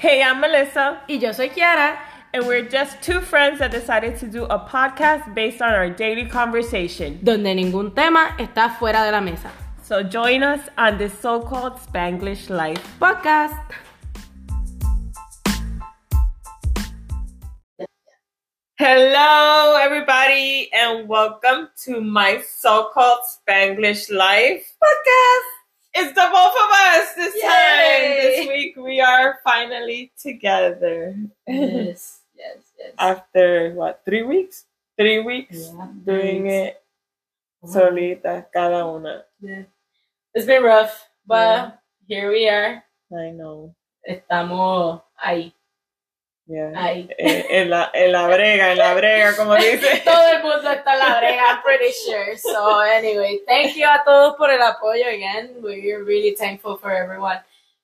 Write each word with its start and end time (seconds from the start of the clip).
Hey, 0.00 0.22
I'm 0.22 0.40
Melissa, 0.40 1.02
Y 1.08 1.16
yo 1.18 1.30
soy 1.32 1.50
Kiara. 1.50 1.98
and 2.32 2.46
we're 2.46 2.62
just 2.62 3.02
two 3.02 3.20
friends 3.20 3.58
that 3.58 3.70
decided 3.70 4.16
to 4.20 4.26
do 4.26 4.44
a 4.44 4.58
podcast 4.58 5.34
based 5.34 5.60
on 5.60 5.74
our 5.74 5.90
daily 5.90 6.24
conversation. 6.24 7.18
donde 7.22 7.54
ningún 7.54 7.94
tema 7.94 8.34
está 8.38 8.70
fuera 8.78 9.04
de 9.04 9.12
la 9.12 9.20
mesa. 9.20 9.50
So 9.82 10.02
join 10.02 10.42
us 10.42 10.60
on 10.78 10.96
this 10.96 11.12
so 11.18 11.40
called 11.40 11.74
Spanglish 11.74 12.48
life. 12.48 12.80
Podcast. 12.98 13.60
Hello, 18.78 19.76
everybody, 19.78 20.70
and 20.72 21.06
welcome 21.06 21.68
to 21.84 22.00
my 22.00 22.40
so 22.48 22.88
called 22.94 23.20
Spanglish 23.28 24.10
life 24.10 24.64
podcast. 24.82 25.59
It's 25.92 26.14
the 26.14 26.28
both 26.30 26.54
of 26.54 26.70
us 26.70 27.14
this 27.14 27.34
Yay! 27.34 27.42
time. 27.42 28.10
This 28.22 28.48
week 28.48 28.76
we 28.76 29.00
are 29.00 29.38
finally 29.42 30.12
together. 30.16 31.16
Yes, 31.46 32.20
yes, 32.36 32.58
yes. 32.78 32.94
After 32.98 33.74
what, 33.74 34.02
three 34.04 34.22
weeks? 34.22 34.66
Three 34.96 35.18
weeks 35.18 35.72
Yeah, 35.74 35.88
doing 36.04 36.46
it 36.46 36.80
solita, 37.64 38.46
cada 38.52 38.86
una. 38.86 39.24
Yeah. 39.40 39.64
It's 40.34 40.46
been 40.46 40.62
rough, 40.62 40.94
but 41.26 41.80
here 42.06 42.30
we 42.30 42.48
are. 42.48 42.84
I 43.12 43.30
know. 43.34 43.74
Estamos 44.06 45.02
ahí, 45.18 45.52
Yeah. 46.50 46.72
ahí. 46.74 47.08
En, 47.16 47.46
en 47.48 47.70
la, 47.70 47.90
en 47.94 48.10
la 48.10 48.26
brega, 48.26 48.72
en 48.72 48.78
la 48.78 48.92
brega, 48.94 49.36
como 49.36 49.54
dice. 49.56 50.02
Todo 50.04 50.28
el 50.32 50.42
mundo 50.42 50.68
está 50.72 50.94
en 50.94 50.98
la 50.98 51.18
brega, 51.18 51.42
I'm 51.46 51.62
pretty 51.62 51.92
sure. 51.92 52.36
So 52.38 52.80
anyway, 52.80 53.40
thank 53.46 53.76
you 53.76 53.86
a 53.86 54.02
todos 54.04 54.34
por 54.36 54.50
el 54.50 54.60
apoyo 54.60 55.06
again. 55.06 55.58
We're 55.62 56.02
really 56.02 56.34
thankful 56.34 56.76
for 56.76 56.90
everyone 56.90 57.40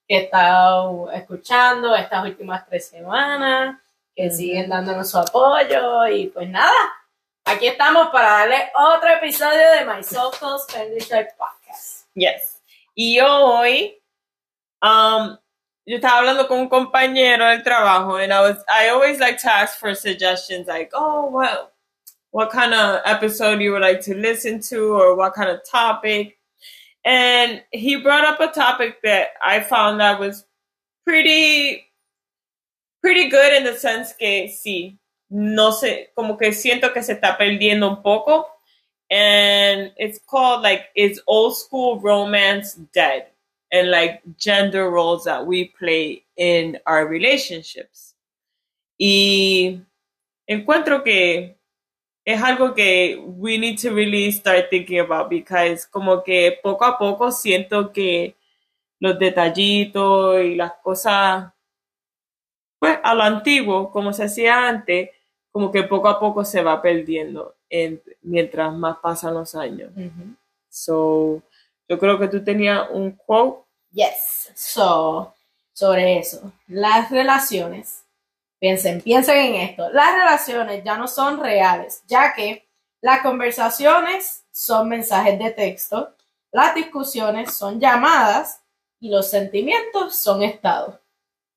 que 0.08 0.16
está 0.18 0.82
escuchando 1.14 1.94
estas 1.94 2.24
últimas 2.24 2.66
tres 2.66 2.88
semanas, 2.88 3.76
que 4.16 4.26
Ujú. 4.26 4.36
siguen 4.36 4.68
dándonos 4.68 5.08
su 5.10 5.18
apoyo 5.18 6.08
y 6.08 6.26
pues 6.28 6.48
nada, 6.48 6.72
aquí 7.44 7.68
estamos 7.68 8.08
para 8.08 8.30
darle 8.38 8.72
otro 8.74 9.10
episodio 9.10 9.70
de 9.78 9.84
My 9.84 10.02
Social 10.02 10.58
Spanish 10.58 11.08
Podcast. 11.38 12.08
Yes. 12.14 12.60
Y 12.96 13.20
hoy, 13.20 14.02
um, 14.82 15.36
yo 15.86 15.96
estaba 15.96 16.18
hablando 16.18 16.48
con 16.48 16.58
un 16.58 16.68
compañero 16.68 17.48
del 17.48 17.62
trabajo, 17.62 18.16
and 18.22 18.32
I 18.32 18.40
was, 18.40 18.56
I 18.68 18.88
always 18.88 19.20
like 19.20 19.38
to 19.38 19.52
ask 19.52 19.78
for 19.78 19.94
suggestions, 19.94 20.66
like, 20.66 20.90
oh, 20.92 21.26
what, 21.26 21.72
what 22.32 22.50
kind 22.50 22.74
of 22.74 23.00
episode 23.04 23.60
you 23.62 23.70
would 23.72 23.82
like 23.82 24.00
to 24.02 24.14
listen 24.14 24.60
to, 24.68 24.94
or 24.94 25.14
what 25.14 25.34
kind 25.34 25.48
of 25.48 25.60
topic. 25.64 26.38
And 27.04 27.62
he 27.70 28.02
brought 28.02 28.24
up 28.24 28.40
a 28.40 28.52
topic 28.52 29.00
that 29.02 29.28
I 29.40 29.60
found 29.60 30.00
that 30.00 30.18
was 30.18 30.44
pretty, 31.04 31.86
pretty 33.00 33.28
good 33.28 33.52
in 33.52 33.62
the 33.62 33.78
sense 33.78 34.12
que 34.12 34.48
sí, 34.48 34.98
no 35.30 35.70
sé, 35.70 36.08
como 36.16 36.36
que 36.36 36.50
siento 36.50 36.92
que 36.92 37.02
se 37.02 37.14
está 37.14 37.38
perdiendo 37.38 37.88
un 37.88 38.02
poco. 38.02 38.46
And 39.08 39.92
it's 39.96 40.18
called 40.18 40.62
like, 40.62 40.86
is 40.96 41.20
old 41.28 41.56
school 41.56 42.00
romance 42.00 42.74
dead? 42.92 43.28
And 43.72 43.90
like 43.90 44.22
gender 44.38 44.88
roles 44.90 45.24
that 45.24 45.44
we 45.44 45.72
play 45.78 46.24
in 46.36 46.78
our 46.86 47.06
relationships. 47.06 48.14
Y 48.98 49.80
encuentro 50.46 51.02
que 51.02 51.56
es 52.24 52.42
algo 52.42 52.74
que 52.74 53.16
we 53.24 53.58
need 53.58 53.78
to 53.80 53.90
really 53.94 54.30
start 54.32 54.70
thinking 54.70 55.00
about 55.00 55.28
because 55.28 55.86
como 55.86 56.22
que 56.22 56.58
poco 56.62 56.84
a 56.84 56.96
poco 56.98 57.30
siento 57.30 57.92
que 57.92 58.34
los 59.00 59.18
detallitos 59.18 60.40
y 60.42 60.54
las 60.54 60.72
cosas, 60.82 61.52
pues 62.78 62.98
a 63.02 63.14
lo 63.14 63.22
antiguo, 63.22 63.90
como 63.90 64.12
se 64.12 64.24
hacía 64.24 64.68
antes, 64.68 65.10
como 65.52 65.70
que 65.72 65.82
poco 65.84 66.08
a 66.08 66.18
poco 66.20 66.44
se 66.44 66.62
va 66.62 66.80
perdiendo 66.80 67.56
en- 67.68 68.00
mientras 68.22 68.72
más 68.72 68.98
pasan 68.98 69.34
los 69.34 69.54
años. 69.54 69.90
So, 70.68 71.42
yo 71.88 71.98
creo 71.98 72.18
que 72.18 72.28
tú 72.28 72.42
tenías 72.44 72.88
un 72.90 73.12
quote. 73.12 73.65
Yes, 73.96 74.52
so, 74.54 75.34
sobre 75.72 76.18
eso, 76.18 76.52
las 76.68 77.10
relaciones, 77.10 78.04
piensen, 78.58 79.00
piensen 79.00 79.38
en 79.38 79.54
esto, 79.54 79.88
las 79.88 80.14
relaciones 80.14 80.84
ya 80.84 80.98
no 80.98 81.08
son 81.08 81.42
reales, 81.42 82.02
ya 82.06 82.34
que 82.34 82.68
las 83.00 83.22
conversaciones 83.22 84.44
son 84.52 84.90
mensajes 84.90 85.38
de 85.38 85.50
texto, 85.50 86.14
las 86.52 86.74
discusiones 86.74 87.54
son 87.54 87.80
llamadas 87.80 88.60
y 89.00 89.08
los 89.08 89.30
sentimientos 89.30 90.14
son 90.14 90.42
estados. 90.42 90.96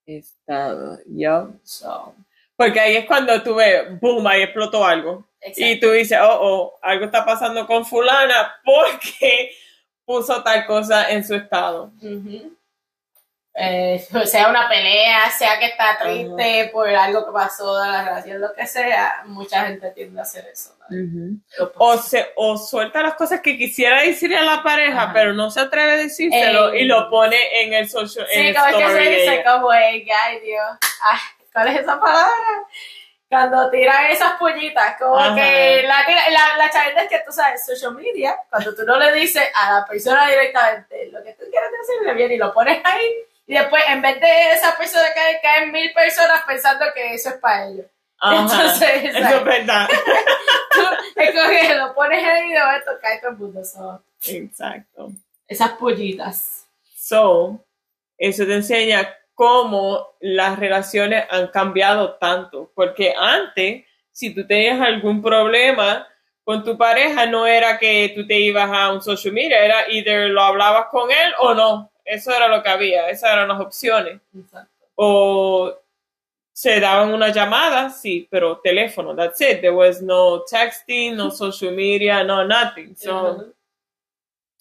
Estado, 0.06 0.97
yo. 1.07 1.50
So, 1.63 2.16
Porque 2.56 2.79
ahí 2.79 2.95
es 2.95 3.06
cuando 3.06 3.44
tú 3.44 3.56
ves, 3.56 4.00
boom, 4.00 4.25
ahí 4.27 4.44
explotó 4.44 4.85
algo. 4.85 5.25
Y 5.41 5.50
exacto. 5.50 5.88
tú 5.88 5.94
dices, 5.94 6.17
oh, 6.21 6.38
oh, 6.39 6.79
algo 6.81 7.03
está 7.03 7.25
pasando 7.25 7.67
con 7.67 7.85
fulana 7.85 8.56
porque 8.63 9.51
puso 10.09 10.41
tal 10.41 10.65
cosa 10.65 11.11
en 11.11 11.23
su 11.23 11.35
estado. 11.35 11.91
Eh, 13.53 14.03
sea 14.25 14.49
una 14.49 14.67
pelea, 14.67 15.29
sea 15.29 15.59
que 15.59 15.67
está 15.67 15.99
triste 16.01 16.71
por 16.73 16.89
algo 16.89 17.27
que 17.27 17.31
pasó 17.31 17.77
de 17.77 17.87
la 17.87 18.05
relación, 18.05 18.41
lo 18.41 18.51
que 18.55 18.65
sea, 18.65 19.21
mucha 19.27 19.67
gente 19.67 19.91
tiende 19.91 20.19
a 20.19 20.23
hacer 20.23 20.47
eso. 20.51 20.71
¿no? 20.89 21.39
O, 21.77 21.97
se, 21.99 22.31
o 22.37 22.57
suelta 22.57 23.03
las 23.03 23.13
cosas 23.13 23.41
que 23.41 23.55
quisiera 23.55 24.01
decirle 24.01 24.37
a 24.37 24.41
la 24.41 24.63
pareja, 24.63 25.11
pero 25.13 25.33
no 25.33 25.51
se 25.51 25.59
atreve 25.59 25.91
a 25.91 25.97
decírselo 25.97 26.73
Ey. 26.73 26.81
y 26.81 26.85
lo 26.85 27.07
pone 27.11 27.37
en 27.61 27.73
el 27.73 27.87
social 27.87 28.25
en 28.31 28.41
Sí, 28.41 28.47
el 28.47 28.55
como 28.55 28.65
es 28.67 28.75
que 28.75 28.83
story 28.85 29.03
se 29.03 29.09
dice 29.11 29.43
como 29.43 29.73
el 29.73 30.07
ay 30.25 30.39
Dios, 30.39 30.77
ay, 31.03 31.19
¿cuál 31.53 31.67
es 31.67 31.81
esa 31.81 31.99
palabra? 31.99 32.67
Cuando 33.29 33.69
tiran 33.69 34.07
esas 34.07 34.34
pollitas, 34.34 34.95
como 34.97 35.16
Ajá. 35.17 35.35
que 35.35 35.84
la, 35.84 36.03
la, 36.31 36.57
la 36.57 36.69
chaveta 36.72 37.03
es 37.03 37.09
que 37.09 37.22
tú 37.23 37.31
sabes, 37.31 37.63
social 37.63 37.94
media, 37.94 38.35
cuando 38.50 38.73
tú 38.73 38.84
no 38.84 38.97
le 38.97 39.13
dices 39.13 39.44
a 39.56 39.73
la 39.73 39.85
persona 39.85 40.28
directamente 40.28 41.09
lo 41.12 41.23
que 41.23 41.34
tú 41.34 41.45
quieres 41.50 41.69
decirle 41.79 42.13
bien 42.16 42.31
y 42.31 42.38
lo 42.38 42.51
pones 42.51 42.81
ahí, 42.84 43.07
y 43.45 43.53
después 43.53 43.84
en 43.88 44.01
vez 44.01 44.19
de 44.19 44.51
esa 44.53 44.75
persona 44.78 45.13
caer, 45.13 45.39
caen 45.41 45.72
mil 45.72 45.91
personas 45.94 46.41
pensando 46.45 46.85
que 46.94 47.13
eso 47.13 47.29
es 47.29 47.35
para 47.35 47.68
ellos. 47.68 47.85
Ajá, 48.19 48.41
Entonces, 48.41 49.16
eso 49.16 49.35
es 49.38 49.44
verdad. 49.44 49.88
Tú, 50.72 50.81
lo 51.78 51.95
pones 51.95 52.23
ahí 52.23 52.50
y 52.50 52.53
de 52.53 52.59
momento 52.59 52.91
cae 53.01 53.19
todo 53.19 53.31
el 53.31 53.38
mundo. 53.38 53.63
So, 53.63 54.03
Exacto. 54.25 55.12
esas 55.47 55.72
pollitas. 55.72 56.68
So, 56.95 57.63
eso 58.18 58.45
te 58.45 58.56
enseña 58.56 59.18
cómo 59.39 60.17
las 60.19 60.59
relaciones 60.59 61.23
han 61.29 61.47
cambiado 61.47 62.16
tanto. 62.16 62.73
Porque 62.75 63.13
antes, 63.17 63.85
si 64.11 64.35
tú 64.35 64.45
tenías 64.45 64.81
algún 64.81 65.22
problema 65.22 66.05
con 66.44 66.61
tu 66.61 66.77
pareja, 66.77 67.25
no 67.25 67.47
era 67.47 67.79
que 67.79 68.11
tú 68.13 68.27
te 68.27 68.38
ibas 68.38 68.69
a 68.69 68.91
un 68.91 69.01
social 69.01 69.33
media, 69.33 69.63
era 69.63 69.89
either 69.89 70.29
lo 70.29 70.41
hablabas 70.41 70.88
con 70.91 71.09
él 71.09 71.31
o 71.39 71.53
no. 71.53 71.89
Eso 72.03 72.35
era 72.35 72.50
lo 72.50 72.61
que 72.61 72.67
había, 72.67 73.09
esas 73.09 73.31
eran 73.31 73.47
las 73.47 73.61
opciones. 73.61 74.19
Exacto. 74.38 74.85
O 74.95 75.73
se 76.51 76.81
daban 76.81 77.13
una 77.13 77.29
llamada, 77.29 77.91
sí, 77.91 78.27
pero 78.29 78.59
teléfono, 78.59 79.16
that's 79.16 79.39
it. 79.39 79.61
There 79.61 79.69
was 79.69 80.01
no 80.01 80.44
texting, 80.44 81.16
no 81.16 81.31
social 81.31 81.71
media, 81.73 82.25
no 82.25 82.44
nothing. 82.44 82.94
So, 82.97 83.35
Ujú. 83.35 83.53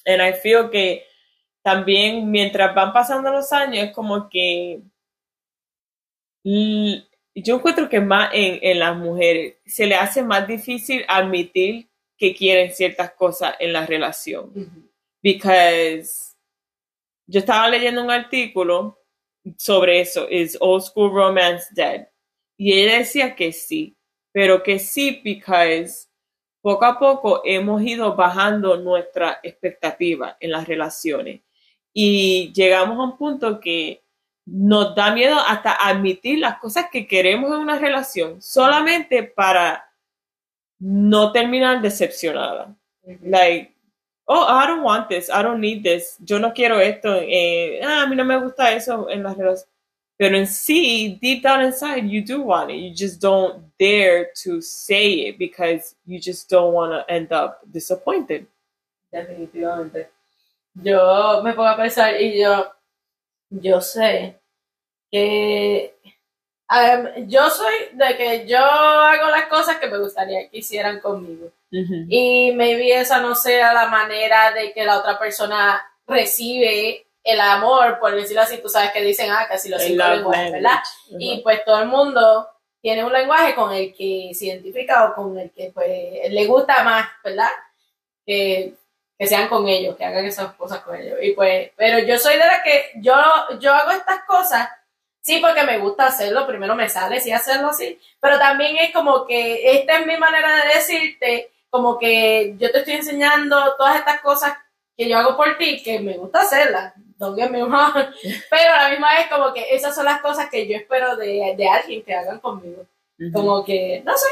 And 0.07 0.23
I 0.23 0.35
feel 0.35 0.71
que 0.71 1.08
también 1.69 2.31
mientras 2.31 2.75
van 2.75 2.95
pasando 2.95 3.31
los 3.31 3.53
años 3.53 3.89
es 3.89 3.93
como 3.93 4.27
que 4.31 4.81
yo 6.43 7.57
encuentro 7.57 7.91
que 7.91 8.01
más 8.01 8.31
en, 8.33 8.59
en 8.63 8.79
las 8.79 8.97
mujeres 8.97 9.57
se 9.67 9.87
le 9.87 9.95
hace 9.95 10.23
más 10.23 10.49
difícil 10.49 11.05
admitir 11.07 11.91
que 12.17 12.35
quieren 12.35 12.73
ciertas 12.73 13.13
cosas 13.13 13.55
en 13.61 13.75
la 13.75 13.85
relación. 13.85 14.91
Because 15.23 16.35
yo 17.27 17.41
estaba 17.41 17.69
leyendo 17.69 18.03
un 18.03 18.11
artículo 18.11 18.99
sobre 19.59 20.01
eso, 20.01 20.27
is 20.31 20.57
old 20.59 20.83
school 20.83 21.13
romance 21.13 21.67
dead? 21.75 22.09
Y 22.57 22.73
ella 22.73 22.97
decía 23.01 23.37
que 23.37 23.53
sí, 23.53 23.95
pero 24.33 24.63
que 24.63 24.79
sí 24.79 25.21
because 25.23 26.09
poco 26.63 26.87
a 26.87 26.99
poco 26.99 27.43
hemos 27.45 27.83
ido 27.83 28.17
bajando 28.17 28.79
nuestra 28.79 29.39
expectativa 29.43 30.39
en 30.41 30.53
las 30.53 30.67
relaciones 30.67 31.43
y 32.01 32.53
llegamos 32.53 32.97
a 32.97 33.03
un 33.03 33.17
punto 33.19 33.59
que 33.59 34.05
nos 34.47 34.95
da 34.95 35.13
miedo 35.13 35.37
hasta 35.37 35.73
admitir 35.73 36.39
las 36.39 36.61
cosas 36.61 36.87
que 36.93 37.09
queremos 37.09 37.51
en 37.51 37.59
una 37.59 37.77
relación 37.77 38.41
solamente 38.41 39.25
para 39.25 39.85
no 40.79 41.33
terminar 41.33 41.83
decepcionada. 41.83 42.73
Like, 43.21 43.75
oh, 44.27 44.47
I 44.49 44.69
don't 44.69 44.85
want 44.85 45.09
this, 45.09 45.29
I 45.29 45.43
don't 45.43 45.59
need 45.59 45.83
this, 45.83 46.17
yo 46.21 46.39
no 46.39 46.53
quiero 46.53 46.79
esto, 46.79 47.17
eh, 47.21 47.81
ah, 47.83 48.03
a 48.03 48.07
mí 48.07 48.15
no 48.15 48.25
me 48.25 48.39
gusta 48.39 48.73
eso 48.73 49.11
en 49.11 49.25
las 49.25 49.37
relaciones. 49.37 49.69
Pero 50.17 50.37
en 50.37 50.47
sí, 50.47 51.19
deep 51.21 51.43
down 51.43 51.65
inside, 51.65 52.09
you 52.09 52.23
do 52.25 52.43
want 52.43 52.71
it. 52.71 52.77
You 52.77 52.95
just 52.95 53.21
don't 53.21 53.73
dare 53.77 54.31
to 54.45 54.61
say 54.61 55.29
it 55.29 55.39
because 55.39 55.97
you 56.07 56.21
just 56.21 56.49
don't 56.49 56.73
want 56.73 56.93
to 56.93 57.13
end 57.13 57.33
up 57.33 57.61
disappointed. 57.69 58.47
Definitivamente. 59.13 60.11
Yo 60.83 61.43
me 61.43 61.53
pongo 61.55 61.69
a 61.69 61.77
pensar 61.77 62.21
y 62.21 62.41
yo, 62.41 62.73
yo 63.51 63.81
sé 63.81 64.41
que 65.11 65.95
um, 66.71 67.27
yo 67.27 67.51
soy 67.51 67.75
de 67.93 68.17
que 68.17 68.47
yo 68.47 68.59
hago 68.59 69.29
las 69.31 69.47
cosas 69.47 69.79
que 69.79 69.89
me 69.89 69.99
gustaría 69.99 70.49
que 70.49 70.59
hicieran 70.59 71.01
conmigo. 71.01 71.51
Y 71.71 72.53
maybe 72.53 72.99
esa 72.99 73.21
no 73.21 73.35
sea 73.35 73.75
la 73.75 73.89
manera 73.89 74.53
de 74.53 74.73
que 74.73 74.85
la 74.85 74.99
otra 74.99 75.19
persona 75.19 75.85
recibe 76.07 77.07
el 77.23 77.41
amor, 77.41 77.99
por 77.99 78.15
decirlo 78.15 78.43
así, 78.43 78.59
tú 78.59 78.71
sabes 78.71 78.91
que 78.93 79.03
dicen, 79.03 79.31
ah, 79.31 79.47
casi 79.47 79.69
los 79.69 79.83
cinco 79.83 80.03
lenguajes, 80.09 80.53
¿verdad? 80.53 80.79
Y 81.19 81.43
pues 81.43 81.63
todo 81.65 81.83
el 81.83 81.89
mundo 81.89 82.49
tiene 82.81 83.05
un 83.05 83.13
lenguaje 83.13 83.55
con 83.55 83.73
el 83.73 83.93
que 83.93 84.31
se 84.33 84.47
identifica 84.47 85.11
o 85.11 85.15
con 85.15 85.39
el 85.39 85.51
que 85.51 85.71
pues 85.75 86.31
le 86.31 86.47
gusta 86.47 86.83
más, 86.85 87.07
¿verdad? 87.23 87.51
Que, 88.25 88.75
que 89.19 89.27
sean 89.27 89.49
con 89.49 89.67
ellos, 89.69 89.97
que 89.97 90.05
hagan 90.05 90.25
esas 90.25 90.55
cosas 90.55 90.81
con 90.81 90.95
ellos. 90.95 91.19
Y 91.21 91.33
pues, 91.33 91.71
pero 91.77 91.99
yo 91.99 92.17
soy 92.19 92.35
de 92.35 92.47
la 92.47 92.63
que 92.63 92.93
yo, 92.97 93.15
yo 93.59 93.75
hago 93.75 93.91
estas 93.91 94.23
cosas, 94.25 94.69
sí, 95.21 95.41
porque 95.41 95.65
me 95.65 95.79
gusta 95.79 96.07
hacerlo, 96.07 96.47
primero 96.47 96.77
me 96.77 96.89
sale, 96.89 97.21
sí, 97.21 97.33
hacerlo 97.33 97.71
así, 97.71 97.99
pero 98.21 98.39
también 98.39 98.77
es 98.77 98.93
como 98.93 99.27
que 99.27 99.79
esta 99.79 99.99
es 99.99 100.07
mi 100.07 100.17
manera 100.17 100.65
de 100.65 100.75
decirte, 100.75 101.51
como 101.69 101.99
que 101.99 102.55
yo 102.59 102.71
te 102.71 102.79
estoy 102.79 102.95
enseñando 102.95 103.75
todas 103.77 103.97
estas 103.97 104.21
cosas 104.21 104.57
que 104.97 105.09
yo 105.09 105.19
hago 105.19 105.37
por 105.37 105.59
ti, 105.59 105.83
que 105.83 105.99
me 105.99 106.17
gusta 106.17 106.43
hacerlas, 106.43 106.95
don't 107.19 107.37
get 107.37 107.51
me 107.51 107.63
wrong, 107.65 107.93
pero 108.51 108.73
a 108.73 108.85
la 108.85 108.91
misma 108.91 109.15
vez 109.15 109.27
como 109.29 109.53
que 109.53 109.75
esas 109.75 109.95
son 109.95 110.05
las 110.05 110.21
cosas 110.21 110.49
que 110.49 110.69
yo 110.69 110.77
espero 110.77 111.17
de, 111.17 111.55
de 111.57 111.69
alguien 111.69 112.03
que 112.03 112.15
hagan 112.15 112.39
conmigo. 112.39 112.87
Como 113.33 113.65
que, 113.65 114.01
no 114.05 114.17
sé, 114.17 114.29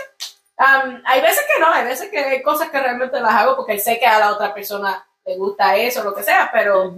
um, 0.59 1.03
hay 1.05 1.21
veces 1.21 1.45
que 1.47 1.61
no, 1.61 1.73
hay 1.73 1.85
veces 1.85 2.09
que 2.11 2.19
hay 2.19 2.43
cosas 2.43 2.71
que 2.71 2.81
realmente 2.81 3.21
las 3.21 3.33
hago 3.33 3.57
porque 3.57 3.79
sé 3.79 3.99
que 3.99 4.07
a 4.07 4.19
la 4.19 4.33
otra 4.33 4.53
persona 4.55 5.07
le 5.25 5.37
gusta 5.37 5.77
eso, 5.77 6.05
lo 6.05 6.15
que 6.15 6.23
sea, 6.23 6.51
pero 6.53 6.95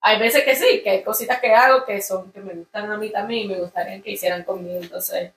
hay 0.00 0.18
veces 0.18 0.44
que 0.44 0.54
sí, 0.54 0.82
que 0.82 0.90
hay 0.90 1.02
cositas 1.02 1.40
que 1.40 1.52
hago 1.54 1.84
que 1.84 2.00
son, 2.02 2.30
que 2.32 2.40
me 2.40 2.54
gustan 2.54 2.90
a 2.90 2.96
mí 2.96 3.10
también 3.10 3.44
y 3.44 3.54
me 3.54 3.60
gustaría 3.60 4.00
que 4.02 4.12
hicieran 4.12 4.44
conmigo, 4.44 4.80
entonces, 4.80 5.32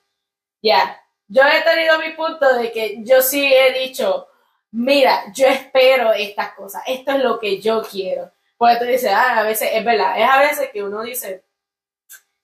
ya, 0.62 1.02
yo 1.28 1.42
he 1.44 1.62
tenido 1.62 2.00
mi 2.00 2.12
punto 2.12 2.54
de 2.56 2.72
que 2.72 2.98
yo 3.04 3.22
sí 3.22 3.52
he 3.54 3.74
dicho, 3.74 4.28
mira, 4.72 5.26
yo 5.34 5.48
espero 5.48 6.14
estas 6.14 6.54
cosas, 6.54 6.84
esto 6.88 7.12
es 7.12 7.20
lo 7.24 7.40
que 7.40 7.60
yo 7.60 7.82
quiero. 7.84 8.32
Porque 8.58 8.78
tú 8.78 8.86
dices, 8.86 9.12
ah, 9.14 9.40
a 9.40 9.44
veces 9.44 9.70
es 9.74 9.86
verdad, 9.86 10.20
es 10.20 10.28
a 10.28 10.40
veces 10.40 10.70
que 10.72 10.84
uno 10.84 11.04
dice, 11.04 11.44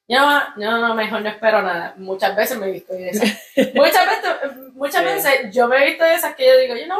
no, 0.08 0.54
no, 0.56 0.78
no, 0.78 0.94
mejor 0.94 1.22
no 1.22 1.28
espero 1.28 1.62
nada. 1.62 1.94
Muchas 1.96 2.36
veces 2.36 2.58
me 2.58 2.68
he 2.68 2.72
visto 2.72 2.92
de 2.92 3.08
esas. 3.08 3.28
muchas 3.74 4.06
veces, 4.06 4.56
muchas 4.74 5.04
veces 5.04 5.54
yo 5.54 5.66
me 5.66 5.82
he 5.82 5.86
visto 5.86 6.04
de 6.04 6.14
esas 6.14 6.34
que 6.34 6.46
yo 6.46 6.58
digo, 6.58 6.76
yo 6.76 6.86
no, 6.86 6.98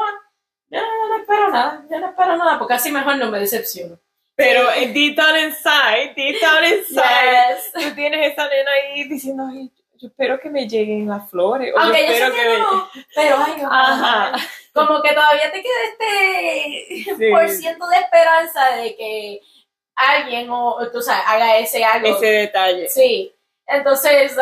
yo 0.70 0.80
no, 0.80 1.18
espero 1.18 1.50
nada, 1.50 1.84
yo 1.90 2.00
no 2.00 2.08
espero 2.08 2.36
nada, 2.36 2.58
porque 2.58 2.74
así 2.74 2.90
mejor 2.90 3.16
no 3.16 3.30
me 3.30 3.40
decepciono. 3.40 3.98
Pero 4.36 4.68
deep 4.92 5.16
down 5.16 5.38
inside, 5.38 6.14
deep 6.16 6.40
down 6.40 6.64
inside, 6.64 7.60
tú 7.74 7.94
tienes 7.94 8.32
esa 8.32 8.48
nena 8.48 8.70
ahí 8.72 9.04
diciendo, 9.08 9.46
ay, 9.48 9.70
yo 9.96 10.08
espero 10.08 10.40
que 10.40 10.50
me 10.50 10.66
lleguen 10.66 11.08
las 11.08 11.30
flores. 11.30 11.72
O 11.74 11.78
Aunque 11.78 12.06
yo 12.06 12.12
espero 12.12 12.34
sé 12.34 12.42
que, 12.42 12.58
no, 12.58 12.90
pero 13.14 13.36
ay, 13.38 13.62
no, 13.62 13.68
Ajá. 13.72 14.32
como 14.72 15.02
que 15.02 15.12
todavía 15.12 15.52
te 15.52 15.62
queda 15.62 15.84
este 15.92 17.30
por 17.30 17.48
ciento 17.48 17.86
de 17.86 17.96
esperanza 17.98 18.76
de 18.76 18.96
que 18.96 19.40
alguien 19.96 20.48
o, 20.50 20.78
tú 20.92 21.00
sabes, 21.00 21.24
haga 21.26 21.58
ese 21.58 21.84
algo. 21.84 22.16
Ese 22.16 22.26
detalle. 22.26 22.88
Sí. 22.88 23.34
Entonces, 23.66 24.36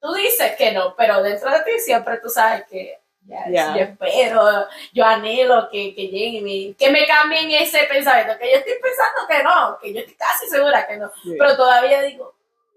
tú 0.00 0.12
dices 0.14 0.56
que 0.56 0.72
no, 0.72 0.94
pero 0.96 1.22
dentro 1.22 1.50
de 1.50 1.60
ti 1.60 1.78
siempre 1.78 2.18
tú 2.18 2.28
sabes 2.28 2.64
que 2.66 2.98
yo 3.26 3.74
espero, 3.76 4.68
yo 4.92 5.04
anhelo 5.04 5.68
que, 5.70 5.94
que 5.94 6.08
lleguen 6.08 6.46
y 6.46 6.74
que 6.74 6.90
me 6.90 7.06
cambien 7.06 7.50
ese 7.52 7.84
pensamiento, 7.84 8.38
que 8.38 8.50
yo 8.50 8.58
estoy 8.58 8.74
pensando 8.74 9.26
que 9.26 9.42
no, 9.42 9.78
que 9.80 9.94
yo 9.94 10.00
estoy 10.00 10.14
casi 10.14 10.46
segura 10.48 10.86
que 10.86 10.98
no, 10.98 11.10
pero 11.38 11.56
todavía 11.56 12.02
digo, 12.02 12.34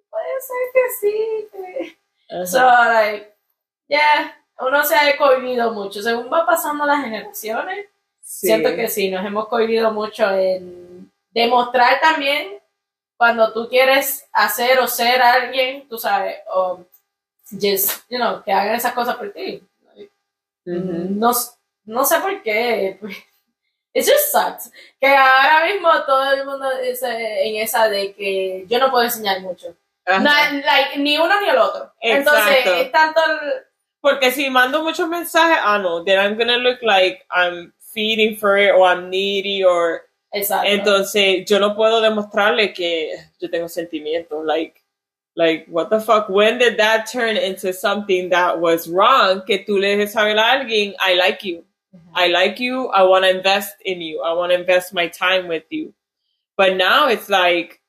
puede 0.09 0.41
ser 0.41 0.57
que 0.73 0.89
sí. 1.01 1.47
Que... 1.51 2.45
So, 2.45 2.59
like, 2.59 3.33
yeah, 3.87 4.41
uno 4.59 4.83
se 4.83 4.95
ha 4.95 5.17
cohibido 5.17 5.71
mucho. 5.71 6.01
Según 6.01 6.31
va 6.31 6.45
pasando 6.45 6.85
las 6.85 7.03
generaciones, 7.03 7.87
siento 8.21 8.75
que 8.75 8.87
sí, 8.89 9.09
nos 9.09 9.25
hemos 9.25 9.47
cohibido 9.47 9.91
mucho 9.91 10.29
en 10.31 10.86
demostrar 11.41 11.99
también 11.99 12.59
cuando 13.15 13.53
tú 13.53 13.67
quieres 13.69 14.27
hacer 14.33 14.79
o 14.79 14.87
ser 14.87 15.21
alguien, 15.21 15.87
tú 15.87 15.97
sabes, 15.97 16.37
o 16.51 16.83
just, 17.51 18.01
you 18.09 18.17
know, 18.17 18.43
que 18.43 18.51
hagan 18.51 18.75
esas 18.75 18.93
cosas 18.93 19.15
por 19.15 19.31
ti. 19.31 19.63
no, 20.65 21.31
no 21.85 22.05
sé 22.05 22.19
por 22.19 22.41
qué. 22.41 22.99
It 23.93 24.05
just 24.05 24.31
sucks. 24.31 24.71
Que 24.99 25.07
ahora 25.07 25.65
mismo 25.65 25.89
todo 26.05 26.31
el 26.33 26.45
mundo 26.45 26.71
es 26.71 27.01
en 27.01 27.55
esa 27.55 27.89
de 27.89 28.13
que 28.13 28.65
yo 28.67 28.79
no 28.79 28.91
puedo 28.91 29.05
enseñar 29.05 29.41
mucho. 29.41 29.75
No, 30.05 30.19
like, 30.21 30.97
ni 30.97 31.17
uno 31.17 31.41
ni 31.41 31.49
el 31.49 31.57
otro. 31.57 31.91
Entonces, 31.99 32.65
es 32.65 32.91
tanto 32.91 33.21
el, 33.25 33.65
porque 34.01 34.31
si 34.31 34.49
mando 34.49 34.83
muchos 34.83 35.07
mensajes, 35.09 35.57
ah, 35.61 35.79
no, 35.79 36.03
then 36.03 36.19
I'm 36.19 36.37
gonna 36.37 36.57
look 36.57 36.81
like 36.81 37.25
I'm 37.29 37.73
feeding 37.93 38.37
for 38.37 38.57
it 38.57 38.71
or 38.71 38.87
I'm 38.87 39.09
needy 39.09 39.63
or... 39.63 40.06
Exacto. 40.31 40.69
Entonces, 40.69 41.45
yo 41.45 41.59
no 41.59 41.75
puedo 41.75 42.01
demostrarle 42.01 42.73
que 42.73 43.11
yo 43.39 43.49
tengo 43.49 43.67
sentimientos. 43.67 44.45
Like, 44.45 44.83
like, 45.35 45.67
what 45.67 45.89
the 45.89 45.99
fuck? 45.99 46.29
When 46.29 46.57
did 46.57 46.77
that 46.79 47.05
turn 47.05 47.37
into 47.37 47.71
something 47.71 48.29
that 48.29 48.59
was 48.59 48.87
wrong? 48.87 49.43
Que 49.45 49.63
tú 49.65 49.79
le 49.79 49.95
dejes 49.95 50.13
saber 50.13 50.35
a 50.37 50.57
alguien, 50.57 50.95
I 50.99 51.15
like 51.15 51.43
you. 51.43 51.63
I 52.13 52.27
like 52.27 52.59
you. 52.59 52.87
I 52.87 53.03
want 53.03 53.25
to 53.25 53.29
invest 53.29 53.75
in 53.85 54.01
you. 54.01 54.21
I 54.21 54.33
want 54.33 54.51
to 54.51 54.59
invest 54.59 54.93
my 54.93 55.07
time 55.07 55.47
with 55.47 55.63
you. 55.69 55.93
But 56.57 56.75
now 56.75 57.07
it's 57.07 57.29
like, 57.29 57.81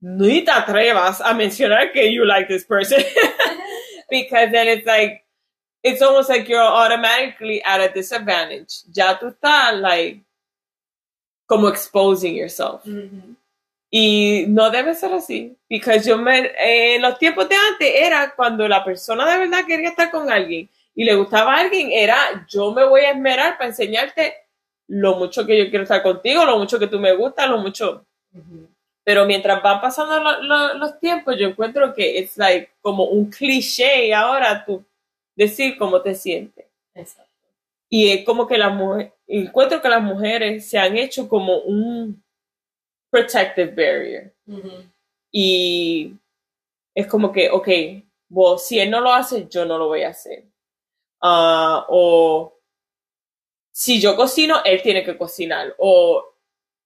ni 0.00 0.44
te 0.44 0.50
atrevas 0.52 1.20
a 1.20 1.34
mencionar 1.34 1.92
que 1.92 2.04
you 2.04 2.24
like 2.24 2.48
this 2.48 2.64
person. 2.64 3.02
because 4.10 4.50
then 4.52 4.68
it's 4.68 4.86
like, 4.86 5.24
it's 5.82 6.02
almost 6.02 6.28
like 6.28 6.48
you're 6.48 6.60
automatically 6.60 7.62
at 7.64 7.80
a 7.80 7.92
disadvantage. 7.92 8.82
Ya 8.94 9.18
tú 9.18 9.34
estás, 9.34 9.80
like, 9.80 10.22
como 11.52 11.68
exposing 11.68 12.34
yourself. 12.34 12.80
Y 13.90 14.46
no 14.48 14.70
debe 14.70 14.94
ser 14.94 15.12
así. 15.12 15.54
Because 15.68 16.08
yo 16.08 16.16
me, 16.16 16.50
en 16.58 17.02
los 17.02 17.18
tiempos 17.18 17.46
de 17.46 17.56
antes 17.56 17.92
era 17.94 18.32
cuando 18.34 18.66
la 18.66 18.82
persona 18.82 19.30
de 19.30 19.38
verdad 19.38 19.66
quería 19.66 19.90
estar 19.90 20.10
con 20.10 20.30
alguien 20.30 20.66
y 20.94 21.04
le 21.04 21.14
gustaba 21.14 21.54
a 21.54 21.60
alguien, 21.60 21.90
era 21.92 22.46
yo 22.48 22.72
me 22.72 22.84
voy 22.84 23.02
a 23.02 23.10
esmerar 23.10 23.58
para 23.58 23.68
enseñarte 23.68 24.34
lo 24.88 25.16
mucho 25.16 25.44
que 25.44 25.58
yo 25.58 25.68
quiero 25.68 25.82
estar 25.82 26.02
contigo, 26.02 26.46
lo 26.46 26.56
mucho 26.56 26.78
que 26.78 26.86
tú 26.86 26.98
me 26.98 27.14
gustas, 27.14 27.50
lo 27.50 27.58
mucho. 27.58 28.06
Pero 29.04 29.26
mientras 29.26 29.62
van 29.62 29.82
pasando 29.82 30.40
los 30.40 30.98
tiempos, 31.00 31.36
yo 31.38 31.48
encuentro 31.48 31.92
que 31.92 32.18
es 32.18 32.38
like 32.38 32.70
como 32.80 33.04
un 33.04 33.30
cliché 33.30 34.14
ahora 34.14 34.64
tú 34.64 34.82
decir 35.36 35.76
cómo 35.76 36.00
te 36.00 36.14
sientes. 36.14 36.64
Exacto. 36.94 37.30
Y 37.90 38.08
es 38.08 38.24
como 38.24 38.46
que 38.46 38.56
las 38.56 38.72
mujeres, 38.72 39.12
encuentro 39.40 39.80
que 39.80 39.88
las 39.88 40.02
mujeres 40.02 40.68
se 40.68 40.78
han 40.78 40.96
hecho 40.96 41.28
como 41.28 41.58
un 41.60 42.22
protective 43.10 43.68
barrier. 43.68 44.34
Y 45.30 46.14
es 46.94 47.06
como 47.06 47.32
que, 47.32 47.50
ok, 47.50 47.68
well, 48.30 48.58
si 48.58 48.78
él 48.78 48.90
no 48.90 49.00
lo 49.00 49.12
hace, 49.12 49.48
yo 49.48 49.64
no 49.64 49.78
lo 49.78 49.88
voy 49.88 50.02
a 50.02 50.10
hacer. 50.10 50.44
Ah, 51.20 51.86
o 51.88 52.58
si 53.72 54.00
yo 54.00 54.16
cocino, 54.16 54.62
él 54.64 54.82
tiene 54.82 55.02
que 55.02 55.16
cocinar. 55.16 55.74
O 55.78 56.34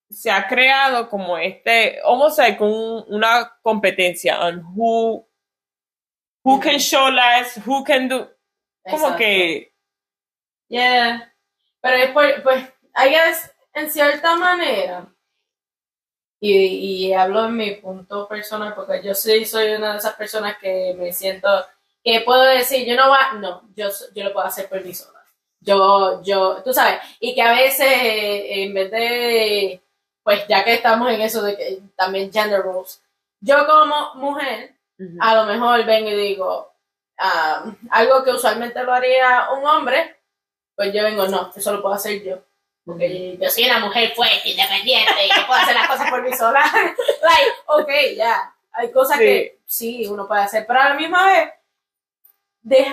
se 0.08 0.30
ha 0.30 0.46
creado 0.46 1.08
como 1.08 1.36
este, 1.36 1.98
vamos 2.04 2.38
a 2.38 2.56
con 2.56 2.70
una 3.08 3.58
competencia 3.62 4.40
on 4.40 4.64
who, 4.76 5.26
who 6.44 6.60
can 6.60 6.78
show 6.78 7.10
less, 7.10 7.60
who 7.66 7.82
can 7.82 8.08
do, 8.08 8.28
como 8.88 9.16
que... 9.16 9.72
Yeah. 10.68 11.32
Pero 11.86 11.98
después, 11.98 12.40
pues, 12.42 12.64
I 12.96 13.10
guess, 13.10 13.54
en 13.72 13.88
cierta 13.88 14.34
manera, 14.34 15.06
y, 16.40 16.52
y, 17.06 17.12
hablo 17.12 17.44
en 17.44 17.56
mi 17.56 17.76
punto 17.76 18.26
personal, 18.26 18.74
porque 18.74 19.04
yo 19.04 19.14
sí 19.14 19.44
soy 19.44 19.68
una 19.74 19.92
de 19.92 19.98
esas 19.98 20.14
personas 20.14 20.56
que 20.58 20.96
me 20.98 21.12
siento, 21.12 21.48
que 22.02 22.22
puedo 22.22 22.42
decir, 22.42 22.84
yo 22.84 22.96
no 22.96 23.08
va, 23.08 23.34
no, 23.34 23.68
yo, 23.76 23.88
yo 24.16 24.24
lo 24.24 24.32
puedo 24.32 24.48
hacer 24.48 24.68
por 24.68 24.84
mi 24.84 24.92
sola. 24.94 25.24
Yo, 25.60 26.20
yo, 26.24 26.60
tú 26.64 26.72
sabes, 26.72 26.98
y 27.20 27.36
que 27.36 27.42
a 27.42 27.52
veces, 27.52 27.86
en 27.88 28.74
vez 28.74 28.90
de, 28.90 29.80
pues 30.24 30.44
ya 30.48 30.64
que 30.64 30.74
estamos 30.74 31.08
en 31.12 31.20
eso 31.20 31.40
de 31.40 31.56
que 31.56 31.82
también 31.94 32.32
gender 32.32 32.62
roles, 32.62 33.00
yo 33.38 33.64
como 33.64 34.16
mujer, 34.16 34.74
a 35.20 35.36
lo 35.36 35.44
mejor 35.44 35.84
vengo 35.84 36.10
y 36.10 36.16
digo, 36.16 36.74
algo 37.90 38.24
que 38.24 38.32
usualmente 38.32 38.82
lo 38.82 38.92
haría 38.92 39.50
un 39.56 39.64
hombre, 39.64 40.16
pues 40.76 40.92
yo 40.92 41.02
vengo, 41.02 41.26
no, 41.26 41.50
eso 41.56 41.72
lo 41.72 41.82
puedo 41.82 41.94
hacer 41.94 42.22
yo. 42.22 42.38
Porque 42.84 43.36
yo 43.40 43.50
soy 43.50 43.64
una 43.64 43.80
mujer 43.80 44.14
fuerte, 44.14 44.50
independiente, 44.50 45.26
y 45.26 45.28
yo 45.28 45.46
puedo 45.46 45.60
hacer 45.60 45.74
las 45.74 45.88
cosas 45.88 46.08
por 46.08 46.22
mí 46.22 46.32
sola. 46.36 46.62
like, 46.72 47.52
ok, 47.66 47.90
ya. 48.16 48.54
Hay 48.72 48.92
cosas 48.92 49.18
que 49.18 49.58
sí, 49.66 50.06
uno 50.06 50.28
puede 50.28 50.42
hacer, 50.42 50.66
pero 50.66 50.80
a 50.80 50.90
la 50.90 50.94
misma 50.94 51.26
vez, 51.26 51.50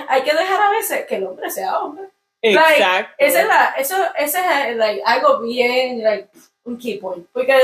hay 0.07 0.23
que 0.23 0.33
dejar 0.33 0.61
a 0.61 0.71
veces 0.71 1.05
que 1.05 1.17
el 1.17 1.27
hombre 1.27 1.51
sea 1.51 1.77
hombre. 1.79 2.05
Exacto. 2.41 3.13
esa 3.17 3.41
es 3.41 3.47
la, 3.47 3.65
eso, 3.77 3.95
ese 4.17 4.39
es 4.69 4.75
like, 4.75 5.01
algo 5.05 5.39
bien, 5.41 6.03
like, 6.03 6.29
un 6.63 6.77
key 6.77 6.97
point. 6.97 7.27
Porque, 7.31 7.55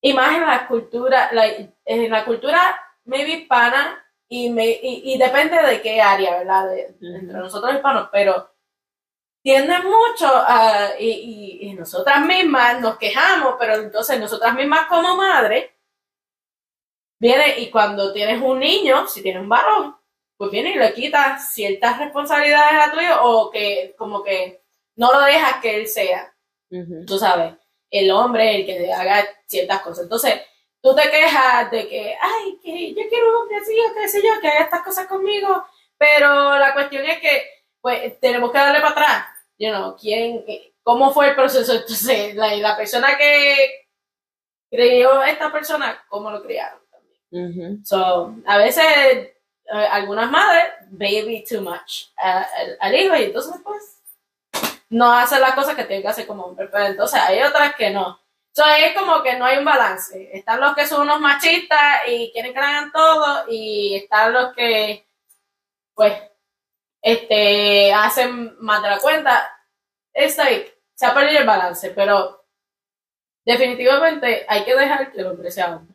y 0.00 0.12
más 0.12 0.36
en 0.36 0.46
la 0.46 0.66
cultura, 0.66 1.30
like, 1.32 1.70
en 1.84 2.10
la 2.10 2.24
cultura 2.24 2.80
maybe 3.04 3.32
hispana, 3.32 4.02
y, 4.28 4.50
me, 4.50 4.66
y, 4.66 5.02
y 5.04 5.18
depende 5.18 5.60
de 5.62 5.80
qué 5.80 6.00
área, 6.00 6.38
¿verdad? 6.38 6.68
De-. 6.68 6.94
Entre 7.00 7.38
nosotros 7.38 7.74
hispanos, 7.74 8.08
pero 8.10 8.50
tienden 9.46 9.84
mucho 9.84 10.26
a, 10.28 10.90
y, 10.98 11.08
y- 11.08 11.68
y 11.68 11.74
nosotras 11.74 12.20
mismas 12.26 12.80
nos 12.80 12.98
quejamos, 12.98 13.54
pero 13.60 13.74
entonces 13.76 14.18
nosotras 14.18 14.52
mismas 14.54 14.86
como 14.88 15.16
madre, 15.16 15.76
viene 17.20 17.60
y 17.60 17.70
cuando 17.70 18.12
tienes 18.12 18.42
un 18.42 18.58
niño, 18.58 19.06
si 19.06 19.22
tienes 19.22 19.42
un 19.42 19.48
varón, 19.48 19.96
pues 20.36 20.50
viene 20.50 20.70
y 20.72 20.74
le 20.78 20.92
quita 20.94 21.38
ciertas 21.38 21.98
responsabilidades 22.00 22.88
a 22.88 22.92
tu 22.92 23.00
hijo 23.00 23.22
o 23.22 23.50
que 23.52 23.94
como 23.96 24.24
que 24.24 24.62
no 24.96 25.12
lo 25.12 25.20
dejas 25.20 25.60
que 25.62 25.76
él 25.76 25.86
sea 25.86 26.34
Ujú. 26.70 27.06
tú 27.06 27.16
sabes, 27.18 27.54
el 27.90 28.10
hombre 28.10 28.56
el 28.56 28.66
que 28.66 28.74
te 28.74 28.92
haga 28.92 29.24
ciertas 29.46 29.80
cosas. 29.82 30.02
Entonces, 30.04 30.42
tú 30.82 30.92
te 30.96 31.08
quejas 31.08 31.70
de 31.70 31.88
que, 31.88 32.16
ay, 32.20 32.58
que 32.60 32.88
yo 32.94 33.02
quiero 33.08 33.30
un 33.30 33.36
hombre 33.42 33.58
así 33.58 33.72
o 33.78 33.94
qué 33.94 34.08
sé 34.08 34.20
yo, 34.20 34.40
que 34.40 34.48
haga 34.48 34.64
estas 34.64 34.82
cosas 34.82 35.06
conmigo, 35.06 35.64
pero 35.96 36.58
la 36.58 36.74
cuestión 36.74 37.04
es 37.06 37.20
que, 37.20 37.48
pues, 37.80 38.18
tenemos 38.18 38.50
que 38.50 38.58
darle 38.58 38.80
para 38.80 38.90
atrás. 38.92 39.26
You 39.58 39.70
know, 39.70 39.96
¿quién, 39.96 40.44
¿Cómo 40.82 41.12
fue 41.12 41.30
el 41.30 41.34
proceso? 41.34 41.72
Entonces, 41.72 42.34
la, 42.34 42.54
la 42.56 42.76
persona 42.76 43.16
que 43.16 43.86
a 45.20 45.30
esta 45.30 45.50
persona, 45.50 46.04
¿cómo 46.08 46.30
lo 46.30 46.42
criaron 46.42 46.80
también? 46.90 47.76
Ujú. 47.76 47.84
So, 47.84 48.34
a 48.46 48.58
veces, 48.58 48.84
eh, 48.84 49.32
algunas 49.90 50.30
madres, 50.30 50.64
baby 50.90 51.44
too 51.48 51.60
much 51.62 52.06
al- 52.16 52.76
al 52.80 52.94
hijo 52.94 53.16
y 53.16 53.24
entonces, 53.24 53.54
pues, 53.64 54.02
no 54.90 55.12
hace 55.12 55.38
las 55.40 55.54
cosas 55.54 55.74
que 55.74 55.84
tiene 55.84 56.02
que 56.02 56.08
hacer 56.08 56.26
como 56.26 56.44
hombre, 56.44 56.68
pero 56.68 56.86
entonces 56.86 57.20
hay 57.20 57.42
otras 57.42 57.74
que 57.74 57.90
no. 57.90 58.20
So, 58.52 58.64
es 58.66 58.94
como 58.96 59.22
que 59.22 59.34
no 59.36 59.44
hay 59.44 59.58
un 59.58 59.64
balance. 59.64 60.30
Están 60.32 60.60
los 60.60 60.74
que 60.74 60.86
son 60.86 61.02
unos 61.02 61.20
machistas 61.20 62.02
y 62.08 62.30
quieren 62.32 62.52
que 62.52 62.58
hagan 62.58 62.92
todo, 62.92 63.44
y 63.48 63.96
están 63.96 64.32
los 64.32 64.54
que, 64.54 65.06
pues, 65.94 66.12
este, 67.02 67.92
hacen 67.92 68.56
más 68.60 68.82
de 68.82 68.88
la 68.90 68.98
cuenta. 68.98 69.50
Es 70.12 70.36
like, 70.38 70.72
se 70.94 71.06
ha 71.06 71.14
perdido 71.14 71.40
el 71.40 71.46
balance, 71.46 71.90
pero 71.90 72.44
definitivamente 73.44 74.44
hay 74.48 74.64
que 74.64 74.74
dejar 74.74 75.12
que 75.12 75.20
el 75.20 75.26
hombre 75.26 75.50
sea 75.50 75.76
hombre. 75.76 75.94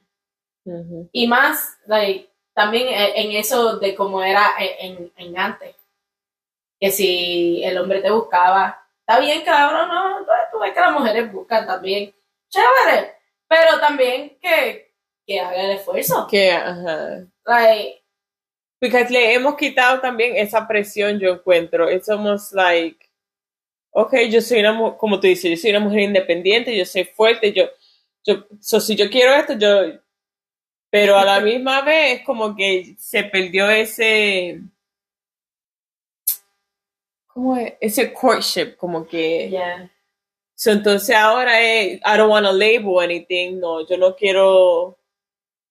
Ujú. 0.65 1.09
Y 1.11 1.27
más, 1.27 1.77
like, 1.85 2.29
también 2.53 2.87
en 2.89 3.31
en 3.31 3.37
eso 3.37 3.77
de 3.79 3.95
cómo 3.95 4.21
era 4.23 4.51
en, 4.59 4.97
en- 4.97 5.13
en 5.17 5.39
antes. 5.39 5.75
Que 6.79 6.91
si 6.91 7.63
el 7.63 7.77
hombre 7.77 8.01
te 8.01 8.09
buscaba, 8.11 8.87
está 8.99 9.19
bien, 9.19 9.43
cabrón, 9.43 9.87
no, 9.89 10.19
tú, 10.19 10.31
tú 10.51 10.59
ves 10.59 10.73
que 10.73 10.79
las 10.79 10.91
mujeres 10.93 11.31
buscan 11.31 11.65
también. 11.67 12.13
Chévere. 12.49 13.15
Pero 13.47 13.79
también 13.79 14.37
que, 14.41 14.93
que 15.25 15.39
haga 15.39 15.61
el 15.63 15.71
esfuerzo. 15.71 16.27
Que, 16.29 16.51
ajá. 16.53 17.25
Like, 17.45 18.00
Porque 18.81 19.05
le 19.11 19.35
hemos 19.35 19.55
quitado 19.57 20.01
también 20.01 20.35
esa 20.35 20.67
presión, 20.67 21.19
yo 21.19 21.33
encuentro. 21.33 21.87
Es 21.87 22.09
almost 22.09 22.51
like, 22.53 22.97
ok, 23.91 24.15
yo 24.27 24.41
soy 24.41 24.59
una 24.61 24.97
como 24.97 25.19
tú 25.19 25.27
dices, 25.27 25.51
yo 25.51 25.55
soy 25.57 25.69
una 25.69 25.81
mujer 25.81 25.99
independiente, 25.99 26.75
yo 26.75 26.83
soy 26.83 27.03
fuerte, 27.03 27.53
yo, 27.53 27.69
yo, 28.23 28.47
so, 28.59 28.79
si 28.79 28.95
yo 28.95 29.07
quiero 29.07 29.35
esto, 29.35 29.53
yo, 29.53 29.99
pero 30.89 31.15
a 31.15 31.23
la 31.23 31.39
misma 31.41 31.81
vez 31.81 32.19
es 32.19 32.25
como 32.25 32.55
que 32.55 32.95
se 32.97 33.23
perdió 33.23 33.69
ese, 33.69 34.61
¿cómo 37.27 37.57
es? 37.57 37.73
Ese 37.79 38.11
courtship, 38.11 38.77
como 38.77 39.05
que, 39.05 39.47
yeah. 39.51 39.91
so, 40.55 40.71
entonces 40.71 41.15
ahora 41.15 41.61
es, 41.61 42.01
I 42.03 42.17
don't 42.17 42.31
want 42.31 42.47
to 42.47 42.51
label 42.51 42.99
anything, 42.99 43.59
no, 43.59 43.85
yo 43.87 43.95
no 43.97 44.15
quiero, 44.15 44.97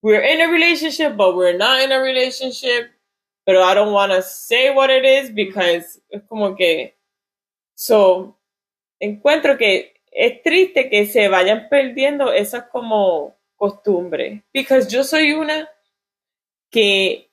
we're 0.00 0.23
in 0.23 0.40
a 0.40 0.47
relationship, 0.47 1.17
but 1.17 1.35
we're 1.35 1.57
not 1.59 1.81
in 1.83 1.90
a 1.90 2.00
relationship, 2.00 3.00
pero 3.50 3.69
I 3.69 3.75
don't 3.75 3.92
want 3.92 4.12
to 4.12 4.23
say 4.23 4.71
what 4.71 4.90
it 4.90 5.04
is 5.04 5.35
because 5.35 6.00
es 6.09 6.23
como 6.28 6.54
que, 6.54 6.97
so, 7.75 8.38
encuentro 9.00 9.59
que 9.59 9.95
es 10.12 10.40
triste 10.45 10.88
que 10.88 11.04
se 11.07 11.26
vayan 11.26 11.69
perdiendo 11.69 12.33
esas 12.33 12.69
como 12.69 13.37
costumbres, 13.57 14.40
because 14.52 14.88
yo 14.88 15.02
soy 15.02 15.33
una 15.33 15.69
que, 16.71 17.28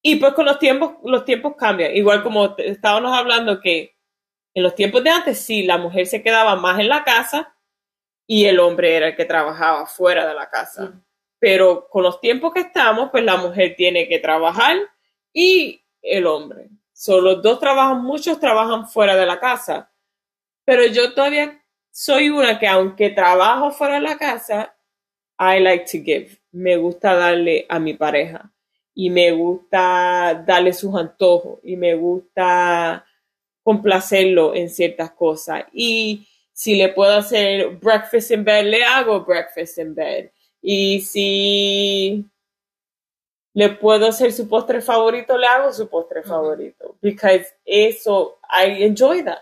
y 0.00 0.16
pues 0.16 0.32
con 0.32 0.46
los 0.46 0.58
tiempos, 0.58 0.94
los 1.04 1.26
tiempos 1.26 1.56
cambian, 1.58 1.94
igual 1.94 2.22
como 2.22 2.56
estábamos 2.56 3.14
hablando 3.14 3.60
que 3.60 3.98
en 4.54 4.62
los 4.62 4.74
tiempos 4.74 5.04
de 5.04 5.10
antes, 5.10 5.38
sí, 5.38 5.62
la 5.64 5.76
mujer 5.76 6.06
se 6.06 6.22
quedaba 6.22 6.56
más 6.56 6.80
en 6.80 6.88
la 6.88 7.04
casa 7.04 7.54
y 8.26 8.46
el 8.46 8.58
hombre 8.60 8.96
era 8.96 9.08
el 9.08 9.14
que 9.14 9.26
trabajaba 9.26 9.84
fuera 9.84 10.26
de 10.26 10.34
la 10.34 10.48
casa. 10.48 10.86
Mm. 10.86 11.04
Pero 11.38 11.86
con 11.90 12.02
los 12.02 12.18
tiempos 12.18 12.54
que 12.54 12.60
estamos, 12.60 13.10
pues 13.10 13.22
la 13.24 13.36
mujer 13.36 13.74
tiene 13.76 14.08
que 14.08 14.20
trabajar 14.20 14.78
y 15.32 15.82
el 16.02 16.26
hombre. 16.26 16.68
So, 16.92 17.20
los 17.20 17.42
dos 17.42 17.60
trabajan, 17.60 18.02
muchos 18.02 18.40
trabajan 18.40 18.88
fuera 18.88 19.14
de 19.16 19.26
la 19.26 19.38
casa. 19.38 19.90
Pero 20.64 20.86
yo 20.86 21.12
todavía 21.14 21.62
soy 21.90 22.28
una 22.28 22.58
que 22.58 22.66
aunque 22.66 23.10
trabajo 23.10 23.70
fuera 23.70 23.94
de 23.94 24.00
la 24.00 24.18
casa, 24.18 24.76
I 25.38 25.60
like 25.60 25.84
to 25.92 26.04
give. 26.04 26.38
Me 26.50 26.76
gusta 26.76 27.14
darle 27.14 27.66
a 27.68 27.78
mi 27.78 27.94
pareja. 27.94 28.52
Y 28.94 29.10
me 29.10 29.30
gusta 29.30 30.42
darle 30.44 30.72
sus 30.72 30.94
antojos. 30.96 31.60
Y 31.62 31.76
me 31.76 31.94
gusta 31.94 33.04
complacerlo 33.62 34.54
en 34.54 34.68
ciertas 34.68 35.12
cosas. 35.12 35.64
Y 35.72 36.26
si 36.52 36.74
le 36.74 36.88
puedo 36.88 37.16
hacer 37.16 37.76
breakfast 37.76 38.32
in 38.32 38.42
bed, 38.42 38.64
le 38.64 38.82
hago 38.82 39.24
breakfast 39.24 39.78
in 39.78 39.94
bed. 39.94 40.30
Y 40.60 41.00
si 41.02 42.24
le 43.58 43.70
puedo 43.70 44.06
hacer 44.06 44.32
su 44.32 44.48
postre 44.48 44.80
favorito, 44.80 45.36
le 45.36 45.48
hago 45.48 45.72
su 45.72 45.88
postre 45.88 46.22
favorito. 46.22 46.96
Because 47.02 47.44
eso, 47.64 48.38
I 48.44 48.84
enjoy 48.84 49.24
that. 49.24 49.40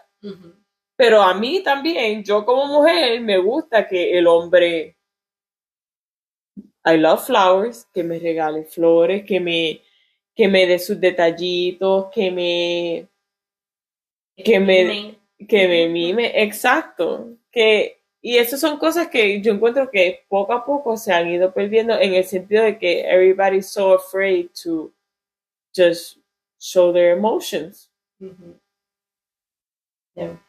Pero 0.96 1.20
a 1.20 1.34
mí 1.34 1.62
también, 1.62 2.24
yo 2.24 2.42
como 2.46 2.64
mujer, 2.64 3.20
me 3.20 3.36
gusta 3.36 3.86
que 3.86 4.16
el 4.18 4.26
hombre, 4.26 4.96
I 6.86 6.96
love 6.96 7.26
flowers, 7.26 7.86
que 7.92 8.02
me 8.02 8.18
regale 8.18 8.64
flores, 8.64 9.22
que 9.26 9.38
me, 9.38 9.82
que 10.34 10.48
me 10.48 10.66
dé 10.66 10.78
sus 10.78 10.98
detallitos, 10.98 12.06
que 12.10 12.30
me, 12.30 13.08
que 14.34 14.58
me, 14.58 15.18
que 15.46 15.68
me 15.68 15.88
mime, 15.90 16.42
exacto, 16.42 17.36
que, 17.52 17.95
y 18.26 18.38
esas 18.38 18.58
son 18.58 18.76
cosas 18.76 19.06
que 19.06 19.40
yo 19.40 19.52
encuentro 19.52 19.88
que 19.88 20.26
poco 20.28 20.52
a 20.52 20.64
poco 20.64 20.96
se 20.96 21.12
han 21.12 21.28
ido 21.28 21.54
perdiendo 21.54 21.94
en 21.94 22.12
el 22.12 22.24
sentido 22.24 22.64
de 22.64 22.76
que 22.76 23.02
everybody's 23.08 23.70
so 23.70 23.94
afraid 23.94 24.48
to 24.64 24.92
just 25.72 26.18
show 26.58 26.92
their 26.92 27.16
emotions. 27.16 27.88
Ujú. 28.20 28.58
Yeah. 30.16 30.40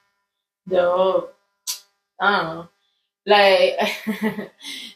Yo, 0.66 1.30
know. 2.18 2.68
Like, 3.28 3.78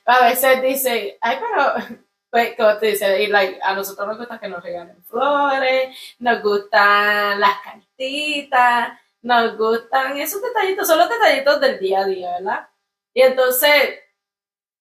a 0.08 0.24
veces 0.24 0.62
dice, 0.64 1.20
ay, 1.22 1.38
pero, 1.40 2.00
pues, 2.32 2.56
como 2.58 2.80
te 2.80 2.88
dice, 2.88 3.22
y 3.22 3.28
like, 3.28 3.60
a 3.62 3.76
nosotros 3.76 4.08
nos 4.08 4.18
gusta 4.18 4.40
que 4.40 4.50
nos 4.50 4.64
regalen 4.64 5.04
flores, 5.04 5.96
nos 6.18 6.42
gustan 6.42 7.40
las 7.40 7.62
cartitas, 7.62 9.00
nos 9.22 9.56
gustan 9.56 10.18
esos 10.18 10.42
detallitos, 10.42 10.88
son 10.88 10.98
los 10.98 11.10
detallitos 11.10 11.62
del 11.62 11.78
día 11.78 12.00
a 12.00 12.06
día, 12.06 12.32
¿verdad? 12.40 12.71
Y 13.14 13.22
entonces, 13.22 14.00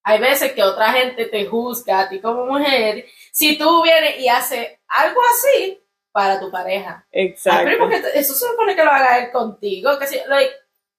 hay 0.03 0.19
veces 0.19 0.53
que 0.53 0.63
otra 0.63 0.93
gente 0.93 1.27
te 1.27 1.47
juzga 1.47 2.01
a 2.01 2.09
ti 2.09 2.21
como 2.21 2.47
mujer 2.47 3.05
si 3.33 3.59
tú 3.59 3.83
vienes 3.83 4.19
y 4.19 4.29
haces 4.29 4.79
algo 4.89 5.21
así 5.33 5.81
para 6.13 6.41
tu 6.41 6.51
pareja. 6.51 7.07
Ay, 7.13 7.27
Exacto. 7.27 7.71
porque 7.79 8.03
eso 8.15 8.35
se 8.35 8.47
supone 8.47 8.75
que 8.75 8.85
lo 8.85 8.91
haga 8.91 9.19
él 9.19 9.31
contigo. 9.31 9.99
Que 9.99 10.07
si, 10.07 10.19
like, 10.27 10.53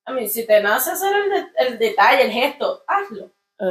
I 0.08 0.12
mean, 0.12 0.28
si 0.28 0.46
te 0.46 0.60
nace 0.60 0.92
hacer 0.92 1.14
el, 1.14 1.48
el 1.58 1.78
detalle, 1.78 2.22
el 2.22 2.30
gesto, 2.30 2.84
hazlo. 2.86 3.30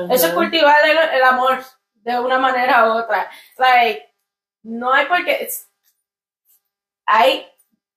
Eso 0.10 0.28
es 0.28 0.34
cultivar 0.34 0.78
el, 0.90 0.98
el 0.98 1.24
amor 1.24 1.62
de 1.96 2.18
una 2.20 2.40
manera 2.40 2.88
u 2.88 2.98
otra. 2.98 3.30
Like, 3.58 4.10
no 4.64 4.94
hay 4.94 5.06
por 5.08 5.26
qué. 5.26 5.50
hay 7.06 7.48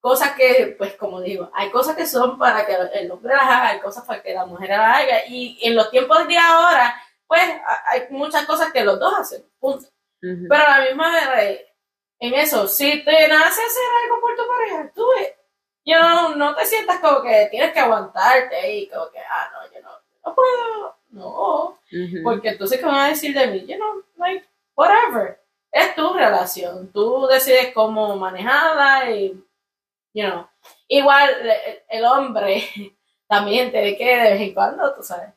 cosas 0.04 0.32
que, 0.34 0.74
pues 0.76 0.92
como 0.96 1.22
digo, 1.22 1.50
hay 1.54 1.70
cosas 1.70 1.96
que 1.96 2.06
son 2.06 2.36
para 2.38 2.66
que 2.66 2.76
el 3.00 3.10
hombre 3.10 3.34
las 3.34 3.42
haga, 3.44 3.68
hay 3.70 3.80
cosas 3.80 4.04
para 4.04 4.20
que 4.22 4.34
la 4.34 4.44
mujer 4.44 4.68
las 4.68 4.98
haga. 4.98 5.24
Y 5.26 5.58
en 5.62 5.74
los 5.74 5.90
tiempos 5.90 6.28
de 6.28 6.36
ahora, 6.36 6.94
pues 7.26 7.40
ha- 7.42 7.84
hay 7.90 8.06
muchas 8.10 8.44
cosas 8.44 8.70
que 8.70 8.84
los 8.84 8.98
dos 9.00 9.14
hacen. 9.18 9.42
Punto. 9.58 9.86
Pero 10.20 10.62
a 10.62 10.78
la 10.78 10.84
misma 10.84 11.30
vez, 11.34 11.62
en 12.18 12.34
eso, 12.34 12.68
si 12.68 13.02
te 13.02 13.28
nace 13.28 13.62
hacer 13.62 13.88
algo 14.04 14.20
por 14.20 14.36
tu 14.36 14.42
pareja, 14.46 14.92
tú 14.94 15.06
you 15.86 15.96
know, 15.98 16.34
no 16.36 16.54
te 16.54 16.66
sientas 16.66 16.98
como 17.00 17.22
que 17.22 17.48
tienes 17.50 17.72
que 17.72 17.80
aguantarte 17.80 18.74
y 18.74 18.88
como 18.88 19.10
que, 19.10 19.20
ah, 19.20 19.50
no, 19.54 19.72
yo 19.74 19.80
no, 19.82 19.90
no 20.26 20.34
puedo, 20.34 20.96
no, 21.10 21.64
Ujú. 21.92 22.22
porque 22.22 22.50
entonces, 22.50 22.78
¿qué 22.78 22.84
van 22.86 22.94
a 23.00 23.08
decir 23.08 23.34
de 23.34 23.46
mí? 23.46 23.64
You 23.66 23.76
know, 23.76 24.02
like, 24.16 24.46
whatever, 24.76 25.40
es 25.72 25.94
tu 25.94 26.12
relación, 26.12 26.90
tú 26.92 27.26
decides 27.26 27.72
cómo 27.74 28.16
manejarla 28.16 29.10
y, 29.10 29.42
you 30.14 30.24
know, 30.24 30.48
igual 30.88 31.28
el, 31.42 31.82
el 31.90 32.04
hombre 32.06 32.66
también 33.28 33.70
tiene 33.70 33.96
que 33.96 34.04
de 34.16 34.30
vez 34.32 34.40
en 34.40 34.54
cuando, 34.54 34.94
tú 34.94 35.02
sabes, 35.02 35.28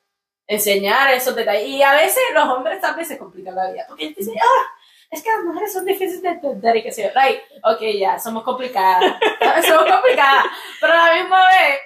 enseñar 0.48 1.14
esos 1.14 1.36
detalles. 1.36 1.68
Y 1.68 1.84
a 1.84 1.94
veces 1.94 2.24
los 2.34 2.48
hombres 2.48 2.80
también 2.80 3.06
se 3.08 3.18
complican 3.18 3.56
la 3.56 3.70
vida, 3.72 3.86
porque 3.88 4.14
dicen, 4.16 4.36
ah, 4.42 4.66
es 5.10 5.24
que 5.24 5.30
las 5.30 5.44
mujeres 5.44 5.74
son 5.74 5.86
difíciles 5.86 6.22
de 6.22 6.30
entender 6.30 6.76
y 6.78 6.84
que 6.84 6.92
se 6.92 7.12
like, 7.14 7.42
ok, 7.64 7.82
ya, 7.98 8.20
somos 8.20 8.44
complicadas, 8.44 9.16
somos 9.68 9.92
complicadas, 9.92 10.46
pero 10.80 10.94
a 10.94 11.08
la 11.08 11.14
misma 11.16 11.46
vez, 11.48 11.80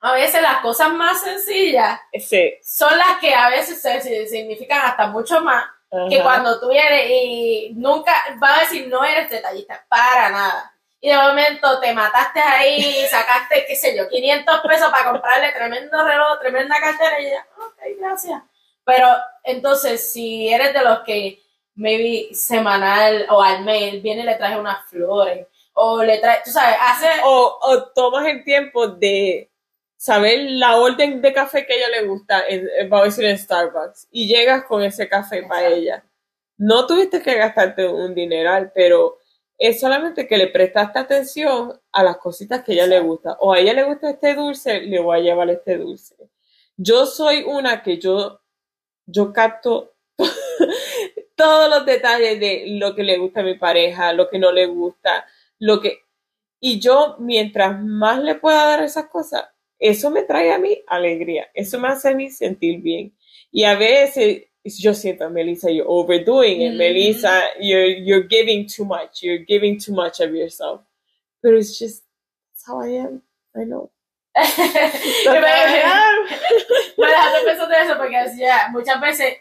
a 0.00 0.12
veces 0.14 0.40
las 0.42 0.56
cosas 0.58 0.90
más 0.92 1.20
sencillas 1.20 2.00
Sí. 2.18 2.54
son 2.62 2.96
las 2.96 3.18
que 3.20 3.34
a 3.34 3.50
veces 3.50 3.80
se, 3.80 4.26
significan 4.26 4.80
hasta 4.86 5.06
mucho 5.08 5.40
más 5.42 5.64
que 6.08 6.16
Ajá. 6.16 6.24
cuando 6.24 6.58
tú 6.60 6.70
eres 6.70 7.10
y 7.10 7.72
nunca 7.76 8.12
va 8.42 8.56
a 8.56 8.60
decir 8.60 8.88
no 8.88 9.04
eres 9.04 9.28
detallista, 9.28 9.84
para 9.88 10.30
nada. 10.30 10.74
Y 11.00 11.08
de 11.08 11.16
momento 11.16 11.80
te 11.80 11.94
mataste 11.94 12.40
ahí, 12.40 13.06
sacaste, 13.08 13.64
qué 13.66 13.74
sé 13.74 13.96
yo, 13.96 14.08
500 14.08 14.60
pesos 14.68 14.90
para 14.90 15.10
comprarle 15.10 15.52
tremendo 15.52 16.04
reloj, 16.04 16.38
tremenda 16.40 16.78
cartera 16.78 17.20
y 17.20 17.30
ya, 17.30 17.46
ok, 17.56 17.98
gracias. 17.98 18.42
Pero 18.84 19.08
entonces, 19.44 20.12
si 20.12 20.52
eres 20.52 20.74
de 20.74 20.82
los 20.82 21.00
que 21.00 21.40
maybe 21.74 22.34
semanal 22.34 23.26
o 23.30 23.42
al 23.42 23.64
mes 23.64 24.02
viene 24.02 24.22
y 24.22 24.26
le 24.26 24.34
traes 24.34 24.58
unas 24.58 24.84
flores, 24.90 25.46
o 25.72 26.02
le 26.02 26.18
traes, 26.18 26.42
tú 26.42 26.50
sabes, 26.50 26.76
hace... 26.78 27.08
O, 27.24 27.58
o 27.62 27.84
tomas 27.92 28.26
el 28.26 28.44
tiempo 28.44 28.86
de 28.86 29.50
saber 29.96 30.40
la 30.50 30.76
orden 30.76 31.22
de 31.22 31.32
café 31.32 31.64
que 31.64 31.72
a 31.72 31.76
ella 31.76 31.88
le 31.88 32.06
gusta, 32.06 32.44
vamos 32.88 33.02
a 33.02 33.04
decir 33.04 33.24
en 33.24 33.38
Starbucks, 33.38 34.08
y 34.10 34.26
llegas 34.26 34.64
con 34.64 34.82
ese 34.82 35.08
café 35.08 35.42
para 35.44 35.68
ella. 35.68 36.04
No 36.58 36.86
tuviste 36.86 37.22
que 37.22 37.36
gastarte 37.36 37.86
un 37.86 38.14
dineral, 38.14 38.72
pero 38.74 39.19
es 39.60 39.78
solamente 39.78 40.26
que 40.26 40.38
le 40.38 40.46
prestaste 40.46 40.98
atención 40.98 41.78
a 41.92 42.02
las 42.02 42.16
cositas 42.16 42.64
que 42.64 42.72
a 42.72 42.74
ella 42.76 42.86
le 42.86 43.00
gusta. 43.00 43.36
O 43.40 43.52
a 43.52 43.58
ella 43.58 43.74
le 43.74 43.84
gusta 43.84 44.08
este 44.08 44.34
dulce, 44.34 44.80
le 44.80 45.00
voy 45.00 45.18
a 45.18 45.22
llevar 45.22 45.50
este 45.50 45.76
dulce. 45.76 46.16
Yo 46.78 47.04
soy 47.04 47.44
una 47.46 47.82
que 47.82 47.98
yo, 47.98 48.40
yo 49.04 49.34
capto 49.34 49.92
todos 51.36 51.68
los 51.68 51.84
detalles 51.84 52.40
de 52.40 52.64
lo 52.68 52.94
que 52.94 53.02
le 53.02 53.18
gusta 53.18 53.40
a 53.40 53.44
mi 53.44 53.54
pareja, 53.54 54.14
lo 54.14 54.30
que 54.30 54.38
no 54.38 54.50
le 54.50 54.64
gusta, 54.64 55.26
lo 55.58 55.78
que... 55.78 55.98
Y 56.58 56.80
yo, 56.80 57.16
mientras 57.18 57.78
más 57.82 58.22
le 58.22 58.36
pueda 58.36 58.64
dar 58.64 58.82
esas 58.82 59.08
cosas, 59.08 59.44
eso 59.78 60.10
me 60.10 60.22
trae 60.22 60.54
a 60.54 60.58
mí 60.58 60.82
alegría, 60.86 61.50
eso 61.52 61.78
me 61.78 61.88
hace 61.88 62.08
a 62.08 62.14
mí 62.14 62.30
sentir 62.30 62.80
bien. 62.80 63.14
Y 63.52 63.64
a 63.64 63.76
veces 63.76 64.44
yo 64.64 64.92
siento, 64.94 65.28
Melissa, 65.30 65.70
you're 65.70 65.88
overdoing 65.88 66.60
it, 66.62 66.72
Mhm. 66.72 66.76
Melissa, 66.78 67.42
you're, 67.60 67.86
you're 67.86 68.26
giving 68.26 68.66
too 68.66 68.84
much, 68.84 69.22
you're 69.22 69.44
giving 69.44 69.78
too 69.78 69.92
much 69.94 70.20
of 70.20 70.34
yourself. 70.34 70.82
But 71.42 71.54
it's 71.54 71.78
just, 71.78 72.04
that's 72.52 72.66
how 72.66 72.80
I 72.80 72.88
am, 72.98 73.22
I 73.56 73.64
know. 73.64 73.90
I 74.36 75.82
am. 75.84 76.26
Dejaste 76.96 77.44
pensando 77.44 77.74
en 77.74 77.82
eso 77.82 77.96
porque 77.96 78.18
decía, 78.18 78.68
muchas 78.70 79.00
veces, 79.00 79.38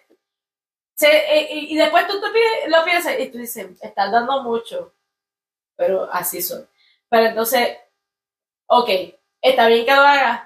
se- 0.95 1.47
y, 1.51 1.73
y 1.73 1.77
después 1.77 2.07
tú 2.07 2.19
te 2.21 2.27
pi- 2.29 2.69
lo 2.69 2.83
piensas 2.85 3.19
y 3.19 3.27
tú 3.29 3.37
dices, 3.37 3.67
estás 3.81 4.11
dando 4.11 4.41
mucho, 4.43 4.93
pero 5.75 6.09
así 6.11 6.41
soy. 6.41 6.65
Pero 7.09 7.27
entonces, 7.27 7.77
ok, 8.67 8.89
está 9.41 9.67
bien 9.67 9.85
que 9.85 9.95
lo 9.95 10.01
hagas, 10.01 10.41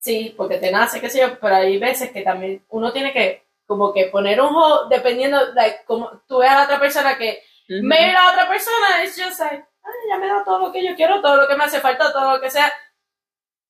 sí, 0.00 0.34
porque 0.36 0.58
te 0.58 0.70
nace, 0.72 1.00
qué 1.00 1.08
sé 1.10 1.20
yo, 1.20 1.38
pero 1.40 1.56
hay 1.56 1.78
veces 1.78 2.10
que 2.10 2.22
también 2.22 2.64
uno 2.70 2.92
tiene 2.92 3.12
que 3.12 3.47
como 3.68 3.92
que 3.92 4.06
poner 4.06 4.40
un 4.40 4.48
ojo, 4.56 4.86
dependiendo, 4.86 5.52
like, 5.54 5.84
como 5.84 6.10
tú 6.26 6.38
ves 6.38 6.50
a 6.50 6.54
la 6.56 6.64
otra 6.64 6.80
persona 6.80 7.16
que 7.16 7.40
Ujú. 7.68 7.86
maybe 7.86 8.12
la 8.12 8.32
otra 8.32 8.48
persona 8.48 9.02
es 9.04 9.14
just 9.22 9.38
like, 9.38 9.64
"Ay, 9.84 9.92
ya 10.08 10.16
me 10.16 10.26
da 10.26 10.42
todo 10.44 10.58
lo 10.58 10.72
que 10.72 10.84
yo 10.84 10.96
quiero, 10.96 11.20
todo 11.20 11.36
lo 11.36 11.46
que 11.46 11.54
me 11.54 11.64
hace 11.64 11.78
falta, 11.80 12.10
todo 12.12 12.32
lo 12.32 12.40
que 12.40 12.50
sea, 12.50 12.72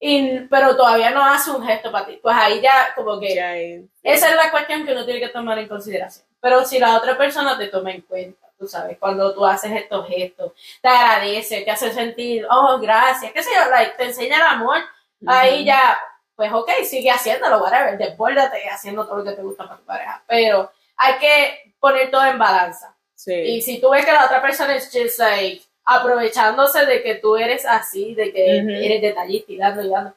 y, 0.01 0.41
pero 0.49 0.77
todavía 0.77 1.11
no 1.11 1.25
hace 1.25 1.51
un 1.51 1.67
gesto 1.67 1.91
para 1.91 2.07
ti. 2.07 2.19
Pues 2.23 2.37
ahí 2.37 2.61
ya 2.61 2.95
como 2.95 3.19
que 3.19 3.35
Ya 3.35 3.57
es- 3.57 3.83
esa 4.03 4.31
es 4.31 4.37
la 4.37 4.51
cuestión 4.51 4.87
que 4.87 4.93
uno 4.93 5.05
tiene 5.05 5.21
que 5.21 5.29
tomar 5.29 5.59
en 5.59 5.67
consideración. 5.69 6.25
Pero 6.41 6.65
si 6.65 6.79
la 6.79 6.97
otra 6.97 7.19
persona 7.19 7.59
te 7.59 7.67
toma 7.67 7.91
en 7.91 8.03
cuenta, 8.03 8.47
tú 8.57 8.69
sabes, 8.69 8.97
cuando 8.99 9.35
tú 9.35 9.45
haces 9.45 9.73
estos 9.73 10.07
gestos, 10.09 10.53
te 10.81 10.89
agradece, 10.89 11.63
te 11.63 11.71
hace 11.73 11.93
sentir, 11.93 12.47
oh, 12.49 12.79
gracias, 12.79 13.33
qué 13.33 13.43
sé 13.43 13.51
yo, 13.53 13.69
like, 13.71 13.97
te 13.97 14.05
enseña 14.05 14.37
el 14.37 14.43
amor, 14.43 14.79
ahí 15.27 15.57
Ujú. 15.57 15.65
ya, 15.67 15.99
pues 16.39 16.53
ok, 16.53 16.71
sigue 16.85 17.11
haciéndolo, 17.11 17.59
whatever, 17.61 17.99
desbórdate 17.99 18.69
haciendo 18.69 19.05
todo 19.05 19.19
lo 19.19 19.25
que 19.25 19.33
te 19.33 19.43
gusta 19.43 19.65
para 19.65 19.77
tu 19.81 19.85
pareja. 19.85 20.23
Pero 20.29 20.71
hay 20.97 21.15
que 21.19 21.75
poner 21.81 22.13
todo 22.13 22.25
en 22.27 22.39
balanza. 22.39 22.95
Y 23.27 23.61
Sí. 23.61 23.63
si 23.63 23.81
tú 23.81 23.91
ves 23.91 24.07
que 24.07 24.13
la 24.13 24.25
otra 24.25 24.41
persona 24.41 24.77
es 24.77 24.89
just 24.93 25.19
like 25.19 25.61
aprovechándose 25.85 26.87
de 26.87 27.03
que 27.03 27.17
tú 27.17 27.37
eres 27.37 27.67
así, 27.67 28.15
de 28.15 28.33
que 28.33 28.59
eres 28.59 29.03
detallista 29.03 29.51
y 29.53 29.57
dando 29.57 29.83
y 29.83 29.89
dando, 29.91 30.15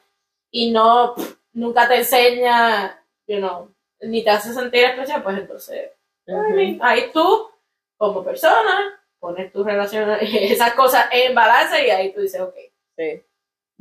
y 0.52 0.70
no, 0.70 1.14
pff, 1.16 1.34
nunca 1.54 1.88
te 1.88 1.96
enseña, 1.96 3.02
you 3.26 3.38
know, 3.38 3.68
ni 4.02 4.22
te 4.22 4.30
hace 4.30 4.52
sentir 4.54 4.84
especial, 4.84 5.22
pues 5.24 5.38
entonces, 5.38 5.90
I 6.28 6.32
Ujú. 6.34 6.50
mean, 6.50 6.78
ahí 6.82 7.10
tú, 7.12 7.50
como 7.96 8.22
persona, 8.22 9.00
pones 9.18 9.52
tus 9.52 9.66
relaciones, 9.66 10.20
esas 10.62 10.74
cosas 10.74 11.06
en 11.10 11.34
balance 11.34 11.84
y 11.84 11.90
ahí 11.90 12.12
tú 12.12 12.20
dices, 12.20 12.40
ok, 12.40 12.54
Sí. 12.96 13.22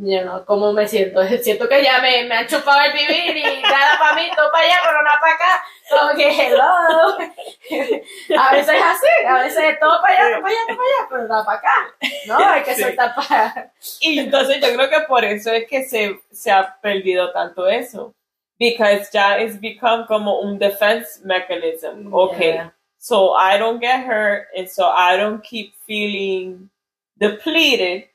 You 0.04 0.22
know, 0.22 0.44
¿cómo 0.46 0.74
me 0.74 0.88
siento? 0.88 1.22
Siento 1.44 1.70
que 1.70 1.84
ya 1.84 2.00
me, 2.02 2.24
me 2.26 2.36
han 2.36 2.48
chupado 2.48 2.82
el 2.82 2.94
vivir 2.94 3.38
y 3.38 3.62
nada 3.62 3.98
para 4.00 4.16
mí, 4.16 4.30
todo 4.36 4.52
para 4.52 4.66
allá, 4.66 4.80
pero 4.84 5.04
nada 5.04 5.20
para 5.20 5.34
acá. 5.36 5.64
Como 5.90 6.14
que, 6.16 6.30
hello. 6.30 6.62
A 8.40 8.52
veces 8.54 8.76
es 8.76 8.84
así, 8.84 9.26
a 9.28 9.34
veces 9.44 9.64
es 9.64 9.80
todo 9.80 10.02
para 10.02 10.14
allá, 10.14 10.32
todo 10.36 10.42
para 10.42 10.54
allá, 10.54 10.62
todo 10.68 10.78
para 10.78 10.90
allá, 10.90 11.08
pero 11.10 11.28
nada 11.28 11.46
para 11.46 11.58
acá. 11.60 11.96
No, 12.28 12.38
hay 12.38 12.64
que 12.64 12.76
Sí. 12.76 12.84
soltar 12.84 13.16
para... 13.16 13.72
Y 14.02 14.20
entonces 14.20 14.60
yo 14.62 14.74
creo 14.74 14.90
que 14.90 15.02
por 15.08 15.24
eso 15.26 15.52
es 15.52 15.68
que 15.68 15.84
se, 15.84 16.20
se 16.32 16.52
ha 16.52 16.78
perdido 16.82 17.32
tanto 17.32 17.68
eso. 17.68 18.14
Because 18.60 19.10
ya 19.12 19.40
it's 19.40 19.60
become 19.60 20.06
como 20.08 20.40
un 20.42 20.60
defense 20.60 21.20
mechanism. 21.24 22.14
Okay, 22.14 22.54
Yeah. 22.56 22.70
so 23.00 23.34
I 23.34 23.58
don't 23.58 23.80
get 23.82 24.06
hurt 24.06 24.48
and 24.56 24.70
so 24.70 24.86
I 24.88 25.18
don't 25.18 25.42
keep 25.44 25.74
feeling 25.88 26.70
depleted, 27.18 28.10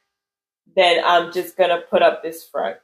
then 0.76 1.02
I'm 1.04 1.32
just 1.32 1.56
gonna 1.56 1.80
put 1.80 2.02
up 2.02 2.22
this 2.22 2.44
front. 2.44 2.76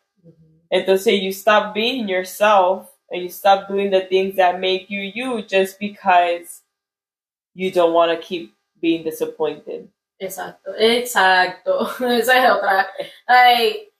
Entonces 0.72 1.22
you 1.22 1.32
stop 1.32 1.74
being 1.74 2.08
yourself 2.08 2.90
and 3.10 3.22
you 3.22 3.28
stop 3.28 3.68
doing 3.68 3.90
the 3.90 4.00
things 4.00 4.36
that 4.36 4.58
make 4.58 4.88
you 4.88 5.00
you 5.00 5.42
just 5.42 5.78
because 5.78 6.62
you 7.54 7.70
don't 7.70 7.92
want 7.92 8.10
to 8.10 8.26
keep 8.26 8.54
being 8.80 9.04
disappointed. 9.04 9.88
Exacto, 10.18 10.74
exacto. 10.78 11.90
Esa 12.00 12.36
es 12.38 12.50
otra. 12.50 12.86
Like, 13.28 13.92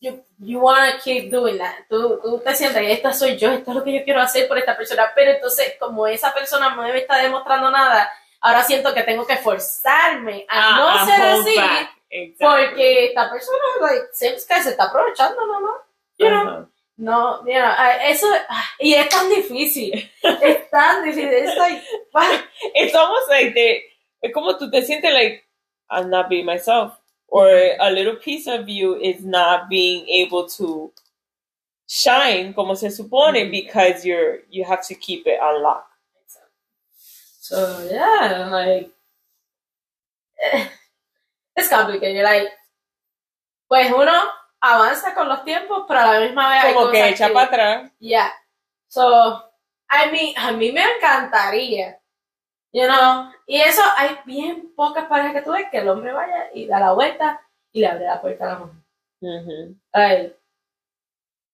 you, 0.00 0.22
you 0.38 0.60
wanna 0.60 0.98
keep 1.02 1.30
doing 1.30 1.58
that. 1.58 1.86
Tú, 1.88 2.20
tú 2.22 2.40
te 2.44 2.54
sientes, 2.54 2.82
esta 2.90 3.12
soy 3.12 3.36
yo, 3.36 3.50
esto 3.52 3.70
es 3.70 3.76
lo 3.76 3.84
que 3.84 3.92
yo 3.92 4.04
quiero 4.04 4.20
hacer 4.20 4.46
por 4.46 4.58
esta 4.58 4.76
persona, 4.76 5.10
pero 5.14 5.32
entonces, 5.32 5.74
como 5.78 6.06
esa 6.06 6.34
persona 6.34 6.74
no 6.74 6.82
me 6.82 6.98
está 6.98 7.18
demostrando 7.22 7.70
nada, 7.70 8.10
ahora 8.40 8.62
siento 8.64 8.92
que 8.92 9.02
tengo 9.02 9.26
que 9.26 9.36
forzarme 9.36 10.44
a 10.48 10.76
no 10.76 11.06
ser 11.06 11.22
así, 11.22 11.56
back. 11.56 11.97
Exactly. 12.10 12.68
porque 12.68 13.04
esta 13.06 13.30
persona, 13.30 13.58
like, 13.80 14.08
seems 14.12 14.46
que 14.46 14.62
se 14.62 14.70
está 14.70 14.84
aprovechando, 14.84 15.46
¿no? 15.46 15.60
¿no? 15.60 15.72
You 16.18 16.28
know? 16.30 16.68
No, 17.00 17.44
you 17.46 17.54
know, 17.54 17.72
ah, 17.76 17.96
eso, 18.08 18.26
ah, 18.48 18.64
y 18.80 18.92
es 18.94 19.08
tan 19.08 19.28
difícil, 19.28 20.10
es 20.42 20.70
tan 20.70 21.04
difícil, 21.04 21.28
es 21.28 21.56
like, 21.56 21.82
It's 22.74 22.94
almost 22.96 23.28
like 23.28 23.54
they, 23.54 23.84
es 24.20 24.32
como 24.32 24.56
tú 24.58 24.68
te 24.68 24.82
sientes 24.82 25.12
like, 25.12 25.44
I'm 25.90 26.10
not 26.10 26.28
being 26.28 26.44
myself. 26.44 26.98
Or 27.28 27.46
a 27.46 27.90
little 27.90 28.16
piece 28.16 28.46
of 28.48 28.68
you 28.68 28.96
is 28.96 29.22
not 29.22 29.68
being 29.68 30.08
able 30.08 30.48
to 30.56 30.90
shine 31.86 32.54
como 32.54 32.74
se 32.74 32.88
supone 32.88 33.50
because 33.50 34.04
you're, 34.04 34.40
you 34.50 34.64
have 34.64 34.84
to 34.88 34.94
keep 34.94 35.26
it 35.26 35.38
unlocked. 35.40 35.92
So 37.40 37.88
yeah, 37.90 38.48
like 38.50 38.90
eh, 40.42 40.68
it's 41.58 41.68
complicated. 41.68 42.22
Like, 42.22 42.52
pues 43.68 43.92
uno 43.92 44.12
avanza 44.60 45.14
con 45.14 45.28
los 45.28 45.44
tiempos, 45.44 45.84
pero 45.86 46.00
a 46.00 46.06
la 46.14 46.20
misma 46.20 46.48
vez 46.50 46.64
hay 46.64 46.74
Como 46.74 46.90
que 46.90 46.98
cosas 47.00 47.12
echa 47.12 47.32
para 47.32 47.46
atrás. 47.46 47.92
Yeah. 47.98 48.32
So, 48.88 49.44
I 49.90 50.10
mean, 50.10 50.34
a 50.38 50.52
mí 50.52 50.72
me 50.72 50.82
encantaría, 50.82 52.00
you 52.72 52.86
know, 52.86 53.30
y 53.46 53.60
eso 53.60 53.82
hay 53.96 54.18
bien 54.24 54.72
pocas 54.74 55.04
parejas 55.06 55.32
que 55.34 55.42
tú 55.42 55.52
ves 55.52 55.66
que 55.70 55.78
el 55.78 55.88
hombre 55.88 56.12
vaya 56.12 56.48
y 56.54 56.66
da 56.66 56.80
la 56.80 56.92
vuelta 56.92 57.40
y 57.72 57.80
le 57.80 57.86
abre 57.88 58.04
la 58.06 58.20
puerta 58.20 58.44
a 58.44 58.48
la 58.48 58.58
mujer. 58.58 58.74
Ujú. 59.20 59.76
Ay, 59.92 60.34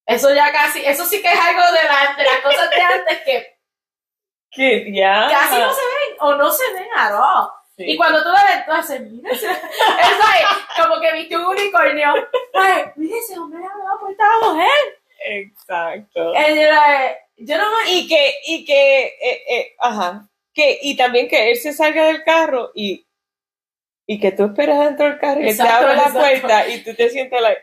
eso 0.06 0.34
ya 0.34 0.52
casi, 0.52 0.84
eso 0.84 1.04
sí 1.04 1.20
que 1.22 1.32
es 1.32 1.38
algo 1.40 1.62
de, 1.72 1.84
la- 1.84 2.14
de 2.16 2.24
las 2.24 2.40
cosas 2.42 2.70
de 2.70 2.80
antes 2.82 3.20
que 3.24 3.58
Que 4.50 4.92
ya. 4.94 5.28
casi 5.30 5.58
no 5.60 5.72
se 5.72 5.80
ven 5.80 6.16
o 6.20 6.34
no 6.36 6.50
se 6.50 6.72
ven 6.74 6.88
at 6.96 7.12
all. 7.12 7.50
Sí. 7.76 7.84
Y 7.92 7.96
cuando 7.96 8.22
tú 8.22 8.28
la 8.30 8.44
ves, 8.44 8.66
tú 8.66 8.72
haces, 8.72 9.00
mira, 9.00 9.30
ese- 9.30 9.50
es 9.50 10.82
como 10.84 11.00
que 11.00 11.12
viste 11.12 11.36
un 11.36 11.46
unicornio. 11.46 12.14
Ay, 12.54 12.84
mira, 12.96 13.16
ese 13.18 13.38
hombre 13.38 13.60
le 13.60 13.66
la 13.66 13.98
puerta 14.00 14.24
a 14.24 14.28
la 14.46 14.52
mujer. 14.52 14.98
Exacto. 15.26 16.32
Like, 16.32 17.18
yo 17.38 17.58
no 17.58 17.64
me... 17.70 17.92
Y 17.92 18.06
que, 18.06 18.34
y 18.46 18.64
que, 18.64 19.04
eh, 19.20 19.42
eh, 19.48 19.74
ajá, 19.80 20.28
que, 20.52 20.78
y 20.82 20.96
también 20.96 21.26
que 21.28 21.50
él 21.50 21.56
se 21.56 21.72
salga 21.72 22.04
del 22.06 22.22
carro 22.22 22.70
y, 22.74 23.04
y 24.06 24.20
que 24.20 24.30
tú 24.32 24.44
esperas 24.44 24.78
dentro 24.80 25.06
del 25.06 25.18
carro 25.18 25.40
y 25.40 25.48
él 25.48 25.56
te 25.56 25.62
abre 25.64 25.96
la 25.96 26.12
puerta 26.12 26.68
y 26.68 26.84
tú 26.84 26.94
te 26.94 27.10
sientes 27.10 27.40
like, 27.40 27.62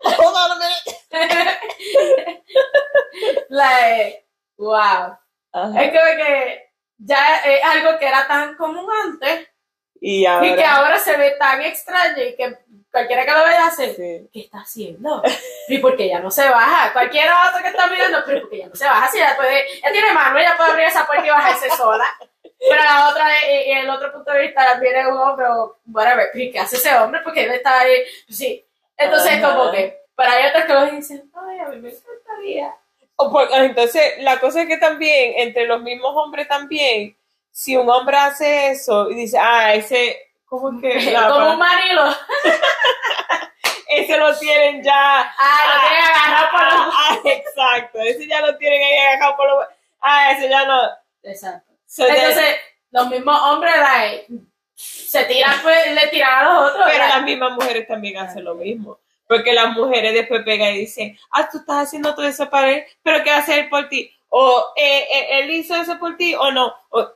hold 0.00 0.36
on 0.36 0.52
a 0.52 0.56
minute. 0.56 2.42
like, 3.48 4.26
wow. 4.58 5.16
Ajá. 5.52 5.82
Es 5.82 5.90
como 5.90 6.24
que 6.24 6.65
ya 6.98 7.36
es 7.38 7.62
algo 7.64 7.98
que 7.98 8.06
era 8.08 8.26
tan 8.26 8.54
común 8.56 8.86
antes 9.04 9.48
Y 10.00 10.24
ahora. 10.26 10.46
y 10.46 10.54
que 10.56 10.64
ahora 10.64 10.98
se 10.98 11.16
ve 11.16 11.36
tan 11.38 11.60
extraño 11.62 12.22
y 12.22 12.36
que 12.36 12.58
cualquiera 12.90 13.24
que 13.24 13.32
lo 13.32 13.44
vea 13.44 13.66
hace, 13.66 13.94
Sí. 13.94 14.28
¿qué 14.32 14.40
está 14.40 14.58
haciendo? 14.60 15.22
Y 15.68 15.78
porque 15.78 16.08
ya 16.08 16.20
no 16.20 16.30
se 16.30 16.48
baja. 16.48 16.92
Cualquiera 16.92 17.48
otro 17.50 17.60
que 17.62 17.68
está 17.68 17.86
mirando, 17.88 18.22
pero 18.24 18.40
porque 18.42 18.58
ya 18.58 18.68
no 18.68 18.74
se 18.74 18.84
baja. 18.86 19.08
Si 19.08 19.18
ella 19.18 19.36
puede, 19.36 19.66
ella 19.78 19.92
tiene 19.92 20.12
mano, 20.12 20.38
ella 20.38 20.56
puede 20.56 20.70
abrir 20.70 20.86
esa 20.86 21.06
puerta 21.06 21.26
y 21.26 21.30
bajarse 21.30 21.70
sola. 21.70 22.04
Pero 22.58 22.82
la 22.82 23.08
otra, 23.10 23.26
y, 23.50 23.68
y 23.68 23.72
el 23.72 23.90
otro 23.90 24.10
punto 24.12 24.32
de 24.32 24.42
vista, 24.42 24.78
viene 24.80 25.06
un 25.06 25.18
hombre 25.18 25.46
o 25.48 25.78
whatever, 25.92 26.30
¿y 26.34 26.50
¿qué 26.50 26.58
hace 26.60 26.76
ese 26.76 26.94
hombre? 26.96 27.20
Porque 27.22 27.44
él 27.44 27.50
está 27.52 27.80
ahí, 27.80 27.96
sí. 28.28 28.64
Entonces, 28.96 29.42
Ajá. 29.42 29.54
como 29.54 29.70
que, 29.72 30.00
pero 30.16 30.30
hay 30.30 30.46
otros 30.46 30.64
que 30.64 30.72
lo 30.72 30.86
dicen, 30.86 31.30
ay, 31.34 31.58
a 31.58 31.68
mí 31.68 31.76
me 31.80 31.90
encantaría. 31.90 32.74
O 33.16 33.30
por- 33.30 33.48
entonces, 33.52 34.14
la 34.18 34.38
cosa 34.38 34.62
es 34.62 34.68
que 34.68 34.76
también, 34.76 35.34
entre 35.36 35.66
los 35.66 35.80
mismos 35.82 36.12
hombres 36.14 36.46
también, 36.48 37.16
si 37.50 37.76
un 37.76 37.88
hombre 37.88 38.16
hace 38.18 38.70
eso 38.72 39.10
y 39.10 39.14
dice, 39.14 39.38
ah, 39.40 39.74
ese, 39.74 40.32
¿cómo 40.44 40.78
que? 40.80 41.14
como 41.28 41.52
un 41.52 41.58
manilo. 41.58 42.04
ese 43.88 44.16
lo 44.18 44.36
tienen 44.38 44.82
ya. 44.82 45.32
Ah, 45.38 45.74
lo 45.74 45.88
tiene 45.88 46.02
agarrado 46.04 46.50
por 46.50 46.60
los... 46.86 46.94
Ah, 46.94 47.18
exacto, 47.24 47.98
ese 48.00 48.26
ya 48.26 48.40
lo 48.40 48.56
tienen 48.58 48.82
ahí 48.82 48.98
agarrado 48.98 49.36
por 49.36 49.48
los. 49.48 49.66
Ah, 50.00 50.32
ese 50.32 50.48
ya 50.48 50.64
no. 50.66 50.82
Exacto. 51.22 51.72
So 51.86 52.04
then- 52.04 52.16
Entonces, 52.16 52.56
los 52.90 53.08
mismos 53.08 53.40
hombres 53.42 53.74
like, 53.78 54.26
se 54.74 55.24
tiran, 55.24 55.60
pues, 55.62 55.92
le 55.94 56.06
tiran 56.08 56.34
a 56.34 56.42
los 56.52 56.70
otros. 56.72 56.86
pero 56.90 57.06
las 57.08 57.22
mismas 57.22 57.52
mujeres 57.52 57.86
también 57.88 58.18
hacen 58.18 58.44
lo 58.44 58.54
mismo. 58.54 58.98
Porque 59.28 59.52
las 59.52 59.72
mujeres 59.76 60.14
después 60.14 60.42
pegan 60.44 60.74
y 60.74 60.78
dicen, 60.80 61.18
ah, 61.32 61.48
tú 61.50 61.58
estás 61.58 61.88
haciendo 61.88 62.14
todo 62.14 62.26
eso 62.26 62.48
para 62.48 62.70
él, 62.70 62.84
pero 63.02 63.24
¿qué 63.24 63.30
hace 63.30 63.58
él 63.60 63.68
por 63.68 63.88
ti? 63.88 64.10
O 64.28 64.66
eh, 64.76 64.98
eh, 65.12 65.26
él 65.40 65.50
hizo 65.50 65.74
eso 65.74 65.98
por 65.98 66.16
ti 66.16 66.34
o 66.34 66.50
no. 66.52 66.72
O- 66.90 67.10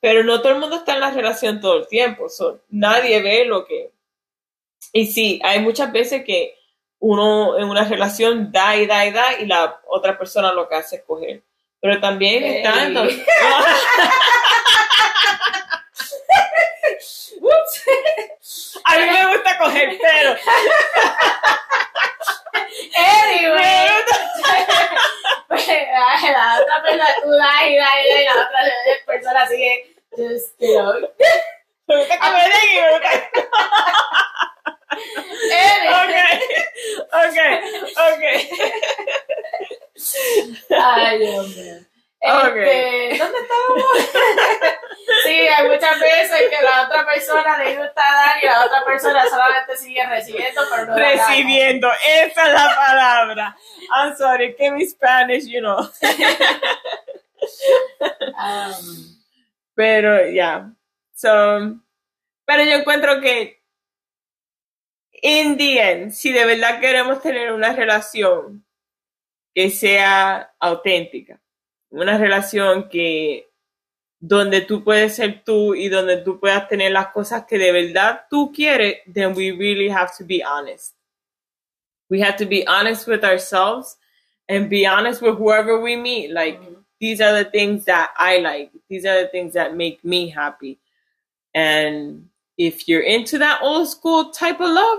pero 0.00 0.24
no 0.24 0.40
todo 0.42 0.52
el 0.54 0.58
mundo 0.58 0.76
está 0.76 0.94
en 0.94 1.00
la 1.00 1.10
relación 1.10 1.60
todo 1.60 1.76
el 1.78 1.86
tiempo. 1.88 2.28
so, 2.28 2.60
nadie 2.70 3.20
ve 3.22 3.44
lo 3.44 3.64
que... 3.66 3.92
Y 4.92 5.06
sí, 5.06 5.40
hay 5.44 5.60
muchas 5.60 5.90
veces 5.92 6.24
que 6.24 6.56
uno 6.98 7.56
en 7.58 7.64
una 7.68 7.84
relación 7.84 8.50
da 8.52 8.76
y 8.76 8.86
da 8.86 9.06
y 9.06 9.10
da 9.12 9.38
y 9.40 9.46
la 9.46 9.80
otra 9.88 10.18
persona 10.18 10.52
lo 10.52 10.68
que 10.68 10.74
hace 10.76 10.96
es 10.96 11.02
coger. 11.04 11.42
Pero 11.80 12.00
también 12.00 12.42
Ey. 12.44 12.56
está... 12.58 12.84
en- 12.84 12.94
A 18.84 18.96
mí 18.98 19.06
me 19.06 19.26
gusta 19.34 19.58
coger, 19.58 19.98
pero... 20.00 20.36
Anyway, 22.94 23.88
pues, 25.48 25.68
ay, 25.68 26.30
la 26.30 26.60
otra 26.60 26.82
persona, 26.82 27.06
tú 27.22 27.30
das 27.30 27.62
y 27.68 27.76
das 27.76 27.94
la 28.24 28.32
otra 28.42 29.06
persona 29.06 29.46
sigue, 29.48 29.94
just, 30.16 30.58
you 30.58 30.74
know. 30.74 30.94
Me 31.86 31.96
gusta 31.96 32.18
y 32.18 32.76
me. 32.76 33.02
Ok, 35.92 36.14
ok, 37.12 37.38
ok. 37.96 38.24
Ay, 40.70 41.18
Dios 41.18 41.48
mío. 41.48 41.91
Ok. 42.24 42.56
Este, 42.56 43.18
¿Dónde 43.18 43.38
estábamos? 43.38 43.84
sí, 45.24 45.30
hay 45.30 45.68
muchas 45.68 45.98
veces 45.98 46.50
que 46.50 46.62
la 46.62 46.82
otra 46.86 47.04
persona 47.04 47.58
le 47.58 47.76
gusta 47.76 48.00
dar 48.00 48.42
y 48.42 48.46
la 48.46 48.64
otra 48.64 48.84
persona 48.84 49.24
solamente 49.28 49.76
sigue 49.76 50.06
recibiendo, 50.06 50.62
pero 50.70 50.86
no 50.86 50.96
da. 50.96 50.98
Recibiendo, 50.98 51.90
esa 52.06 52.46
es 52.46 52.52
la 52.52 52.76
palabra. 52.76 53.56
I'm 53.94 54.16
sorry, 54.16 54.54
que 54.54 54.70
mi 54.70 54.86
Spanish, 54.86 55.46
you 55.46 55.60
know. 55.60 55.90
Um, 58.38 59.12
Pero 59.74 60.30
ya. 60.30 60.70
So, 61.14 61.80
pero 62.44 62.64
yo 62.64 62.72
encuentro 62.72 63.20
que 63.20 63.62
in 65.22 65.56
the 65.56 65.80
end, 65.80 66.12
si 66.12 66.32
de 66.32 66.44
verdad 66.44 66.80
queremos 66.80 67.22
tener 67.22 67.52
una 67.52 67.72
relación 67.72 68.64
que 69.54 69.70
sea 69.70 70.54
auténtica, 70.58 71.41
una 71.92 72.18
relación 72.18 72.88
que 72.88 73.48
donde 74.18 74.60
tú 74.60 74.82
puedes 74.82 75.16
ser 75.16 75.42
tú 75.44 75.74
y 75.74 75.88
donde 75.88 76.18
tú 76.18 76.38
puedas 76.38 76.68
tener 76.68 76.92
las 76.92 77.08
cosas 77.08 77.44
que 77.44 77.58
de 77.58 77.72
verdad 77.72 78.22
tú 78.30 78.52
quieres, 78.52 78.98
then 79.12 79.34
we 79.34 79.50
really 79.50 79.88
have 79.88 80.12
to 80.16 80.24
be 80.24 80.42
honest. 80.42 80.94
We 82.08 82.20
have 82.20 82.36
to 82.36 82.46
be 82.46 82.64
honest 82.66 83.06
with 83.06 83.24
ourselves 83.24 83.96
and 84.48 84.68
be 84.68 84.86
honest 84.86 85.22
with 85.22 85.36
whoever 85.36 85.80
we 85.80 85.96
meet. 85.96 86.30
Like, 86.30 86.60
these 87.00 87.20
are 87.20 87.32
the 87.32 87.50
things 87.50 87.84
that 87.86 88.10
I 88.16 88.38
like. 88.38 88.70
These 88.88 89.04
are 89.06 89.22
the 89.22 89.28
things 89.28 89.54
that 89.54 89.76
make 89.76 90.04
me 90.04 90.28
happy. 90.28 90.78
And 91.54 92.28
if 92.56 92.86
you're 92.86 93.02
into 93.02 93.38
that 93.38 93.60
old 93.62 93.88
school 93.88 94.30
type 94.30 94.60
of 94.60 94.70
love, 94.70 94.98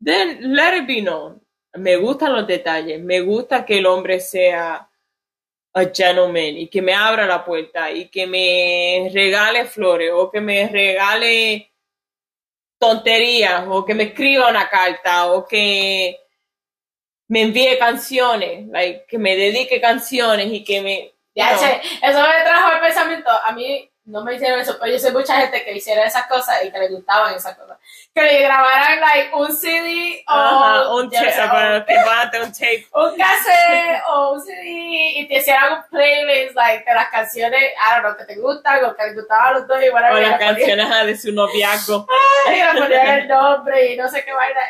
then 0.00 0.54
let 0.54 0.74
it 0.74 0.86
be 0.86 1.00
known. 1.00 1.40
Me 1.76 1.96
gustan 1.96 2.32
los 2.32 2.46
detalles. 2.46 3.00
Me 3.00 3.20
gusta 3.20 3.64
que 3.64 3.78
el 3.78 3.86
hombre 3.86 4.20
sea 4.20 4.86
a 5.72 5.84
gentleman 5.84 6.56
y 6.56 6.68
que 6.68 6.82
me 6.82 6.94
abra 6.94 7.26
la 7.26 7.44
puerta 7.44 7.90
y 7.90 8.08
que 8.08 8.26
me 8.26 9.10
regale 9.12 9.66
flores 9.66 10.10
o 10.12 10.30
que 10.30 10.40
me 10.40 10.68
regale 10.68 11.72
tonterías 12.78 13.64
o 13.68 13.84
que 13.84 13.94
me 13.94 14.04
escriba 14.04 14.48
una 14.48 14.68
carta 14.68 15.32
o 15.32 15.46
que 15.46 16.18
me 17.28 17.42
envíe 17.42 17.78
canciones, 17.78 18.66
like, 18.68 19.06
que 19.06 19.18
me 19.18 19.36
dedique 19.36 19.80
canciones 19.80 20.48
y 20.50 20.64
que 20.64 20.80
me... 20.80 21.14
Ya, 21.32 21.52
no. 21.52 21.60
che, 21.60 21.80
eso 22.02 22.20
me 22.20 22.42
trajo 22.42 22.72
el 22.72 22.80
pensamiento. 22.80 23.30
A 23.30 23.52
mí 23.52 23.89
no 24.10 24.24
me 24.24 24.34
hicieron 24.34 24.60
eso, 24.60 24.76
pero 24.78 24.92
yo 24.92 24.98
sé 24.98 25.12
mucha 25.12 25.36
gente 25.40 25.64
que 25.64 25.72
hiciera 25.72 26.04
esas 26.04 26.26
cosas 26.26 26.64
y 26.64 26.70
que 26.70 26.78
le 26.78 26.88
gustaban 26.88 27.34
esas 27.34 27.56
cosas. 27.56 27.78
Que 28.12 28.22
le 28.22 28.42
grabaran 28.42 29.00
like, 29.00 29.34
un 29.34 29.56
CD 29.56 30.24
o 30.26 30.32
Ajá, 30.32 30.94
un 30.94 31.10
tape, 31.10 31.94
ponerte 32.04 32.40
un 32.40 32.52
tape. 32.52 32.86
un 32.94 33.16
cassette 33.16 34.02
o 34.08 34.32
un 34.32 34.40
CD 34.40 34.64
y 34.66 35.28
te 35.28 35.38
hicieran 35.38 35.74
un 35.74 35.82
playlist 35.90 36.56
like, 36.56 36.84
de 36.84 36.94
las 36.94 37.08
canciones, 37.08 37.60
I 37.60 37.94
don't 37.94 38.02
know, 38.02 38.16
que 38.16 38.34
te 38.34 38.40
gustan 38.40 38.84
o 38.84 38.96
que 38.96 39.04
les 39.04 39.14
gustaban 39.14 39.46
a 39.46 39.58
los 39.58 39.68
dos 39.68 39.78
y 39.82 39.88
whatever. 39.90 40.24
O 40.24 40.28
las 40.28 40.38
canciones 40.38 41.06
de 41.06 41.16
su 41.16 41.32
noviazgo. 41.32 42.06
y 42.48 42.56
le 42.56 42.80
ponían 42.80 43.18
el 43.20 43.28
nombre 43.28 43.92
y 43.92 43.96
no 43.96 44.08
sé 44.08 44.24
qué 44.24 44.32
vaina. 44.32 44.60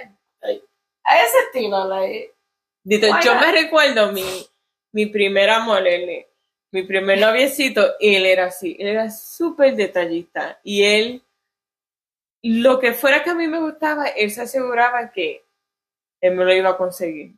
A 1.04 1.16
ese 1.16 1.38
estilo, 1.46 1.88
like. 1.88 2.34
Why 2.84 3.20
yo 3.22 3.34
me 3.34 3.52
recuerdo 3.52 4.12
mi, 4.12 4.46
mi 4.92 5.06
primer 5.06 5.50
amor, 5.50 5.86
él, 5.86 6.26
mi 6.72 6.82
primer 6.84 7.18
noviecito, 7.18 7.94
él 7.98 8.26
era 8.26 8.46
así, 8.46 8.76
él 8.78 8.88
era 8.88 9.10
súper 9.10 9.74
detallista 9.74 10.60
y 10.62 10.84
él, 10.84 11.22
lo 12.42 12.78
que 12.78 12.92
fuera 12.92 13.22
que 13.22 13.30
a 13.30 13.34
mí 13.34 13.48
me 13.48 13.60
gustaba, 13.60 14.06
él 14.08 14.30
se 14.30 14.42
aseguraba 14.42 15.10
que 15.10 15.44
él 16.20 16.34
me 16.34 16.44
lo 16.44 16.54
iba 16.54 16.70
a 16.70 16.76
conseguir. 16.76 17.34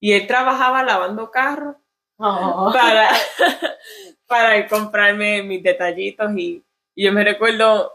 Y 0.00 0.12
él 0.12 0.26
trabajaba 0.26 0.84
lavando 0.84 1.30
carros 1.30 1.76
Oh. 2.20 2.72
para, 2.72 3.10
para 4.26 4.66
comprarme 4.66 5.40
mis 5.44 5.62
detallitos 5.62 6.32
y, 6.36 6.64
y 6.96 7.04
yo 7.04 7.12
me 7.12 7.22
recuerdo 7.22 7.92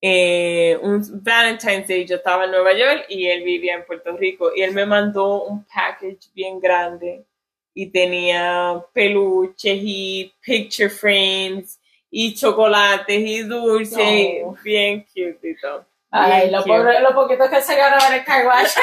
eh, 0.00 0.78
un 0.80 1.02
Valentine's 1.22 1.86
Day, 1.86 2.06
yo 2.06 2.16
estaba 2.16 2.44
en 2.44 2.52
Nueva 2.52 2.72
York 2.72 3.04
y 3.10 3.26
él 3.26 3.42
vivía 3.44 3.74
en 3.74 3.84
Puerto 3.84 4.16
Rico 4.16 4.52
y 4.56 4.62
él 4.62 4.72
me 4.72 4.86
mandó 4.86 5.44
un 5.44 5.64
package 5.66 6.30
bien 6.34 6.58
grande 6.60 7.26
y 7.74 7.86
tenía 7.90 8.80
peluches 8.92 9.78
y 9.82 10.32
picture 10.40 10.88
frames 10.88 11.78
y 12.10 12.34
chocolates 12.34 13.18
y 13.18 13.42
dulces, 13.42 14.42
No. 14.44 14.56
bien 14.62 15.02
cute 15.12 15.38
y 15.42 15.60
todo. 15.60 15.84
Ay, 16.16 16.48
lo, 16.48 16.62
pobre, 16.62 17.00
lo 17.00 17.12
poquito 17.12 17.50
que 17.50 17.60
se 17.60 17.74
ganó 17.74 17.96
en 18.06 18.14
el 18.14 18.24
car 18.24 18.46
wash. 18.46 18.76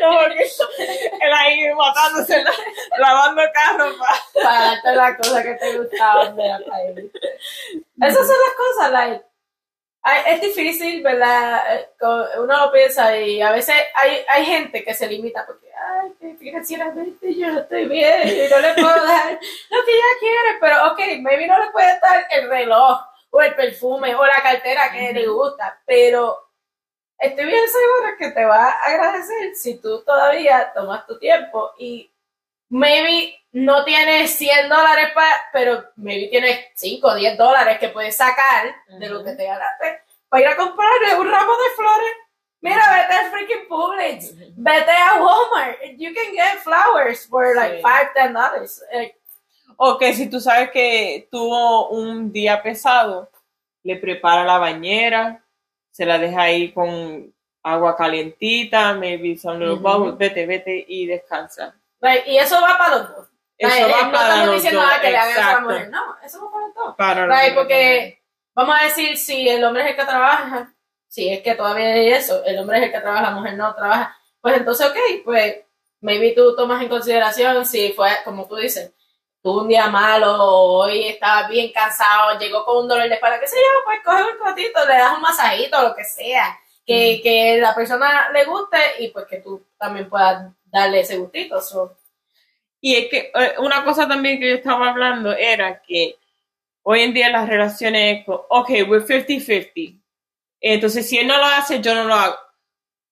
No, 0.00 0.10
porque 0.20 0.44
él 1.22 1.32
ahí 1.32 1.74
matándose, 1.74 2.44
lavando 2.98 3.42
carros 3.54 3.96
para... 3.96 4.44
para 4.44 4.66
darte 4.66 4.94
las 4.94 5.16
cosas 5.16 5.42
que 5.44 5.54
te 5.54 5.78
gustaban 5.78 6.36
de 6.36 6.46
la 6.46 6.58
país. 6.58 7.10
Esas 8.02 8.26
son 8.26 8.36
las 8.36 8.54
cosas, 8.56 8.92
like, 8.92 9.24
es 10.28 10.40
difícil, 10.40 11.02
¿verdad? 11.02 11.74
Eh, 11.74 11.88
Uno 12.38 12.66
lo 12.66 12.72
piensa 12.72 13.16
y 13.18 13.40
a 13.40 13.50
veces 13.50 13.74
hay, 13.94 14.18
hay 14.28 14.44
gente 14.44 14.84
que 14.84 14.94
se 14.94 15.08
limita 15.08 15.44
porque, 15.46 15.65
ay, 15.76 16.12
que 16.18 16.34
financieramente 16.36 17.34
yo 17.34 17.48
no 17.48 17.60
estoy 17.60 17.86
bien 17.86 18.28
y 18.28 18.50
no 18.50 18.58
le 18.60 18.74
puedo 18.74 19.06
dar 19.06 19.32
lo 19.32 19.84
que 19.84 19.92
ella 19.92 20.18
quiere, 20.20 20.58
pero 20.60 20.92
ok, 20.92 20.98
maybe 21.20 21.46
no 21.46 21.58
le 21.58 21.70
puede 21.70 21.98
dar 22.00 22.26
el 22.30 22.48
reloj 22.48 23.00
o 23.30 23.42
el 23.42 23.54
perfume 23.54 24.14
o 24.14 24.24
la 24.24 24.42
cartera 24.42 24.90
que 24.92 25.12
le 25.12 25.26
gusta, 25.26 25.80
pero 25.84 26.50
estoy 27.18 27.44
bien 27.46 27.68
segura 27.68 28.16
que 28.18 28.30
te 28.30 28.44
va 28.44 28.70
a 28.70 28.84
agradecer 28.84 29.54
si 29.54 29.80
tú 29.80 30.02
todavía 30.04 30.72
tomas 30.74 31.06
tu 31.06 31.18
tiempo 31.18 31.72
y 31.78 32.10
maybe 32.68 33.38
no 33.52 33.84
tienes 33.84 34.36
100 34.36 34.68
dólares, 34.68 35.12
pero 35.52 35.84
maybe 35.96 36.28
tienes 36.28 36.66
5 36.74 37.06
o 37.06 37.14
10 37.14 37.38
dólares 37.38 37.78
que 37.78 37.88
puedes 37.88 38.16
sacar 38.16 38.74
de 38.88 39.08
lo 39.08 39.24
que 39.24 39.32
te 39.32 39.46
ganaste 39.46 40.02
para 40.28 40.42
ir 40.42 40.48
a 40.48 40.56
comprarle 40.56 41.14
un 41.18 41.30
ramo 41.30 41.52
de 41.56 41.70
flores. 41.74 42.12
Mira, 42.60 42.82
vete 42.90 43.14
al 43.14 43.30
freaking 43.30 43.68
Publix, 43.68 44.34
vete 44.56 44.90
a 44.90 45.20
Walmart, 45.20 45.78
you 45.98 46.12
can 46.14 46.32
get 46.34 46.58
flowers 46.64 47.26
for 47.26 47.54
like 47.54 47.76
Sí. 47.76 47.82
5, 47.82 48.12
10 48.14 48.32
dollars. 48.32 48.82
O 49.76 49.98
que 49.98 50.14
si 50.14 50.28
tú 50.30 50.40
sabes 50.40 50.70
que 50.70 51.28
tuvo 51.30 51.88
un 51.90 52.32
día 52.32 52.62
pesado, 52.62 53.30
le 53.82 53.96
prepara 53.96 54.42
la 54.44 54.58
bañera, 54.58 55.44
se 55.90 56.06
la 56.06 56.18
deja 56.18 56.42
ahí 56.42 56.72
con 56.72 57.32
agua 57.62 57.96
calientita, 57.96 58.94
maybe 58.94 59.36
some 59.36 59.58
little 59.58 59.74
Ujú. 59.74 59.82
bubbles, 59.82 60.18
vete, 60.18 60.46
vete 60.46 60.84
y 60.88 61.06
descansa. 61.06 61.74
Like, 62.00 62.30
y 62.30 62.38
eso 62.38 62.60
va 62.60 62.78
para 62.78 62.96
los 62.96 63.08
dos. 63.16 63.28
Eso 63.58 63.68
Like, 63.74 63.92
va 63.92 64.02
no 64.02 64.12
para 64.12 64.28
estamos 64.28 64.46
los 64.46 64.54
diciendo 64.56 64.80
dos, 64.82 64.90
que 65.00 65.10
le 65.10 65.16
hagan 65.16 65.56
a 65.56 65.60
mujer. 65.60 65.90
No, 65.90 66.16
eso 66.24 66.44
va 66.44 66.50
para 66.52 66.66
los 66.66 66.74
dos. 66.74 66.96
Para 66.96 67.26
dos 67.26 67.54
porque 67.54 68.22
vamos 68.54 68.76
a 68.80 68.84
decir, 68.84 69.16
si 69.18 69.48
el 69.48 69.62
hombre 69.64 69.82
es 69.84 69.90
el 69.90 69.96
que 69.96 70.04
trabaja, 70.04 70.72
si 71.16 71.30
es 71.30 71.40
que 71.40 71.54
todavía 71.54 71.94
hay 71.94 72.08
eso, 72.10 72.44
el 72.44 72.58
hombre 72.58 72.76
es 72.76 72.84
el 72.84 72.92
que 72.92 73.00
trabaja, 73.00 73.22
la 73.22 73.30
mujer 73.30 73.54
no 73.54 73.74
trabaja, 73.74 74.14
pues 74.38 74.58
entonces, 74.58 74.86
ok, 74.86 74.96
pues 75.24 75.56
maybe 76.02 76.32
tú 76.32 76.54
tomas 76.54 76.82
en 76.82 76.90
consideración 76.90 77.64
si 77.64 77.94
fue, 77.94 78.10
como 78.22 78.46
tú 78.46 78.56
dices, 78.56 78.92
tuvo 79.42 79.62
un 79.62 79.68
día 79.68 79.86
malo, 79.88 80.36
hoy 80.44 81.06
estaba 81.06 81.48
bien 81.48 81.72
cansado, 81.72 82.38
llegó 82.38 82.66
con 82.66 82.82
un 82.82 82.88
dolor 82.88 83.08
de 83.08 83.14
espalda, 83.14 83.40
qué 83.40 83.48
sé 83.48 83.56
yo, 83.56 83.82
pues 83.86 84.00
coge 84.04 84.24
un 84.24 84.44
ratito, 84.46 84.78
le 84.86 84.92
das 84.92 85.14
un 85.16 85.22
masajito, 85.22 85.82
lo 85.82 85.96
que 85.96 86.04
sea, 86.04 86.58
que, 86.84 87.20
que 87.22 87.60
la 87.62 87.74
persona 87.74 88.30
le 88.30 88.44
guste 88.44 88.76
y 88.98 89.08
pues 89.08 89.24
que 89.24 89.38
tú 89.38 89.64
también 89.78 90.10
puedas 90.10 90.52
darle 90.66 91.00
ese 91.00 91.16
gustito. 91.16 91.62
So, 91.62 91.96
Y 92.78 92.94
es 92.94 93.06
que 93.08 93.32
eh, 93.34 93.54
una 93.60 93.82
cosa 93.84 94.06
también 94.06 94.38
que 94.38 94.50
yo 94.50 94.56
estaba 94.56 94.90
hablando 94.90 95.32
era 95.32 95.80
que 95.80 96.16
hoy 96.82 97.00
en 97.00 97.14
día 97.14 97.30
las 97.30 97.48
relaciones, 97.48 98.22
ok, 98.26 98.68
we're 98.86 99.02
50-50. 99.02 100.02
Entonces, 100.72 101.08
si 101.08 101.16
él 101.16 101.28
no 101.28 101.38
lo 101.38 101.44
hace, 101.44 101.80
yo 101.80 101.94
no 101.94 102.04
lo 102.04 102.14
hago. 102.14 102.36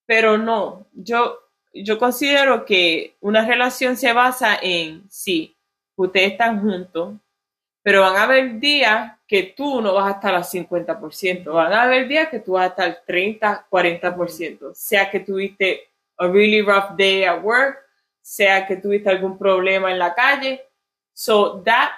Pero 0.05 0.37
no, 0.37 0.87
yo, 0.91 1.39
yo 1.73 1.97
considero 1.97 2.65
que 2.65 3.15
una 3.21 3.45
relación 3.45 3.95
se 3.95 4.11
basa 4.11 4.59
en, 4.61 5.09
sí, 5.09 5.55
ustedes 5.95 6.33
están 6.33 6.61
juntos, 6.61 7.15
pero 7.81 8.01
van 8.01 8.17
a 8.17 8.23
haber 8.23 8.59
días 8.59 9.17
que 9.25 9.53
tú 9.55 9.81
no 9.81 9.93
vas 9.93 10.07
a 10.07 10.15
estar 10.17 10.35
al 10.35 10.43
50%, 10.43 11.45
van 11.45 11.71
a 11.71 11.83
haber 11.83 12.07
días 12.09 12.27
que 12.29 12.39
tú 12.39 12.53
vas 12.53 12.65
a 12.65 12.67
estar 12.67 13.03
30, 13.07 13.67
40%, 13.69 14.73
sea 14.73 15.09
que 15.09 15.21
tuviste 15.21 15.89
a 16.17 16.27
really 16.27 16.61
rough 16.61 16.95
day 16.97 17.23
at 17.23 17.41
work, 17.41 17.77
sea 18.21 18.67
que 18.67 18.75
tuviste 18.75 19.09
algún 19.09 19.37
problema 19.37 19.91
en 19.91 19.99
la 19.99 20.13
calle. 20.13 20.61
So 21.13 21.61
that 21.63 21.91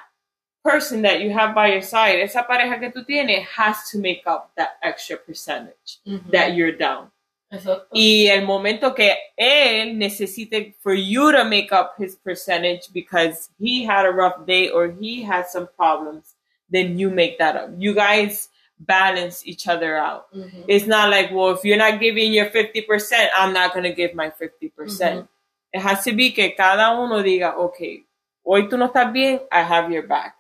person 0.64 1.02
that 1.04 1.22
you 1.22 1.32
have 1.32 1.56
by 1.56 1.72
your 1.72 1.82
side, 1.82 2.20
esa 2.20 2.44
pareja 2.44 2.80
que 2.80 2.92
tú 2.92 3.06
tienes, 3.06 3.44
has 3.46 3.90
to 3.92 3.98
make 3.98 4.24
up 4.26 4.52
that 4.56 4.78
extra 4.84 5.18
percentage 5.18 6.00
mm-hmm. 6.06 6.30
that 6.32 6.56
you're 6.56 6.72
down. 6.72 7.12
Exacto. 7.52 7.88
Y 7.94 8.28
el 8.28 8.46
momento 8.46 8.94
que 8.94 9.16
él 9.40 9.98
necesite 9.98 10.76
for 10.82 10.94
you 10.94 11.32
to 11.32 11.46
make 11.46 11.72
up 11.72 11.96
his 11.98 12.16
percentage 12.16 12.92
because 12.94 13.50
he 13.58 13.86
had 13.86 14.06
a 14.06 14.12
rough 14.12 14.46
day 14.46 14.70
or 14.70 14.92
he 14.92 15.24
had 15.24 15.48
some 15.48 15.68
problems, 15.78 16.36
then 16.70 17.00
you 17.00 17.10
make 17.10 17.38
that 17.40 17.56
up. 17.56 17.70
You 17.78 17.94
guys 17.94 18.50
balance 18.80 19.48
each 19.48 19.68
other 19.68 19.98
out. 19.98 20.32
Ujú. 20.34 20.66
It's 20.68 20.86
not 20.86 21.10
like, 21.10 21.32
well, 21.32 21.52
if 21.52 21.64
you're 21.64 21.78
not 21.78 22.00
giving 22.00 22.34
your 22.34 22.48
50%, 22.48 23.28
I'm 23.36 23.54
not 23.54 23.74
going 23.74 23.84
to 23.84 23.94
give 23.94 24.14
my 24.14 24.30
50%. 24.30 24.76
percent 24.76 25.20
Ujú. 25.22 25.28
It 25.74 25.82
has 25.82 26.04
to 26.06 26.14
be 26.14 26.32
que 26.32 26.56
cada 26.56 26.96
uno 26.96 27.22
diga, 27.22 27.56
okay, 27.56 28.06
hoy 28.44 28.68
tú 28.70 28.78
no 28.78 28.88
estás 28.88 29.12
bien, 29.12 29.42
I 29.52 29.62
have 29.64 29.92
your 29.92 30.08
back. 30.08 30.37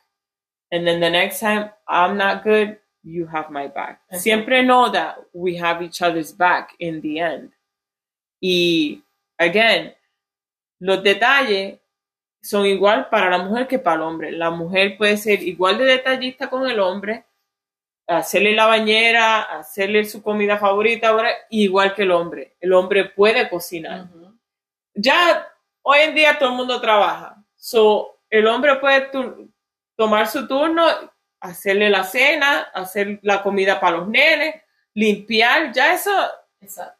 And 0.71 0.86
then 0.86 0.99
the 0.99 1.10
next 1.10 1.39
time 1.39 1.69
I'm 1.88 2.17
not 2.17 2.43
good, 2.43 2.77
you 3.03 3.25
have 3.27 3.49
my 3.49 3.67
back. 3.67 4.01
Siempre 4.12 4.63
know 4.63 4.89
that 4.91 5.17
we 5.34 5.56
have 5.56 5.82
each 5.82 6.01
other's 6.01 6.34
back 6.34 6.75
in 6.80 7.01
the 7.01 7.19
end. 7.19 7.51
Y, 8.41 9.01
again, 9.39 9.93
los 10.80 11.01
detalles 11.03 11.80
son 12.41 12.65
igual 12.65 13.10
para 13.10 13.30
la 13.30 13.43
mujer 13.43 13.67
que 13.67 13.80
para 13.80 13.97
el 13.97 14.01
hombre. 14.03 14.32
La 14.32 14.51
mujer 14.51 14.97
puede 14.97 15.17
ser 15.17 15.41
igual 15.41 15.77
de 15.77 15.86
detallista 15.86 16.49
con 16.49 16.69
el 16.69 16.80
hombre, 16.80 17.25
hacerle 18.08 18.53
la 18.53 18.67
bañera, 18.67 19.41
hacerle 19.41 20.06
su 20.06 20.21
comida 20.21 20.58
favorita, 20.58 21.13
whatever, 21.13 21.36
igual 21.49 21.93
que 21.93 22.03
el 22.03 22.12
hombre. 22.12 22.56
El 22.60 22.73
hombre 22.73 23.06
puede 23.06 23.49
cocinar. 23.49 24.08
Ya 24.93 25.47
hoy 25.82 25.99
en 25.99 26.15
día 26.15 26.38
todo 26.38 26.49
el 26.49 26.56
mundo 26.56 26.80
trabaja. 26.80 27.43
So, 27.56 28.19
el 28.30 28.47
hombre 28.47 28.75
puede 28.75 29.10
tomar 29.97 30.27
su 30.27 30.47
turno, 30.47 30.88
hacerle 31.41 31.89
la 31.89 32.03
cena, 32.05 32.62
hacer 32.73 33.19
la 33.23 33.43
comida 33.43 33.79
para 33.79 33.97
los 33.97 34.07
nenes, 34.07 34.55
limpiar, 34.93 35.71
ya 35.73 35.93
eso, 35.93 36.12
Exacto. 36.62 36.97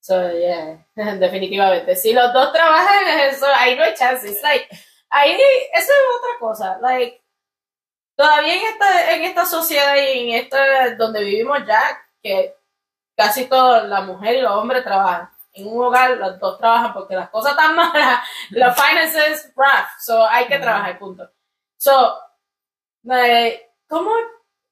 So, 0.00 0.14
yeah, 0.32 0.86
definitivamente. 1.18 1.94
Si 1.96 2.12
los 2.12 2.32
dos 2.32 2.52
trabajan, 2.52 3.06
eso, 3.30 3.46
ahí 3.54 3.76
no 3.76 3.84
hay 3.84 3.94
chances. 3.94 4.42
Like, 4.42 4.68
ahí, 5.10 5.32
eso 5.74 5.92
es 5.92 6.16
otra 6.18 6.38
cosa. 6.40 6.78
Like, 6.80 7.22
todavía 8.16 8.54
en 8.54 8.62
esta, 8.66 9.12
en 9.14 9.22
esta 9.24 9.46
sociedad 9.46 9.96
y 9.96 10.30
en 10.30 10.44
esta, 10.44 10.94
donde 10.96 11.24
vivimos 11.24 11.58
ya, 11.66 11.80
que 12.22 12.54
casi 13.16 13.46
todo, 13.46 13.86
la 13.86 14.00
mujer 14.02 14.36
y 14.36 14.40
los 14.42 14.52
hombres 14.52 14.84
trabajan. 14.84 15.30
En 15.52 15.66
un 15.68 15.84
hogar, 15.84 16.12
los 16.12 16.38
dos 16.38 16.58
trabajan 16.58 16.92
porque 16.94 17.16
las 17.16 17.30
cosas 17.30 17.52
están 17.52 17.74
malas, 17.76 18.20
los 18.50 18.74
finances 18.76 19.52
rough, 19.56 19.88
so 20.00 20.26
hay 20.26 20.46
que 20.46 20.54
Ujú. 20.54 20.62
trabajar, 20.62 20.98
punto. 20.98 21.30
So, 21.78 22.18
eh, 23.10 23.70
¿cómo 23.88 24.10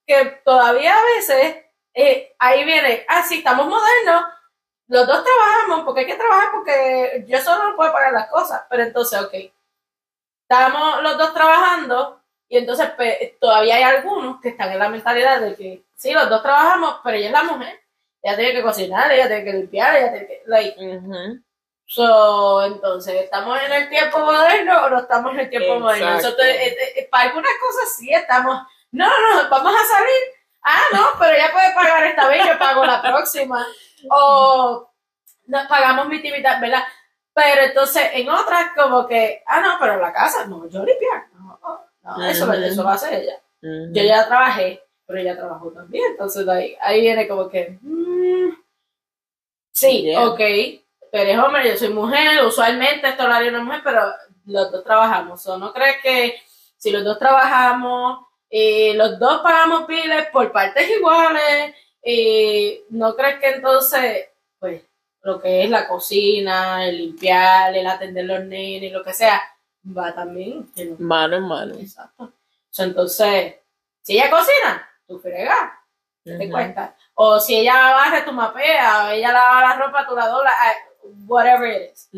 que 0.07 0.25
todavía 0.45 0.95
a 0.97 1.05
veces 1.17 1.65
eh, 1.95 2.35
ahí 2.39 2.65
viene, 2.65 3.05
ah, 3.09 3.23
sí, 3.25 3.39
estamos 3.39 3.67
modernos, 3.67 4.25
los 4.89 5.07
dos 5.07 5.25
trabajamos 5.25 5.85
porque 5.85 6.01
hay 6.01 6.07
que 6.07 6.17
trabajar 6.17 6.51
porque 6.53 7.25
yo 7.29 7.41
solo 7.41 7.71
no 7.71 7.77
puedo 7.77 7.93
pagar 7.93 8.13
las 8.13 8.29
cosas, 8.31 8.65
pero 8.71 8.85
entonces, 8.85 9.21
ok, 9.21 9.35
estamos 10.43 11.03
los 11.03 11.19
dos 11.19 11.35
trabajando 11.35 12.21
y 12.49 12.59
entonces 12.59 12.91
pe- 12.91 13.37
todavía 13.41 13.77
hay 13.77 13.83
algunos 13.83 14.41
que 14.41 14.51
están 14.51 14.71
en 14.73 14.79
la 14.79 14.89
mentalidad 14.89 15.41
de 15.41 15.55
que 15.57 15.85
sí, 15.97 16.13
los 16.13 16.29
dos 16.29 16.43
trabajamos, 16.43 17.01
pero 17.03 17.17
ella 17.17 17.27
es 17.27 17.33
la 17.33 17.43
mujer, 17.45 17.81
ella 18.23 18.37
tiene 18.37 18.53
que 18.53 18.63
cocinar, 18.63 19.11
ella 19.11 19.27
tiene 19.27 19.45
que 19.45 19.53
limpiar, 19.53 19.97
ella 19.97 20.11
tiene 20.13 20.27
que, 20.27 20.43
like, 20.47 20.77
So, 21.89 22.65
entonces, 22.65 23.23
¿estamos 23.23 23.59
en 23.63 23.73
el 23.73 23.89
tiempo 23.89 24.19
moderno 24.19 24.85
o 24.87 24.91
no 24.91 24.99
estamos 24.99 25.33
en 25.35 25.41
el 25.41 25.51
tiempo 25.51 25.75
Exacto. 25.75 25.85
moderno? 26.05 26.21
So, 26.21 26.37
te- 26.37 26.67
eh, 26.67 26.77
eh, 26.97 27.09
para 27.11 27.29
algunas 27.29 27.53
cosas 27.61 27.97
sí 27.97 28.13
estamos, 28.13 28.61
no, 28.91 29.07
no, 29.09 29.43
no, 29.43 29.49
vamos 29.49 29.73
a 29.73 29.87
salir. 29.97 30.23
Ah, 30.63 30.83
no, 30.93 31.07
pero 31.19 31.33
ella 31.37 31.53
puede 31.53 31.73
pagar 31.75 32.05
esta 32.07 32.27
vez, 32.29 32.45
yo 32.45 32.59
pago 32.59 32.85
la 32.85 33.01
próxima. 33.01 33.65
O 34.11 34.91
no, 35.47 35.59
pagamos 35.69 36.09
mi 36.09 36.19
mitad, 36.19 36.61
¿verdad? 36.61 36.83
Pero 37.33 37.63
entonces 37.63 38.11
en 38.15 38.29
otras 38.31 38.73
como 38.75 39.07
que, 39.07 39.43
ah, 39.47 39.61
no, 39.61 39.77
pero 39.79 39.99
la 40.01 40.13
casa, 40.13 40.45
no, 40.47 40.69
yo 40.69 40.85
limpiar. 40.85 41.27
No, 41.35 41.61
no, 41.63 42.17
no, 42.19 42.27
eso, 42.27 42.45
Ujú. 42.47 42.55
eso 42.55 42.83
lo 42.83 42.89
hace 42.89 43.17
ella. 43.23 43.41
Yo 43.61 44.03
ya 44.03 44.27
trabajé, 44.27 44.83
pero 45.07 45.21
ella 45.21 45.37
trabajó 45.37 45.71
también. 45.71 46.05
Entonces 46.13 46.49
ahí, 46.49 46.77
ahí 46.81 47.01
viene 47.01 47.29
como 47.29 47.49
que, 47.49 47.79
mm, 47.81 48.51
sí, 49.73 50.03
Yeah. 50.03 50.27
ok, 50.29 50.41
tú 51.17 51.23
eres 51.23 51.39
hombre, 51.39 51.69
yo 51.69 51.77
soy 51.79 51.89
mujer, 51.89 52.45
usualmente 52.45 53.09
esto 53.09 53.27
lo 53.27 53.35
haría 53.35 53.49
una 53.49 53.65
mujer, 53.65 53.81
pero 53.83 54.13
los 54.47 54.71
dos 54.71 54.85
trabajamos. 54.85 55.47
¿O 55.47 55.57
no 55.57 55.73
crees 55.73 55.97
que 56.03 56.43
si 56.77 56.91
los 56.91 57.05
dos 57.05 57.19
trabajamos, 57.19 58.27
y 58.51 58.93
los 58.93 59.19
dos 59.19 59.41
pagamos 59.41 59.87
piles 59.87 60.27
por 60.31 60.53
partes 60.53 60.89
iguales, 60.91 61.75
y 62.05 62.83
no 62.91 63.17
crees 63.17 63.41
que 63.41 63.51
entonces, 63.51 64.29
pues, 64.59 64.83
lo 65.23 65.41
que 65.41 65.65
es 65.65 65.71
la 65.71 65.89
cocina, 65.89 66.87
el 66.87 66.99
limpiar, 66.99 67.75
el 67.75 67.87
atender 67.87 68.27
los 68.27 68.45
nenes, 68.45 68.93
lo 68.93 69.03
que 69.03 69.15
sea, 69.15 69.41
va 69.97 70.15
también 70.15 70.71
los 70.77 71.01
Mano 71.01 71.37
en 71.37 71.43
mano. 71.49 71.75
Exacto. 71.77 72.33
Entonces, 72.79 73.55
si 74.03 74.19
ella 74.19 74.31
cocina, 74.31 74.89
tú 75.09 75.19
fregas, 75.19 75.73
¿qué 76.23 76.33
te 76.33 76.45
Ujú. 76.45 76.53
cuesta? 76.53 76.95
O 77.15 77.41
si 77.41 77.57
ella 77.57 77.95
barre, 77.95 78.23
tú 78.23 78.33
mapeas, 78.33 79.07
o 79.07 79.09
ella 79.09 79.33
lava 79.33 79.61
la 79.63 79.77
ropa, 79.77 80.07
tú 80.07 80.15
la 80.15 80.29
doblas, 80.29 80.55
ah, 80.57 80.73
whatever 81.27 81.67
it 81.67 81.93
is. 81.93 82.09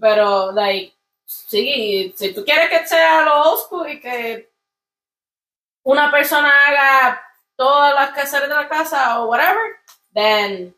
Pero, 0.00 0.52
like, 0.52 0.94
sí, 1.24 2.12
si 2.16 2.34
tú 2.34 2.44
quieres 2.44 2.68
que 2.68 2.86
sea 2.86 3.22
lo 3.22 3.56
school 3.56 3.88
y 3.90 4.00
que 4.00 4.50
una 5.82 6.10
persona 6.10 6.50
haga 6.68 7.22
todas 7.56 7.94
las 7.94 8.12
quehaceres 8.12 8.48
de 8.48 8.54
la 8.54 8.68
casa 8.68 9.20
o 9.20 9.28
whatever, 9.28 9.76
then 10.14 10.74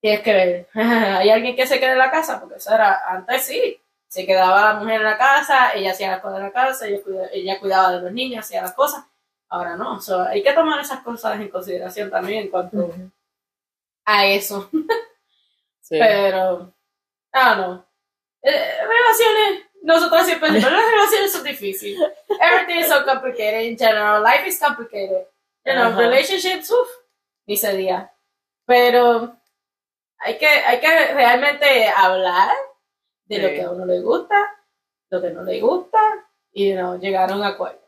tienes 0.00 0.20
que 0.20 0.32
ver. 0.32 0.68
¿Hay 0.74 1.30
alguien 1.30 1.56
que 1.56 1.66
se 1.66 1.78
quede 1.78 1.92
en 1.92 1.98
la 1.98 2.10
casa? 2.10 2.40
Porque 2.40 2.56
eso 2.56 2.74
era, 2.74 3.00
antes 3.08 3.44
sí, 3.44 3.80
se 4.08 4.26
quedaba 4.26 4.72
la 4.72 4.80
mujer 4.80 4.96
en 4.96 5.04
la 5.04 5.18
casa, 5.18 5.72
ella 5.74 5.92
hacía 5.92 6.10
las 6.12 6.20
cosas 6.20 6.38
de 6.38 6.44
la 6.44 6.52
casa, 6.52 6.86
ella 6.86 7.02
cuidaba, 7.02 7.26
ella 7.32 7.60
cuidaba 7.60 7.92
de 7.92 8.00
los 8.02 8.12
niños, 8.12 8.44
hacía 8.44 8.62
las 8.62 8.74
cosas. 8.74 9.04
Ahora 9.50 9.76
no, 9.76 10.00
so, 10.00 10.22
hay 10.22 10.42
que 10.42 10.52
tomar 10.52 10.80
esas 10.80 11.00
cosas 11.00 11.40
en 11.40 11.48
consideración 11.48 12.10
también 12.10 12.44
en 12.44 12.48
cuanto 12.48 12.94
a 14.04 14.26
eso. 14.26 14.68
Sí. 15.80 15.96
Pero, 15.98 16.74
ah, 17.32 17.54
no. 17.56 17.86
Eh, 18.42 18.74
relaciones, 18.86 19.66
nosotros 19.82 20.26
siempre 20.26 20.50
decimos, 20.50 20.72
las 20.72 20.90
relaciones 20.90 21.32
son 21.32 21.44
difíciles. 21.44 21.98
Everything 22.40 22.80
is 22.80 22.88
so 22.88 23.04
complicated 23.04 23.62
in 23.62 23.76
general. 23.76 24.22
Life 24.22 24.46
is 24.46 24.58
complicated. 24.58 25.26
You 25.64 25.74
know, 25.74 25.98
relationships, 25.98 26.70
uff, 26.70 26.88
ni 27.46 27.56
se 27.56 27.76
diga. 27.76 28.12
Pero 28.64 29.36
hay 30.18 30.38
que, 30.38 30.46
hay 30.46 30.80
que 30.80 31.12
realmente 31.14 31.88
hablar 31.88 32.50
de 33.24 33.38
lo 33.38 33.48
que 33.48 33.62
a 33.62 33.70
uno 33.70 33.84
le 33.84 34.00
gusta, 34.00 34.54
lo 35.10 35.20
que 35.20 35.30
no 35.30 35.42
le 35.42 35.60
gusta, 35.60 35.98
y 36.52 36.72
no 36.72 36.98
llegaron 36.98 37.42
a 37.42 37.48
acuerdo. 37.48 37.86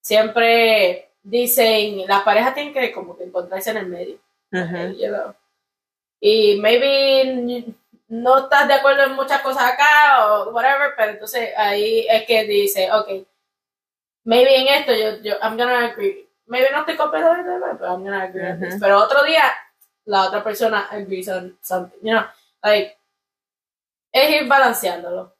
Siempre 0.00 1.12
dicen, 1.22 2.06
las 2.06 2.22
parejas 2.22 2.54
tienen 2.54 2.72
que 2.72 2.92
como 2.92 3.16
que 3.16 3.24
encontrarse 3.24 3.70
en 3.70 3.76
el 3.78 3.86
medio. 3.86 4.18
You 4.52 5.08
know. 5.08 5.34
Y 6.20 6.56
maybe 6.60 7.74
no 8.08 8.38
estás 8.38 8.68
de 8.68 8.74
acuerdo 8.74 9.04
en 9.04 9.14
muchas 9.14 9.40
cosas 9.42 9.72
acá 9.72 10.26
o 10.26 10.50
whatever, 10.50 10.94
pero 10.96 11.12
entonces 11.12 11.50
ahí 11.56 12.06
es 12.08 12.26
que 12.26 12.44
dice, 12.44 12.90
ok, 12.92 13.26
maybe 14.24 14.56
en 14.60 14.68
esto 14.68 14.92
yo, 14.94 15.22
yo 15.22 15.34
I'm 15.42 15.56
gonna 15.56 15.86
agree. 15.86 16.28
Maybe 16.46 16.70
no 16.70 16.80
estoy 16.80 16.96
completamente 16.96 17.50
de 17.50 17.56
acuerdo, 17.56 17.78
pero 17.78 17.92
I'm 17.92 18.04
gonna 18.04 18.22
agree 18.22 18.58
this. 18.60 18.74
Ujú. 18.74 18.80
Pero 18.80 18.98
otro 19.02 19.24
día 19.24 19.42
la 20.04 20.26
otra 20.28 20.44
persona 20.44 20.86
agrees 20.90 21.28
on 21.28 21.58
something, 21.62 21.98
you 22.02 22.12
know, 22.12 22.24
like 22.62 22.96
es 24.12 24.30
ir 24.30 24.48
balanceándolo. 24.48 25.34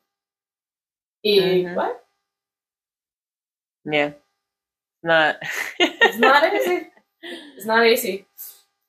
Y 1.23 1.67
Ujú. 1.67 1.77
what? 1.77 1.97
Yeah. 3.85 4.15
Not. 5.03 5.37
It's 5.79 6.19
not 6.19 6.43
easy. 6.53 6.91
It's 7.57 7.67
not 7.67 7.87
easy. 7.87 8.27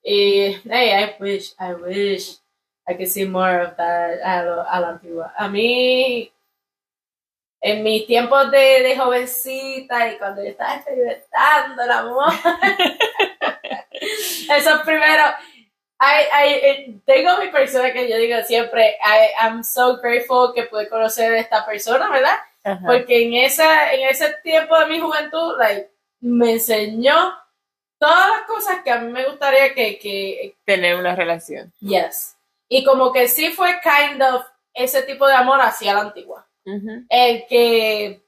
Y, 0.04 0.60
hey, 0.66 0.94
I 1.04 1.16
wish, 1.20 1.54
I 1.60 1.74
wish 1.74 2.40
I 2.88 2.94
could 2.94 3.10
see 3.10 3.26
more 3.26 3.62
of 3.62 3.76
that 3.78 4.20
a, 4.24 4.46
lo, 4.46 4.66
a 4.68 4.80
la 4.80 4.90
antigua. 4.90 5.34
A 5.38 5.50
mí, 5.50 6.32
en 7.62 7.84
mis 7.84 8.08
tiempos 8.08 8.50
de, 8.50 8.84
de 8.84 8.98
jovencita 8.98 10.10
y 10.10 10.18
cuando 10.18 10.42
yo 10.42 10.50
estaba 10.50 10.76
experimentando 10.76 11.84
el 11.84 11.92
amor, 11.92 12.32
esos 13.92 14.82
primeros, 14.84 15.32
I, 16.00 16.22
I, 16.32 16.54
eh, 16.54 17.00
tengo 17.06 17.38
mi 17.40 17.48
persona 17.48 17.92
que 17.92 18.08
yo 18.08 18.18
digo 18.18 18.38
siempre, 18.46 18.98
I, 19.04 19.34
I'm 19.44 19.64
so 19.64 19.98
grateful 19.98 20.54
que 20.54 20.64
pude 20.64 20.88
conocer 20.88 21.34
a 21.34 21.40
esta 21.40 21.66
persona, 21.66 22.10
¿verdad? 22.10 22.38
Porque 22.86 23.24
en, 23.26 23.34
esa, 23.34 23.94
en 23.94 24.08
ese 24.08 24.34
tiempo 24.44 24.78
de 24.78 24.88
mi 24.88 25.00
juventud, 25.00 25.58
like, 25.58 25.90
me 26.20 26.54
enseñó 26.54 27.34
todas 27.98 28.30
las 28.30 28.42
cosas 28.42 28.82
que 28.84 28.92
a 28.92 29.00
mí 29.00 29.12
me 29.12 29.26
gustaría 29.26 29.74
que, 29.74 29.98
que, 29.98 30.56
Tener 30.66 30.98
una 30.98 31.16
relación. 31.16 31.74
yes. 31.80 32.37
Y 32.70 32.84
como 32.84 33.12
que 33.12 33.28
sí 33.28 33.50
fue 33.50 33.80
kind 33.82 34.22
of 34.22 34.44
ese 34.74 35.04
tipo 35.04 35.28
de 35.28 35.34
amor 35.34 35.60
hacia 35.62 35.94
la 35.94 36.02
antigua. 36.02 36.48
Ujú. 36.66 37.06
El 37.10 37.46
que, 37.48 38.22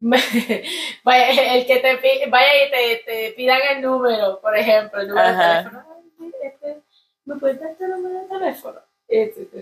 el 0.00 1.66
que 1.66 1.76
te 1.78 2.26
vaya 2.28 2.66
y 2.66 2.70
te, 2.70 3.02
te 3.04 3.32
pidan 3.36 3.60
el 3.70 3.82
número, 3.82 4.40
por 4.40 4.56
ejemplo, 4.56 5.00
el 5.00 5.08
número 5.08 5.28
Ajá. 5.28 5.48
de 5.48 5.62
teléfono. 5.64 5.84
Ay, 6.20 6.32
este, 6.42 6.82
¿Me 7.24 7.36
puedes 7.36 7.60
dar 7.60 7.74
tu 7.76 7.86
número 7.86 8.20
de 8.22 8.28
teléfono? 8.28 8.80
Y 9.08 9.26
tú, 9.30 9.44
tú, 9.46 9.58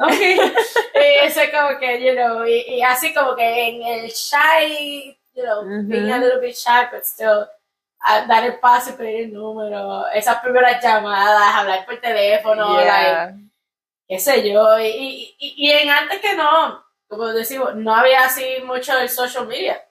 Ok. 0.00 0.12
Y 0.12 0.38
eso 1.26 1.40
es 1.40 1.50
como 1.50 1.78
que, 1.78 2.00
you 2.04 2.14
know, 2.14 2.46
y, 2.46 2.60
y 2.76 2.82
así 2.82 3.12
como 3.12 3.34
que 3.34 3.68
en 3.68 3.82
el 3.82 4.10
shy, 4.10 5.18
you 5.34 5.42
know, 5.42 5.62
Ujú. 5.62 5.88
being 5.88 6.10
a 6.12 6.18
little 6.18 6.40
bit 6.40 6.54
shy, 6.54 6.86
but 6.92 7.04
still, 7.04 7.46
a 8.00 8.22
dar 8.26 8.44
el 8.44 8.58
paso 8.60 8.90
y 8.90 8.92
pedir 8.94 9.20
el 9.26 9.32
número, 9.34 10.06
esas 10.08 10.40
primeras 10.40 10.82
llamadas, 10.82 11.54
hablar 11.54 11.84
por 11.84 12.00
teléfono, 12.00 12.74
like, 12.76 12.88
Yeah. 12.88 13.34
qué 14.08 14.18
sé 14.18 14.48
yo, 14.50 14.78
y, 14.78 14.86
y, 15.38 15.54
y- 15.56 15.70
en 15.72 15.90
antes 15.90 16.20
que 16.20 16.34
no, 16.34 16.84
como 17.08 17.26
decimos, 17.28 17.74
no 17.74 17.94
había 17.94 18.24
así 18.24 18.44
mucho 18.64 18.96
el 18.98 19.08
social 19.08 19.46
media. 19.46 19.82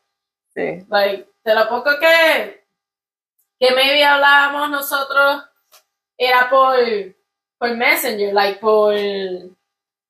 Sí. 0.54 0.86
Like, 0.89 1.30
de 1.43 1.56
lo 1.56 1.67
poco 1.70 1.91
que, 2.00 2.65
que 3.60 3.72
maybe 3.76 4.04
hablábamos 4.04 4.70
nosotros 4.70 5.43
era 6.17 6.50
por, 6.50 6.78
por 7.60 7.76
Messenger, 7.76 8.34
like 8.34 8.60
por, 8.60 8.93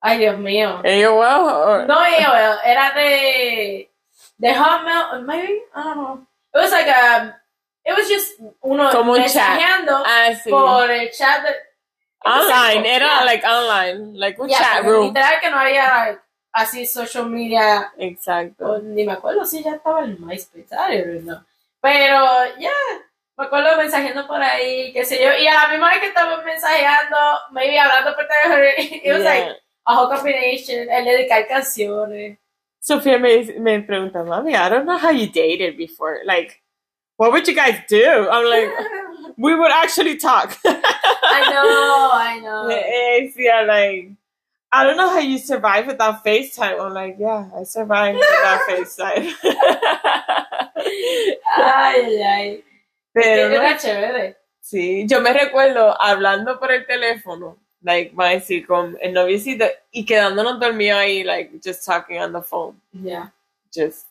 ay 0.02 0.18
Dios 0.20 0.38
mío. 0.38 0.82
AOL 0.86 1.50
or 1.50 1.86
No 1.88 1.96
AOL, 2.00 2.60
era 2.64 2.92
de, 2.92 3.92
de 4.38 4.54
Hotmail, 4.56 5.24
maybe, 5.24 5.54
I 5.76 5.84
don't 5.84 5.96
know. 5.96 6.28
It 6.54 6.58
was 6.62 6.72
like 6.72 6.88
a, 6.90 7.42
it 7.88 7.94
was 7.98 8.08
just 8.10 8.40
uno 8.62 8.90
Como 8.92 9.14
un 9.14 9.24
chat. 9.24 9.60
ah, 10.06 10.30
sí. 10.44 10.50
por 10.50 10.92
el 10.92 11.10
chat 11.12 11.42
de, 11.44 11.56
online, 12.26 12.86
era 12.86 13.06
Yeah. 13.08 13.26
like 13.26 13.44
online, 13.48 14.14
like 14.20 14.40
un 14.42 14.50
Yeah, 14.50 14.58
chat 14.60 14.84
room. 14.84 15.08
Literal 15.08 15.40
que 15.40 15.50
no 15.50 15.58
había 15.60 16.22
así 16.54 16.86
social 16.86 17.26
media, 17.30 17.92
Exacto. 17.98 18.66
o 18.66 18.80
ni 18.80 19.06
me 19.06 19.14
acuerdo 19.14 19.46
si 19.46 19.64
ya 19.64 19.76
estaba 19.76 20.04
en 20.04 20.18
MySpace, 20.20 21.22
know. 21.24 21.40
Pero 21.82 22.26
ya, 22.60 22.72
me 23.38 23.46
acuerdo 23.46 23.78
mensajeando 23.78 24.26
por 24.28 24.42
ahí, 24.42 24.92
qué 24.92 25.06
sé 25.06 25.24
yo, 25.24 25.32
y 25.38 25.48
a 25.48 25.54
la 25.54 25.68
misma 25.70 25.90
vez 25.92 26.00
que 26.00 26.08
estamos 26.08 26.44
mensajeando, 26.44 27.16
maybe 27.52 27.80
hablando 27.80 28.16
por 28.16 28.26
teléfono, 28.28 28.66
it 29.04 29.12
was 29.14 29.22
Yeah. 29.24 29.30
like 29.48 29.62
a 29.86 29.96
whole 29.96 30.10
combination, 30.10 30.90
el 30.90 31.06
dedicar 31.06 31.48
canciones. 31.48 32.38
Sofía 32.82 33.20
me, 33.20 33.44
me 33.60 33.80
pregunta, 33.82 34.24
mami, 34.24 34.54
I 34.56 34.70
don't 34.70 34.86
know 34.86 34.98
how 34.98 35.12
you 35.12 35.28
dated 35.28 35.78
before. 35.78 36.20
Like, 36.26 36.62
what 37.18 37.32
would 37.32 37.48
you 37.48 37.56
guys 37.56 37.80
do? 37.88 38.30
I'm 38.30 38.46
like, 38.46 38.72
we 39.38 39.54
would 39.56 39.72
actually 39.72 40.18
talk. 40.18 40.58
I 40.66 41.50
know, 41.52 42.10
I 42.14 42.40
know. 42.44 42.68
Eh, 42.70 43.30
yeah, 43.36 43.62
like, 43.62 44.12
I 44.72 44.84
don't 44.84 44.98
know 44.98 45.10
how 45.10 45.20
you 45.20 45.38
survive 45.38 45.88
without 45.88 46.24
FaceTime. 46.26 46.80
I'm 46.80 46.94
like, 46.94 47.18
yeah, 47.20 47.50
I 47.56 47.64
survived 47.64 48.18
without 48.20 48.62
FaceTime. 48.70 49.34
Ay, 51.58 52.22
ay. 52.24 52.64
Pero 53.14 53.50
no, 53.50 53.56
Era 53.56 53.78
chévere. 53.78 54.36
sí, 54.62 55.08
yo 55.08 55.22
me 55.22 55.34
recuerdo 55.34 55.96
hablando 56.00 56.60
por 56.60 56.72
el 56.72 56.86
teléfono, 56.86 57.58
like, 57.82 58.14
va 58.16 58.28
a 58.30 58.34
decir, 58.34 58.68
con 58.68 58.96
el 59.02 59.14
noviecito 59.14 59.66
y 59.92 60.06
quedándonos 60.06 60.60
dormidos 60.60 61.00
ahí, 61.00 61.24
like, 61.24 61.52
just 61.64 61.84
talking 61.86 62.20
on 62.20 62.32
the 62.34 62.42
phone, 62.42 62.80
Yeah. 62.94 63.30
just 63.74 64.06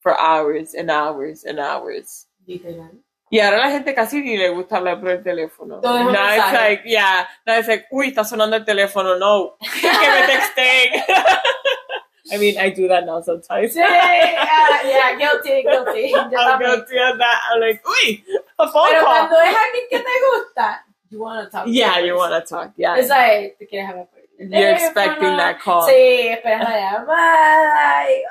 for 0.00 0.14
hours 0.20 0.74
and 0.74 0.90
hours 0.90 1.44
and 1.44 1.58
hours. 1.58 2.26
Literal. 2.46 3.02
Y 3.30 3.40
ahora 3.40 3.58
la 3.58 3.70
gente 3.70 3.94
casi 3.94 4.20
ni 4.20 4.36
le 4.36 4.50
gusta 4.50 4.76
hablar 4.76 5.00
por 5.00 5.08
el 5.08 5.22
teléfono. 5.22 5.80
Todo 5.80 5.98
es 5.98 6.04
Now 6.04 6.34
it's 6.34 6.52
like, 6.52 6.82
yeah, 6.84 7.26
now 7.46 7.58
it's 7.58 7.66
like, 7.66 7.86
uy, 7.90 8.08
está 8.08 8.24
sonando 8.24 8.56
el 8.56 8.64
teléfono, 8.64 9.16
no, 9.16 9.56
que 9.80 9.88
me 9.88 10.26
texten. 10.26 11.02
I 12.30 12.38
mean, 12.38 12.58
I 12.58 12.70
do 12.70 12.88
that 12.88 13.04
now 13.06 13.22
sometimes. 13.22 13.72
Sí, 13.74 13.80
ah, 13.80 14.80
yeah, 14.84 15.16
guilty, 15.16 15.62
guilty. 15.62 16.10
Yo 16.10 16.38
I'm 16.38 16.58
guilty 16.58 16.98
of 16.98 17.18
that. 17.18 17.40
I'm 17.50 17.60
like, 17.60 17.82
uy, 17.84 18.22
a 18.58 18.68
phone 18.68 18.88
Pero 18.90 19.04
call. 19.04 19.28
cuando 19.28 19.36
es 19.40 19.56
alguien 19.56 19.84
que 19.88 19.98
te 19.98 20.10
gusta, 20.30 20.84
you 21.10 21.20
wanna 21.20 21.48
talk. 21.48 21.64
to 21.64 21.70
Yeah, 21.70 22.00
the 22.00 22.06
you 22.06 22.16
want 22.16 22.32
to 22.32 22.54
talk. 22.54 22.72
Yeah. 22.76 22.96
Es 22.96 23.08
like, 23.08 23.56
te 23.58 23.66
quieres 23.66 23.88
hablar 23.88 24.08
por 24.10 24.20
el 24.38 24.50
You're 24.50 24.72
expecting 24.72 25.36
that 25.36 25.58
call. 25.58 25.88
Sí, 25.88 26.28
esperas 26.28 26.68
la 26.68 26.78
llamada. 26.78 28.10
Y, 28.10 28.22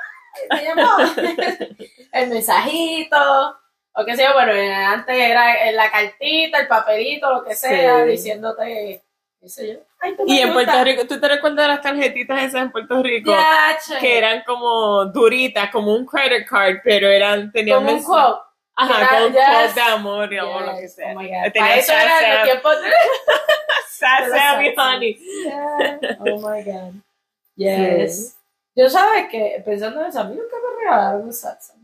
me 0.48 0.64
llamó. 0.64 0.96
el 2.12 2.28
mensajito. 2.28 3.61
O 3.94 4.04
qué 4.04 4.16
sé 4.16 4.22
yo, 4.24 4.32
bueno, 4.32 4.52
antes 4.88 5.14
era 5.16 5.70
la 5.72 5.90
cartita, 5.90 6.60
el 6.60 6.68
papelito, 6.68 7.30
lo 7.32 7.44
que 7.44 7.54
sea, 7.54 8.04
Sí. 8.04 8.10
diciéndote, 8.10 9.02
qué 9.40 9.48
sé 9.48 9.74
yo. 9.74 9.80
Ay, 10.00 10.16
Y 10.26 10.38
en. 10.40 10.52
Puerto 10.52 10.82
Rico, 10.84 11.06
¿tú 11.06 11.20
te 11.20 11.28
recuerdas 11.28 11.64
de 11.66 11.68
las 11.68 11.82
tarjetitas 11.82 12.42
esas 12.42 12.62
en 12.62 12.72
Puerto 12.72 13.02
Rico? 13.02 13.32
Que 14.00 14.18
eran 14.18 14.42
como 14.46 15.04
duritas, 15.06 15.70
como 15.70 15.94
un 15.94 16.06
credit 16.06 16.46
card, 16.48 16.76
pero 16.82 17.08
eran, 17.08 17.52
tenían 17.52 17.78
Como 17.84 17.92
un 17.96 18.02
quote. 18.02 18.40
Ajá, 18.74 19.08
con 19.18 19.32
yes. 19.32 19.42
quote 19.46 19.74
de 19.74 19.86
amor 19.92 20.32
y 20.32 20.38
o 20.38 20.60
lo 20.60 20.74
que 20.74 20.80
Yes, 20.82 20.94
sea. 20.94 21.12
Oh 21.12 21.20
my 21.20 21.28
God. 21.28 21.52
Tenía 21.52 21.76
eso 21.76 21.92
era 21.92 22.34
los 22.34 22.44
tiempos 22.44 22.82
de... 22.82 22.88
Sam, 23.90 24.22
de 24.24 24.28
los 24.30 24.38
Sam 24.38 24.62
y 24.64 24.74
Sam. 24.74 24.94
Honey. 24.94 25.18
Yeah. 25.44 25.98
Oh 26.20 26.36
my 26.38 26.62
God. 26.64 26.92
Yes. 27.56 28.38
Yo 28.74 28.88
sabes 28.88 29.28
que, 29.30 29.62
pensando 29.64 30.00
en 30.00 30.06
eso, 30.06 30.20
a 30.20 30.24
mí 30.24 30.34
nunca 30.34 30.56
me 30.56 30.82
regalaron 30.82 31.22
un 31.24 31.32
Satsang. 31.34 31.81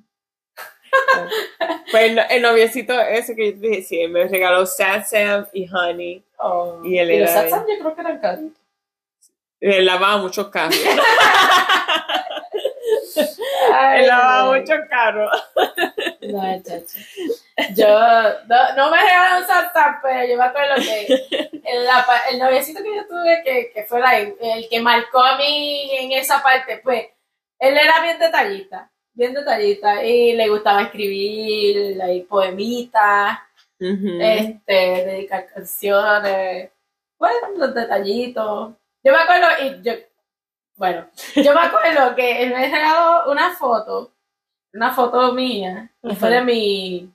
Pues 1.90 2.02
el, 2.11 2.18
el 2.30 2.42
noviecito 2.42 3.00
ese 3.00 3.34
que 3.34 3.52
yo 3.52 3.61
te 3.61 3.66
dije, 3.68 3.82
sí, 3.82 4.06
me 4.08 4.26
regaló 4.28 4.66
Sam, 4.66 5.02
Sam 5.04 5.46
y 5.52 5.68
Honey. 5.72 6.22
Oh. 6.38 6.80
Y 6.84 6.98
él 6.98 7.11
era- 7.11 7.26
Satsang 7.32 7.66
yo 7.68 7.78
creo 7.80 7.94
que 7.94 8.00
eran 8.02 8.18
caritos. 8.20 8.62
Él 9.61 9.86
lavaba 9.86 10.18
muchos 10.18 10.49
carros. 10.49 10.78
Ay, 13.74 14.01
Él 14.03 14.07
lavaba 14.09 14.55
ay. 14.55 14.61
muchos 14.61 14.78
carros. 14.88 15.30
No, 16.22 16.62
chacho. 16.62 16.99
Yo 17.74 17.88
no, 18.46 18.74
no 18.76 18.90
me 18.90 19.01
regalaron 19.01 19.46
Satsang, 19.46 19.99
pero 20.03 20.26
yo 20.30 20.36
me 20.38 20.44
acuerdo 20.44 20.74
que 20.76 21.07
el, 21.64 21.86
el 22.30 22.38
noviecito 22.38 22.82
que 22.82 22.94
yo 22.94 23.07
tuve, 23.07 23.42
que, 23.44 23.70
que 23.74 23.84
fue 23.84 24.01
la- 24.01 24.18
el 24.18 24.68
que 24.70 24.80
marcó 24.80 25.20
a 25.22 25.36
mí 25.36 25.90
en 25.99 26.12
esa 26.12 26.42
parte, 26.42 26.80
pues 26.82 27.07
él 27.59 27.76
era 27.76 28.01
bien 28.01 28.18
detallista, 28.18 28.90
bien 29.19 29.35
detallista, 29.35 30.05
y 30.05 30.33
le 30.35 30.49
gustaba 30.49 30.83
escribir 30.83 31.97
like, 31.97 32.27
poemitas, 32.29 33.37
este, 33.81 34.73
dedicar 34.73 35.47
canciones, 35.53 36.71
bueno, 37.19 37.49
los 37.57 37.75
detallitos. 37.75 38.75
Yo 39.03 39.12
me 39.12 39.19
acuerdo, 39.19 39.49
y 39.61 39.83
yo, 39.83 39.93
bueno, 40.77 41.09
yo 41.35 41.53
me 41.53 41.61
acuerdo 41.61 42.14
que 42.14 42.45
él 42.45 42.51
me 42.51 42.71
regaló 42.71 43.31
una 43.31 43.57
foto, 43.57 44.12
una 44.73 44.95
foto 44.95 45.33
mía, 45.33 45.91
fue 46.16 46.31
de 46.31 46.41
mi, 46.43 47.12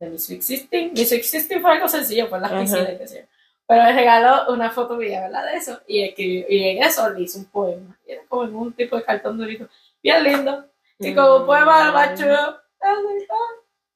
de 0.00 0.08
mi 0.08 0.18
Sweet 0.18 0.40
16. 0.40 0.92
Mi 0.92 1.04
Sweet 1.04 1.20
16 1.20 1.60
fue 1.60 1.72
algo 1.72 1.88
sencillo, 1.88 2.26
fue 2.26 2.38
en 2.38 2.42
las 2.42 2.52
piscinas, 2.52 3.10
sé 3.10 3.20
yo. 3.20 3.26
Pero 3.66 3.82
me 3.82 3.92
regaló 3.92 4.50
una 4.52 4.70
foto 4.70 4.96
mía, 4.96 5.22
¿verdad? 5.22 5.44
De 5.44 5.58
eso, 5.58 5.80
y, 5.86 6.04
escribió, 6.04 6.46
y 6.48 6.68
en 6.68 6.82
eso 6.82 7.08
le 7.10 7.20
hice 7.20 7.38
un 7.38 7.44
poema. 7.46 7.98
Y 8.06 8.12
era 8.12 8.22
como 8.28 8.44
en 8.44 8.54
un 8.54 8.72
tipo 8.72 8.96
de 8.96 9.04
cartón 9.04 9.36
durito, 9.36 9.68
bien 10.02 10.22
lindo. 10.22 10.66
Y 10.98 11.14
como 11.14 11.46
macho. 11.46 12.60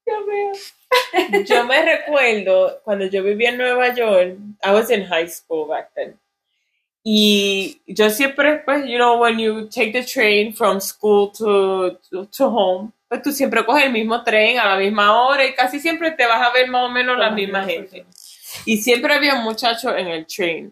Dios 0.04 0.26
mío. 0.26 1.44
Yo 1.44 1.64
me 1.64 1.82
recuerdo 1.96 2.80
cuando 2.82 3.06
yo 3.06 3.22
vivía 3.22 3.50
en 3.50 3.58
Nueva 3.58 3.94
York, 3.94 4.36
I 4.62 4.70
was 4.72 4.90
in 4.90 5.04
high 5.04 5.28
school 5.28 5.68
back 5.68 5.92
then. 5.94 6.18
Y 7.04 7.80
yo 7.86 8.10
siempre, 8.10 8.58
pues, 8.64 8.84
you 8.86 8.96
know, 8.98 9.18
when 9.18 9.38
you 9.38 9.68
take 9.68 9.92
the 9.92 10.04
train 10.04 10.52
from 10.52 10.80
school 10.80 11.30
to, 11.32 11.98
to, 12.10 12.26
to 12.26 12.50
home, 12.50 12.92
pues 13.08 13.22
tú 13.22 13.32
siempre 13.32 13.64
coges 13.64 13.84
el 13.84 13.92
mismo 13.92 14.22
tren 14.22 14.58
a 14.58 14.66
la 14.66 14.76
misma 14.76 15.22
hora 15.22 15.46
y 15.46 15.54
casi 15.54 15.80
siempre 15.80 16.10
te 16.10 16.26
vas 16.26 16.42
a 16.46 16.52
ver 16.52 16.68
más 16.68 16.84
o 16.84 16.90
menos 16.90 17.16
la 17.16 17.30
misma 17.30 17.64
gente. 17.64 18.04
Y 18.66 18.78
siempre 18.78 19.14
había 19.14 19.36
un 19.36 19.44
muchacho 19.44 19.96
en 19.96 20.08
el 20.08 20.26
train. 20.26 20.70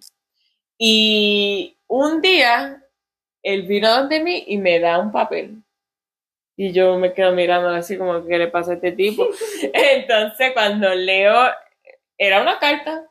Y 0.79 1.77
un 1.87 2.21
día, 2.21 2.83
él 3.43 3.63
vino 3.63 3.89
donde 3.89 4.21
mí 4.21 4.45
y 4.49 4.59
me 4.59 4.79
da 4.79 4.99
un 4.99 5.13
papel. 5.13 5.63
Y 6.57 6.73
yo 6.73 6.99
me 6.99 7.13
quedo 7.13 7.33
mirando 7.33 7.69
así 7.69 7.99
como, 7.99 8.27
¿qué 8.27 8.39
le 8.39 8.49
pasa 8.49 8.73
a 8.73 8.75
este 8.75 8.93
tipo? 8.93 9.27
Entonces, 9.73 10.53
cuando 10.55 10.95
leo, 10.95 11.35
era 12.17 12.41
una 12.41 12.59
carta 12.59 13.05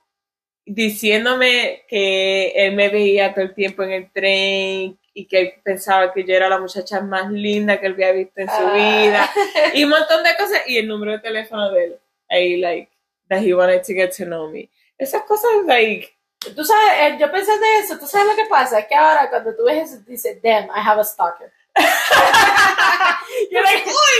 diciéndome 0.65 1.83
que 1.87 2.51
él 2.55 2.73
me 2.75 2.89
veía 2.89 3.33
todo 3.33 3.45
el 3.45 3.53
tiempo 3.53 3.83
en 3.83 3.91
el 3.91 4.11
tren 4.11 4.99
y 5.13 5.27
que 5.27 5.39
él 5.39 5.53
pensaba 5.63 6.11
que 6.11 6.23
yo 6.23 6.33
era 6.35 6.49
la 6.49 6.57
muchacha 6.57 7.01
más 7.01 7.31
linda 7.31 7.79
que 7.79 7.85
él 7.85 7.93
había 7.93 8.11
visto 8.13 8.41
en 8.41 8.47
su 8.47 8.53
Ah. 8.57 8.73
vida 8.73 9.29
y 9.75 9.83
un 9.83 9.91
montón 9.91 10.23
de 10.23 10.35
cosas 10.35 10.63
y 10.67 10.77
el 10.79 10.87
número 10.87 11.11
de 11.13 11.19
teléfono 11.19 11.71
de 11.71 11.83
él 11.85 11.99
ahí 12.29 12.57
like 12.57 12.91
that 13.29 13.41
he 13.43 13.53
wanted 13.53 13.81
to 13.83 13.93
get 13.93 14.09
to 14.17 14.25
know 14.25 14.49
me 14.49 14.67
esas 14.97 15.21
cosas 15.23 15.51
like 15.67 16.11
Tú 16.55 16.63
sabes, 16.63 16.91
eh, 17.01 17.17
yo 17.19 17.31
pensé 17.31 17.51
de 17.57 17.77
eso, 17.79 17.97
tú 17.97 18.05
sabes 18.05 18.27
lo 18.27 18.35
que 18.35 18.47
pasa, 18.47 18.77
es 18.77 18.85
que 18.85 18.93
ahora 18.93 19.31
cuando 19.31 19.55
tú 19.55 19.63
ves 19.63 19.91
eso, 19.91 20.03
dices, 20.05 20.39
damn, 20.43 20.65
I 20.65 20.79
have 20.85 21.01
a 21.01 21.03
stalker. 21.03 21.51
you're 23.51 23.63
like 23.63 23.85
uy 23.85 24.17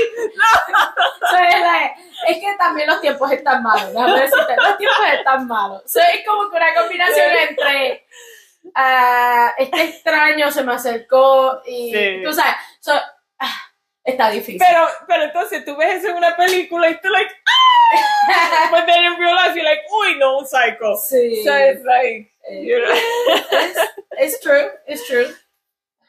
So, 1.30 1.38
es, 1.38 1.62
like, 1.62 1.96
es 2.28 2.38
que 2.38 2.56
también 2.58 2.88
los 2.88 3.02
tiempos 3.02 3.32
están 3.32 3.64
malos, 3.64 3.92
déjame 3.94 4.22
decirte, 4.22 4.56
los 4.58 4.78
tiempos 4.78 5.06
están 5.14 5.48
malos. 5.48 5.82
So, 5.86 6.00
es 6.00 6.26
como 6.26 6.50
que 6.50 6.58
una 6.58 6.74
combinación 6.76 7.32
entre 7.50 8.06
ah, 8.76 9.54
este 9.58 9.84
extraño 9.84 10.52
se 10.52 10.64
me 10.64 10.74
acercó 10.74 11.62
y 11.66 11.92
Sí. 11.94 12.22
tú 12.24 12.34
sabes, 12.34 12.56
so, 12.80 12.94
ah, 13.40 13.62
está 14.04 14.30
difícil. 14.30 14.60
pero 14.60 14.88
pero 15.08 15.24
entonces 15.24 15.66
tú 15.66 15.76
ves 15.76 15.96
eso 16.00 16.10
en 16.10 16.18
una 16.18 16.36
película 16.36 16.90
y 16.90 17.00
tú 17.02 17.10
like 17.10 17.32
ah! 17.48 18.70
but 18.72 18.86
then 18.86 19.04
in 19.04 19.20
real 19.20 19.34
life 19.36 19.56
you're 19.56 19.64
like 19.64 19.82
uy 19.92 20.16
no 20.20 20.38
un 20.40 20.46
psycho 20.48 20.96
sí. 20.96 21.44
so 21.44 21.52
it's 21.58 21.84
like 21.84 22.32
Eh, 22.48 22.62
you're 22.64 22.88
like 22.88 23.02
It's 23.52 23.80
it's 24.20 24.40
true. 24.40 24.70
It's 24.88 25.08
true. 25.08 25.34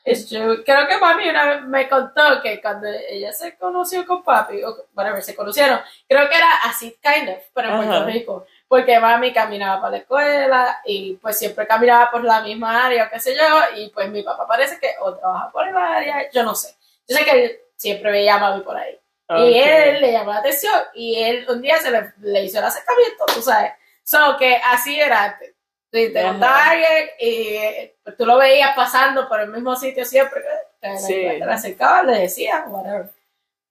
Creo 0.06 0.86
que 0.86 0.98
mami 1.00 1.28
una 1.28 1.44
vez 1.46 1.62
me 1.62 1.88
contó 1.88 2.40
que 2.40 2.60
cuando 2.62 2.86
ella 2.86 3.32
se 3.32 3.56
conoció 3.56 4.06
con 4.06 4.22
papi, 4.22 4.62
o 4.62 4.86
whatever, 4.94 5.20
se 5.20 5.34
conocieron, 5.34 5.80
creo 6.08 6.28
que 6.28 6.36
era 6.36 6.48
así, 6.62 6.96
kind 7.02 7.30
of, 7.30 7.42
pero 7.52 7.70
en 7.70 7.76
Puerto. 7.88 8.04
Rico. 8.04 8.46
Porque 8.68 9.00
mami 9.00 9.32
caminaba 9.32 9.80
para 9.80 9.90
la 9.92 9.96
escuela 9.98 10.80
y 10.84 11.14
pues 11.14 11.36
siempre 11.36 11.66
caminaba 11.66 12.08
por 12.10 12.22
la 12.22 12.40
misma 12.40 12.86
área, 12.86 13.06
o 13.06 13.10
qué 13.10 13.18
sé 13.18 13.34
yo, 13.34 13.42
y 13.74 13.88
pues 13.90 14.08
mi 14.08 14.22
papá 14.22 14.46
parece 14.46 14.78
que 14.78 14.94
o 15.00 15.12
trabaja 15.14 15.50
por 15.50 15.66
el 15.66 15.76
área, 15.76 16.30
yo 16.30 16.44
no 16.44 16.54
sé. 16.54 16.76
Yo 17.08 17.16
sé 17.16 17.24
que 17.24 17.30
él 17.30 17.60
siempre 17.74 18.12
veía 18.12 18.36
a 18.36 18.38
mami 18.38 18.62
por 18.62 18.76
ahí. 18.76 18.96
Y 19.28 19.58
él 19.58 20.00
le 20.00 20.12
llamó 20.12 20.30
la 20.30 20.38
atención 20.38 20.80
y 20.94 21.20
él 21.20 21.46
un 21.48 21.60
día 21.60 21.78
se 21.78 21.90
le, 21.90 22.12
le 22.20 22.44
hizo 22.44 22.60
el 22.60 22.64
acercamiento, 22.64 23.24
tú 23.34 23.42
sabes. 23.42 23.72
So 24.04 24.36
que 24.38 24.60
así 24.64 25.00
era 25.00 25.24
antes. 25.24 25.55
Sí, 25.92 26.12
te 26.12 26.20
Ajá. 26.20 26.70
alguien 26.70 27.08
y 27.20 27.56
eh, 27.56 27.96
pues, 28.02 28.16
tú 28.16 28.26
lo 28.26 28.36
veías 28.38 28.74
pasando 28.76 29.28
por 29.28 29.40
el 29.40 29.50
mismo 29.50 29.74
sitio 29.76 30.04
siempre. 30.04 30.42
Te, 30.80 30.98
Sí. 30.98 31.14
te 31.14 31.42
acercabas, 31.44 32.04
le 32.06 32.18
decías, 32.20 32.64
whatever. 32.68 33.10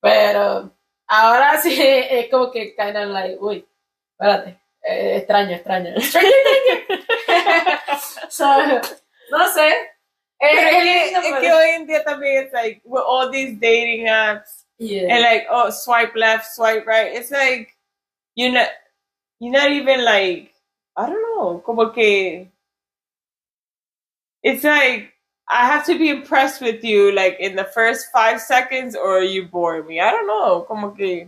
Pero 0.01 0.72
ahora 1.07 1.59
sí 1.61 1.78
es 2.09 2.30
como 2.30 2.51
que 2.51 2.76
kind 2.76 2.95
of 2.97 3.05
like, 3.07 3.38
uy, 3.39 3.66
espérate, 4.11 4.57
eh, 4.84 5.18
extraño, 5.18 5.55
extraño. 5.55 5.93
so, 8.30 8.45
no 9.32 9.47
sé. 9.53 9.70
Es, 10.39 10.51
Pero 10.53 10.68
es 10.78 10.84
que, 10.84 11.05
es 11.05 11.11
pero- 11.22 11.39
que 11.41 11.53
hoy 11.53 11.70
en 11.72 11.88
día 11.88 12.03
también 12.03 12.45
es 12.45 12.53
like 12.53 12.82
with 12.86 13.03
all 13.05 13.32
these 13.32 13.53
dating 13.59 14.07
apps 14.09 14.63
Yeah. 14.78 15.07
and 15.13 15.22
like 15.22 15.47
oh 15.49 15.72
swipe 15.72 16.11
left, 16.16 16.45
swipe 16.53 16.86
right. 16.86 17.13
It's 17.16 17.32
like 17.32 17.70
you're 18.36 18.51
not 18.51 18.68
you're 19.39 19.53
not 19.57 19.72
even 19.72 20.03
like 20.03 20.51
I 20.97 21.07
don't 21.09 21.21
know, 21.21 21.59
como 21.65 21.91
que 21.91 22.51
it's 24.43 24.63
like 24.63 25.13
I 25.47 25.65
have 25.67 25.85
to 25.85 25.97
be 25.97 26.09
impressed 26.09 26.61
with 26.61 26.83
you 26.83 27.11
like 27.11 27.37
in 27.39 27.55
the 27.55 27.65
first 27.65 28.07
five 28.11 28.41
seconds 28.41 28.95
or 28.95 29.21
you 29.21 29.45
bore 29.47 29.83
me. 29.83 29.99
I 30.01 30.11
don't 30.11 30.27
know, 30.27 30.63
como 30.67 30.91
que 30.93 31.27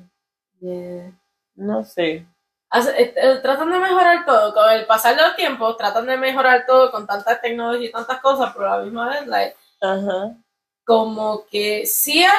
Yeah. 0.60 1.12
no 1.56 1.84
sé. 1.84 2.26
Eh, 2.74 3.14
eh, 3.16 3.40
tratan 3.44 3.72
de 3.72 3.80
mejorar 3.80 4.26
todo, 4.26 4.54
con 4.54 4.70
el 4.72 4.86
pasar 4.88 5.16
de 5.16 5.22
los 5.22 5.36
tiempos, 5.36 5.78
tratan 5.78 6.06
de 6.08 6.18
mejorar 6.18 6.66
todo 6.66 6.92
con 6.92 7.06
tanta 7.08 7.40
tecnología 7.40 7.88
y 7.90 7.92
tantas 7.92 8.20
cosas, 8.22 8.54
pero 8.56 8.72
a 8.74 8.78
la 8.80 8.84
misma 8.84 9.10
vez, 9.10 9.28
like, 9.28 9.56
Ajá. 9.82 10.36
como 10.84 11.46
que 11.46 11.86
sí 11.86 12.24
ayuda 12.26 12.34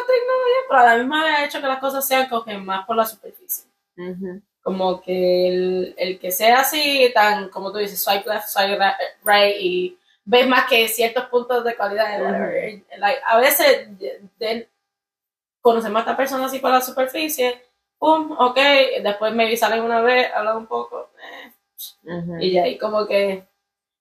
la 0.00 0.06
tecnología, 0.06 0.60
pero 0.68 0.80
a 0.80 0.84
la 0.86 0.96
misma 0.98 1.24
vez 1.24 1.34
ha 1.34 1.44
hecho 1.46 1.60
que 1.60 1.66
las 1.66 1.80
cosas 1.80 2.06
sean 2.06 2.28
como 2.28 2.44
que 2.44 2.56
más 2.56 2.86
por 2.86 2.96
la 2.96 3.04
superficie. 3.04 3.64
Ujú. 3.98 4.40
Como 4.64 5.00
que 5.00 5.48
el, 5.48 5.94
el 5.96 6.18
que 6.18 6.32
sea 6.32 6.62
así, 6.62 7.12
tan, 7.14 7.50
como 7.50 7.70
tú 7.70 7.78
dices, 7.78 8.02
swipe 8.02 8.28
left, 8.28 8.48
swipe 8.48 8.78
right, 9.22 9.56
y 9.60 9.96
ves 10.24 10.48
más 10.48 10.66
que 10.66 10.88
ciertos 10.88 11.26
puntos 11.26 11.62
de 11.62 11.76
calidad. 11.76 12.20
Whatever. 12.20 12.82
Like, 12.98 13.20
a 13.24 13.38
veces 13.38 13.88
conocemos 15.60 15.98
a 15.98 16.00
esta 16.00 16.16
persona 16.16 16.46
así 16.46 16.58
por 16.58 16.70
la 16.70 16.80
superficie, 16.80 17.62
pum, 17.98 18.34
ok, 18.38 18.58
después 19.02 19.32
me 19.34 19.56
salen 19.56 19.82
una 19.82 20.00
vez, 20.00 20.30
hablan 20.34 20.56
un 20.58 20.66
poco, 20.66 21.10
eh, 21.22 21.52
y 22.40 22.52
ya 22.52 22.64
ahí 22.64 22.76
como 22.76 23.06
que 23.06 23.44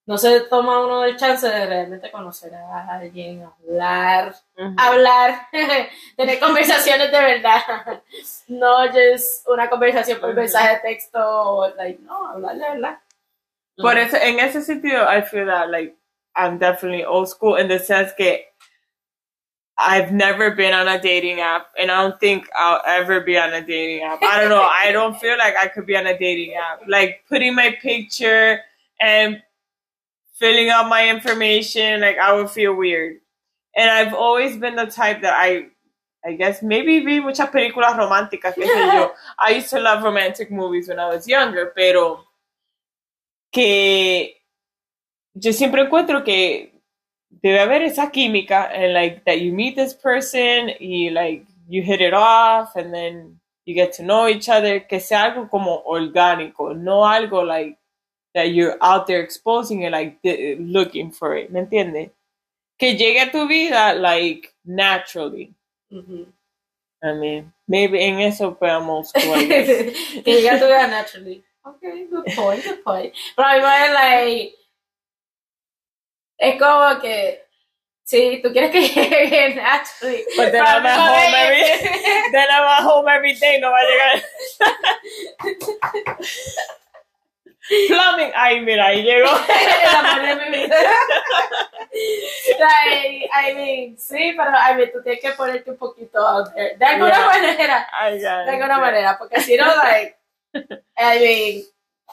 no 0.05 0.17
se 0.17 0.41
toma 0.41 0.85
uno 0.85 1.05
el 1.05 1.15
chance 1.15 1.47
de 1.47 1.65
realmente 1.65 2.11
conocer 2.11 2.53
a 2.53 2.95
alguien, 2.95 3.43
hablar, 3.43 4.35
hablar, 4.77 5.47
tener 6.17 6.39
conversaciones 6.39 7.11
de 7.11 7.19
verdad, 7.19 8.01
no 8.47 8.87
just 8.87 9.47
una 9.47 9.69
conversación 9.69 10.19
por 10.19 10.33
mensaje 10.33 10.75
de 10.75 10.79
texto, 10.79 11.73
like, 11.77 12.01
no, 12.01 12.27
hablar 12.27 12.55
de 12.57 12.69
verdad. 12.69 12.99
Por 13.77 13.97
eso, 13.97 14.17
en 14.17 14.39
ese 14.39 14.61
sentido, 14.61 15.03
I 15.09 15.21
feel 15.23 15.47
that 15.47 15.69
like 15.69 15.95
I'm 16.35 16.59
definitely 16.59 17.05
old 17.05 17.29
school 17.29 17.55
in 17.55 17.67
the 17.67 17.79
sense 17.79 18.13
que 18.15 18.45
I've 19.77 20.11
never 20.11 20.51
been 20.51 20.73
on 20.73 20.87
a 20.87 21.01
dating 21.01 21.39
app, 21.39 21.67
and 21.79 21.89
I 21.89 22.03
don't 22.03 22.19
think 22.19 22.47
I'll 22.55 22.81
ever 22.85 23.21
be 23.21 23.37
on 23.37 23.53
a 23.53 23.61
dating 23.65 24.03
app. 24.03 24.21
I 24.21 24.39
don't 24.39 24.49
know. 24.49 24.61
I 24.61 24.91
don't 24.91 25.19
feel 25.19 25.37
like 25.37 25.55
I 25.57 25.67
could 25.67 25.87
be 25.87 25.97
on 25.97 26.05
a 26.05 26.17
dating 26.17 26.53
app. 26.53 26.81
Like 26.87 27.23
putting 27.27 27.55
my 27.55 27.75
picture 27.81 28.59
and 29.01 29.41
filling 30.33 30.69
out 30.69 30.89
my 30.89 31.09
information, 31.09 32.01
like 32.01 32.17
I 32.17 32.33
would 32.33 32.49
feel 32.49 32.75
weird. 32.75 33.17
And 33.75 33.89
I've 33.89 34.13
always 34.13 34.57
been 34.57 34.75
the 34.75 34.85
type 34.85 35.21
that 35.21 35.33
I, 35.33 35.67
I 36.25 36.33
guess 36.33 36.61
maybe 36.61 36.99
vi 36.99 37.19
muchas 37.19 37.49
películas 37.49 37.97
románticas, 37.97 38.55
sé 38.55 38.65
yo. 38.65 39.11
I 39.39 39.51
used 39.51 39.69
to 39.71 39.79
love 39.79 40.03
romantic 40.03 40.51
movies 40.51 40.87
when 40.87 40.99
I 40.99 41.07
was 41.07 41.27
younger, 41.27 41.71
pero 41.75 42.25
que 43.51 44.35
yo 45.35 45.51
siempre 45.51 45.81
encuentro 45.81 46.23
que 46.23 46.73
debe 47.29 47.59
haber 47.59 47.83
esa 47.83 48.11
química 48.11 48.69
and 48.73 48.93
like 48.93 49.23
that 49.25 49.41
you 49.41 49.53
meet 49.53 49.75
this 49.75 49.93
person 49.93 50.69
y 50.79 51.09
like 51.11 51.45
you 51.67 51.81
hit 51.81 52.01
it 52.01 52.13
off 52.13 52.75
and 52.75 52.93
then 52.93 53.39
you 53.65 53.73
get 53.73 53.93
to 53.93 54.03
know 54.03 54.27
each 54.27 54.49
other 54.49 54.81
que 54.81 54.99
sea 54.99 55.23
algo 55.23 55.49
como 55.49 55.83
orgánico 55.85 56.75
no 56.75 57.05
algo 57.05 57.43
like 57.43 57.77
that 58.33 58.51
you're 58.53 58.77
out 58.81 59.05
there 59.07 59.21
exposing 59.21 59.85
and 59.85 59.93
like 59.93 60.17
looking 60.59 61.11
for 61.11 61.35
it 61.35 61.51
¿me 61.51 61.59
entiendes? 61.61 62.11
que 62.79 62.95
llegue 62.97 63.21
a 63.21 63.31
tu 63.31 63.47
vida 63.47 63.93
like 63.99 64.53
naturally 64.65 65.53
Ujú. 65.91 66.25
I 67.03 67.13
mean 67.13 67.53
maybe 67.67 67.99
en 68.03 68.19
eso 68.19 68.55
podemos 68.55 69.11
que 69.13 69.93
llega 70.23 70.55
a 70.55 70.59
tu 70.59 70.65
vida 70.65 70.87
naturally. 70.87 71.43
Okay, 71.65 72.07
good 72.09 72.25
point, 72.35 72.61
good 72.63 72.83
point. 72.83 73.13
Pero 73.37 73.47
a 73.47 73.53
mí 73.55 73.93
like, 73.93 74.53
es 76.37 76.59
como 76.59 76.99
que, 76.99 77.39
si 78.03 78.41
tú 78.41 78.51
quieres 78.51 78.69
que 78.71 78.81
llegue 78.89 79.55
naturally, 79.55 80.25
But 80.35 80.51
then 80.51 80.63
pero 80.63 80.65
a 80.65 80.75
I'm 80.75 80.83
mí 80.83 80.89
at 80.89 80.97
me 80.97 81.03
home 81.03 81.31
like- 81.31 81.45
every 81.45 82.31
then 82.33 82.47
I'm 82.51 82.67
at 82.67 82.83
home 82.83 83.07
every 83.07 83.33
day 83.35 83.59
no 83.61 83.71
va 83.71 83.77
a 83.79 83.85
llegar 83.85 84.23
ay 88.35 88.61
mira 88.61 88.87
ahí 88.87 89.03
llegó 89.03 89.29
el 89.83 89.95
amor 89.95 90.21
de 90.21 90.35
mi 90.49 90.57
vida. 90.57 90.75
Like, 92.59 93.29
I 93.31 93.53
mean, 93.53 93.97
sí, 93.99 94.33
pero 94.35 94.49
I 94.51 94.75
mean, 94.75 94.91
tú 94.91 95.01
tienes 95.03 95.21
que 95.21 95.31
ponerte 95.33 95.69
un 95.71 95.77
poquito 95.77 96.25
out 96.25 96.53
there. 96.53 96.75
De 96.77 96.85
alguna 96.85 97.13
Yeah. 97.13 97.25
manera, 97.27 97.87
I 98.09 98.17
de 98.19 98.27
alguna 98.51 98.79
manera, 98.79 99.17
porque 99.17 99.39
si 99.41 99.55
no, 99.55 99.65
like, 99.75 100.17
I 100.97 101.19
mean, 101.19 101.63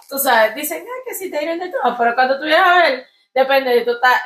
tú 0.09 0.19
sabes, 0.19 0.55
dicen 0.55 0.85
ah, 0.87 1.03
que 1.07 1.15
si 1.15 1.31
te 1.31 1.43
irán 1.43 1.59
de 1.59 1.71
todo, 1.71 1.97
pero 1.97 2.15
cuando 2.15 2.39
tú 2.39 2.45
vienes 2.45 2.67
a 2.67 2.83
ver, 2.83 3.07
depende 3.33 3.71
de 3.71 3.79
estás, 3.91 4.23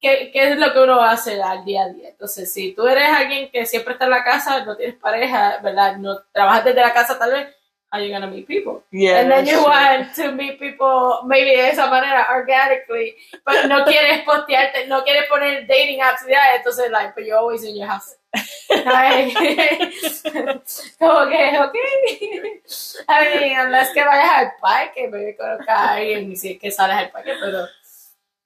¿qué, 0.00 0.30
¿qué 0.32 0.52
es 0.52 0.58
lo 0.58 0.72
que 0.72 0.78
uno 0.80 1.00
hace 1.02 1.42
al 1.42 1.64
día 1.64 1.82
a 1.84 1.88
día? 1.88 2.10
Entonces, 2.10 2.52
si 2.52 2.72
tú 2.72 2.86
eres 2.86 3.08
alguien 3.08 3.50
que 3.50 3.66
siempre 3.66 3.94
está 3.94 4.04
en 4.04 4.10
la 4.12 4.22
casa, 4.24 4.64
no 4.64 4.76
tienes 4.76 4.96
pareja, 4.96 5.58
¿verdad? 5.62 5.96
No 5.96 6.20
trabajas 6.32 6.64
desde 6.64 6.80
la 6.80 6.92
casa 6.92 7.18
tal 7.18 7.32
vez, 7.32 7.48
how 7.94 8.00
you 8.00 8.10
gonna 8.10 8.26
meet 8.26 8.48
people? 8.48 8.82
Yeah, 8.90 9.20
and 9.20 9.30
then 9.30 9.46
you 9.46 9.54
true. 9.54 9.62
want 9.62 10.14
to 10.16 10.32
meet 10.32 10.58
people 10.58 11.22
maybe 11.26 11.54
de 11.54 11.70
esa 11.70 11.88
manera 11.88 12.26
organically, 12.28 13.14
pero 13.46 13.68
no 13.68 13.84
quieres 13.88 14.24
postearte, 14.24 14.88
no 14.88 15.04
quieres 15.04 15.28
poner 15.28 15.64
dating 15.68 16.00
apps 16.00 16.26
ya, 16.28 16.56
entonces 16.58 16.90
like, 16.90 17.14
but 17.14 17.24
you're 17.24 17.38
always 17.38 17.62
in 17.62 17.76
your 17.76 17.86
house. 17.86 18.16
Como 20.98 21.30
que, 21.30 21.58
ok. 21.60 21.76
I 23.08 23.38
mean, 23.38 23.60
unless 23.60 23.92
que 23.92 24.02
vayas 24.04 24.32
al 24.38 24.52
parque, 24.60 25.08
me 25.08 25.36
conozca 25.36 25.72
a 25.72 25.94
alguien 25.94 26.32
y 26.32 26.36
si 26.36 26.58
que 26.58 26.72
sales 26.72 26.96
al 26.96 27.12
parque, 27.12 27.34
pero, 27.40 27.68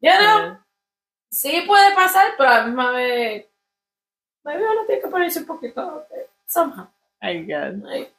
you 0.03 0.11
know, 0.11 0.59
sí 1.31 1.63
puede 1.67 1.95
pasar, 1.95 2.35
pero 2.37 2.51
a 2.51 2.59
la 2.59 2.65
misma 2.67 2.91
vez, 2.91 3.47
maybe 4.45 4.63
uno 4.63 4.85
tiene 4.85 5.01
que 5.01 5.09
ponerse 5.09 5.39
un 5.39 5.47
poquito, 5.47 6.05
okay, 6.05 6.25
somehow. 6.47 6.87
I 7.23 7.39
guess. 7.39 7.75
Like, 7.83 8.13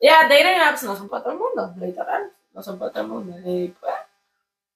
yeah, 0.00 0.28
dating 0.28 0.60
apps 0.60 0.82
no 0.82 0.96
son 0.96 1.08
para 1.08 1.22
todo 1.24 1.32
el 1.34 1.38
mundo, 1.38 1.74
literal. 1.78 2.32
No 2.52 2.62
son 2.62 2.78
para 2.78 2.90
todo 2.92 3.02
el 3.02 3.08
mundo. 3.08 3.36
Y 3.44 3.68
pues, 3.68 3.94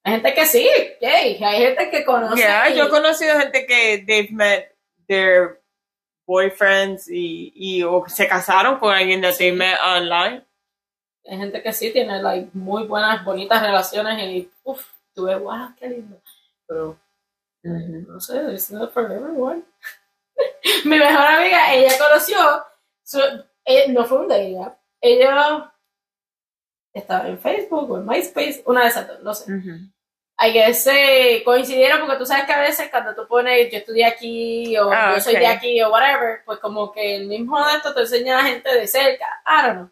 hay 0.05 0.12
gente 0.14 0.35
que 0.35 0.47
sí, 0.47 0.68
yay, 1.01 1.43
hay 1.43 1.59
gente 1.59 1.91
que 1.91 2.05
conoce. 2.05 2.37
Yeah, 2.43 2.71
y- 2.71 2.77
yo 2.77 2.85
he 2.85 2.89
conocido 2.91 3.39
gente 3.39 3.66
que 3.66 4.05
they've 4.07 4.31
met 4.33 4.75
their 5.09 5.61
boyfriends 6.27 7.09
y, 7.09 7.53
y 7.55 7.83
o 7.83 8.05
se 8.07 8.29
casaron 8.29 8.79
con 8.79 8.95
alguien 8.95 9.21
that 9.21 9.37
they 9.39 9.51
met 9.53 9.79
online. 9.85 10.45
hay 11.29 11.37
gente 11.39 11.62
que 11.62 11.73
sí 11.73 11.93
tiene 11.93 12.23
like, 12.23 12.51
muy 12.55 12.85
buenas, 12.85 13.25
bonitas 13.25 13.61
relaciones 13.62 14.18
y 14.25 14.51
uff, 14.64 14.85
tú 15.14 15.25
ves, 15.25 15.39
wow, 15.41 15.75
qué 15.79 15.89
lindo. 15.89 16.21
Pero 16.66 16.97
no 17.62 18.21
sé, 18.21 18.41
it's 18.53 18.71
not 18.71 18.93
for 18.93 19.05
everyone. 19.11 19.62
Mi 20.85 20.99
mejor 20.99 21.27
amiga, 21.27 21.75
ella 21.75 21.93
conoció, 21.99 22.39
su, 23.03 23.21
eh, 23.64 23.87
no 23.89 24.05
fue 24.07 24.18
un 24.21 24.29
dating 24.29 24.62
app, 24.64 24.79
ella 25.01 25.72
estaba 26.92 27.28
en 27.28 27.38
Facebook 27.38 27.90
o 27.90 27.98
en 27.98 28.07
MySpace, 28.07 28.62
una 28.66 28.82
de 28.82 28.88
esas 28.88 29.07
dos, 29.09 29.20
no 29.20 29.34
sé. 29.34 29.53
Hay 30.42 30.53
que 30.55 30.72
se 30.74 31.42
coincidieron 31.44 32.01
porque 32.01 32.16
tú 32.16 32.24
sabes 32.24 32.46
que 32.46 32.53
a 32.55 32.61
veces 32.61 32.88
cuando 32.90 33.14
tú 33.14 33.28
pones 33.28 33.70
yo 33.70 33.78
estudié 33.78 34.07
aquí 34.07 34.76
o 34.78 34.90
Ah, 34.90 35.14
yo 35.14 35.20
soy 35.20 35.34
de 35.34 35.46
aquí 35.46 35.82
o 35.82 35.90
whatever, 35.90 36.42
pues 36.46 36.59
como 36.61 36.90
que 36.92 37.16
el 37.16 37.26
mismo 37.26 37.62
de 37.66 37.74
esto 37.74 37.92
te 37.94 38.01
enseña 38.01 38.38
a 38.38 38.42
la 38.42 38.48
gente 38.48 38.74
de 38.74 38.86
cerca. 38.86 39.26
I 39.46 39.66
don't 39.66 39.76
know. 39.76 39.90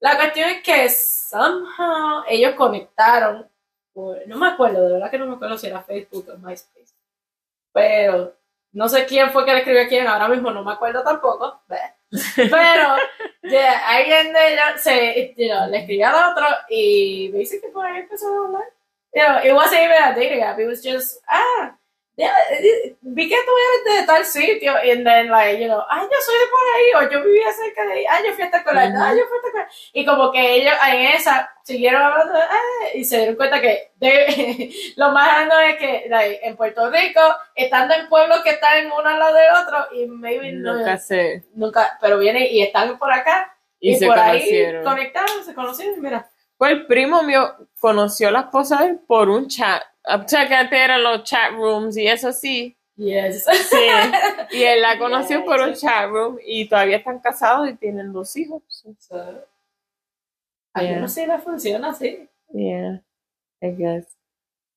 La 0.00 0.16
cuestión 0.16 0.48
es 0.50 0.62
que 0.62 0.88
somehow 0.90 2.22
ellos 2.28 2.54
conectaron, 2.54 3.50
por- 3.92 4.24
no 4.28 4.36
me 4.38 4.46
acuerdo, 4.48 4.86
de 4.86 4.92
verdad 4.92 5.10
que 5.10 5.18
no 5.18 5.26
me 5.26 5.34
acuerdo 5.34 5.58
si 5.58 5.66
era 5.66 5.82
Facebook 5.82 6.28
o 6.28 6.38
MySpace, 6.38 6.94
pero 7.72 8.32
no 8.72 8.88
sé 8.88 9.06
quién 9.06 9.30
fue 9.30 9.44
que 9.44 9.52
le 9.52 9.58
escribió 9.58 9.82
a 9.82 9.88
quién, 9.88 10.06
ahora 10.06 10.28
mismo 10.28 10.50
no 10.52 10.62
me 10.62 10.72
acuerdo 10.72 11.02
tampoco, 11.02 11.62
bleh. 11.66 11.93
Pero 12.36 12.96
ya, 13.42 13.88
alguien 13.88 14.32
de 14.32 14.52
ellos 14.52 14.80
se, 14.80 15.34
you 15.36 15.48
know, 15.48 15.68
le 15.68 15.78
escribió 15.78 16.08
al 16.08 16.32
otro 16.32 16.46
y 16.68 17.30
me 17.32 17.40
dice 17.40 17.60
que 17.60 17.68
a 17.68 17.78
hablar. 17.78 18.64
You 19.14 19.22
know, 19.22 19.38
it 19.44 19.54
wasn't 19.54 19.82
even 19.82 20.02
a 20.02 20.14
dating 20.14 20.42
app. 20.42 20.58
It 20.58 20.66
was 20.66 20.82
just, 20.82 21.20
ah, 21.28 21.76
yeah, 22.16 22.32
eh, 22.50 22.96
vi 23.00 23.28
que 23.28 23.36
tú 23.44 23.50
eres 23.86 24.00
de 24.00 24.06
tal 24.06 24.24
sitio. 24.24 24.72
And 24.76 25.04
then, 25.04 25.28
like, 25.30 25.60
you 25.60 25.66
know, 25.66 25.82
ay, 25.88 26.02
yo 26.02 26.18
soy 26.24 26.34
de 26.38 26.46
por 26.50 26.60
ahí. 26.76 27.06
O 27.06 27.10
yo 27.10 27.24
vivía 27.24 27.52
cerca 27.52 27.84
de 27.86 27.92
ahí. 27.92 28.04
Ay, 28.08 28.24
yo 28.26 28.32
fui 28.34 28.42
a 28.42 28.46
esta 28.46 28.58
escuela. 28.58 28.80
Ay, 28.82 28.90
yo 29.18 29.24
fui 29.26 29.34
a 29.34 29.36
esta 29.36 29.48
escuela. 29.48 29.68
Y 29.92 30.04
como 30.06 30.30
que 30.32 30.54
ellos 30.56 30.74
en 30.88 31.00
esa 31.14 31.50
siguieron 31.62 32.02
hablando. 32.02 32.34
ah, 32.38 32.88
y 32.94 33.04
se 33.04 33.16
dieron 33.18 33.36
cuenta 33.36 33.60
que 33.60 33.92
de- 33.96 34.70
lo 34.96 35.10
más 35.10 35.34
grande 35.46 35.70
es 35.70 35.76
que 35.78 36.06
like, 36.08 36.40
en 36.46 36.56
Puerto 36.56 36.90
Rico, 36.90 37.20
estando 37.54 37.94
en 37.94 38.08
pueblos 38.08 38.40
que 38.42 38.50
están 38.50 38.86
uno 38.86 39.08
al 39.08 39.18
lado 39.18 39.34
del 39.34 39.50
otro, 39.62 39.86
y 39.96 40.06
maybe 40.06 40.52
no, 40.52 40.74
Nunca 40.74 40.96
sé. 40.98 41.44
nunca, 41.54 41.98
pero 42.00 42.18
vienen 42.18 42.46
y 42.50 42.62
están 42.62 42.98
por 42.98 43.12
acá. 43.12 43.56
Y, 43.80 43.92
Y, 43.92 43.96
se 43.96 44.06
por 44.06 44.16
conocieron. 44.16 44.80
ahí 44.80 44.84
conectaron, 44.94 45.44
se 45.44 45.54
conocieron. 45.54 46.00
Mira. 46.00 46.28
Pues 46.56 46.70
el 46.72 46.86
primo 46.86 47.22
mío 47.22 47.54
conoció 47.80 48.28
a 48.28 48.30
la 48.30 48.40
esposa 48.40 48.78
de 48.78 48.90
él 48.90 49.00
por 49.06 49.28
un 49.28 49.48
chat. 49.48 49.82
Antes 50.04 50.38
eran 50.72 51.02
los 51.02 51.24
chat 51.24 51.52
rooms 51.52 51.96
y 51.96 52.06
eso 52.06 52.32
sí. 52.32 52.76
Yes. 52.96 53.44
Sí. 53.44 53.76
Y 54.52 54.62
él 54.62 54.80
la 54.82 54.98
conoció 54.98 55.44
por 55.44 55.60
un 55.60 55.74
chat 55.74 56.08
room 56.08 56.38
y 56.44 56.68
todavía 56.68 56.98
están 56.98 57.18
casados 57.18 57.68
y 57.68 57.74
tienen 57.74 58.12
dos 58.12 58.36
hijos. 58.36 58.62
So, 58.98 59.44
Yeah. 60.76 60.98
no 61.00 61.08
sé 61.08 61.24
si 61.26 61.42
funciona 61.42 61.90
así, 61.90 62.28
Yeah, 62.52 63.00
I 63.62 63.70
guess. 63.76 64.06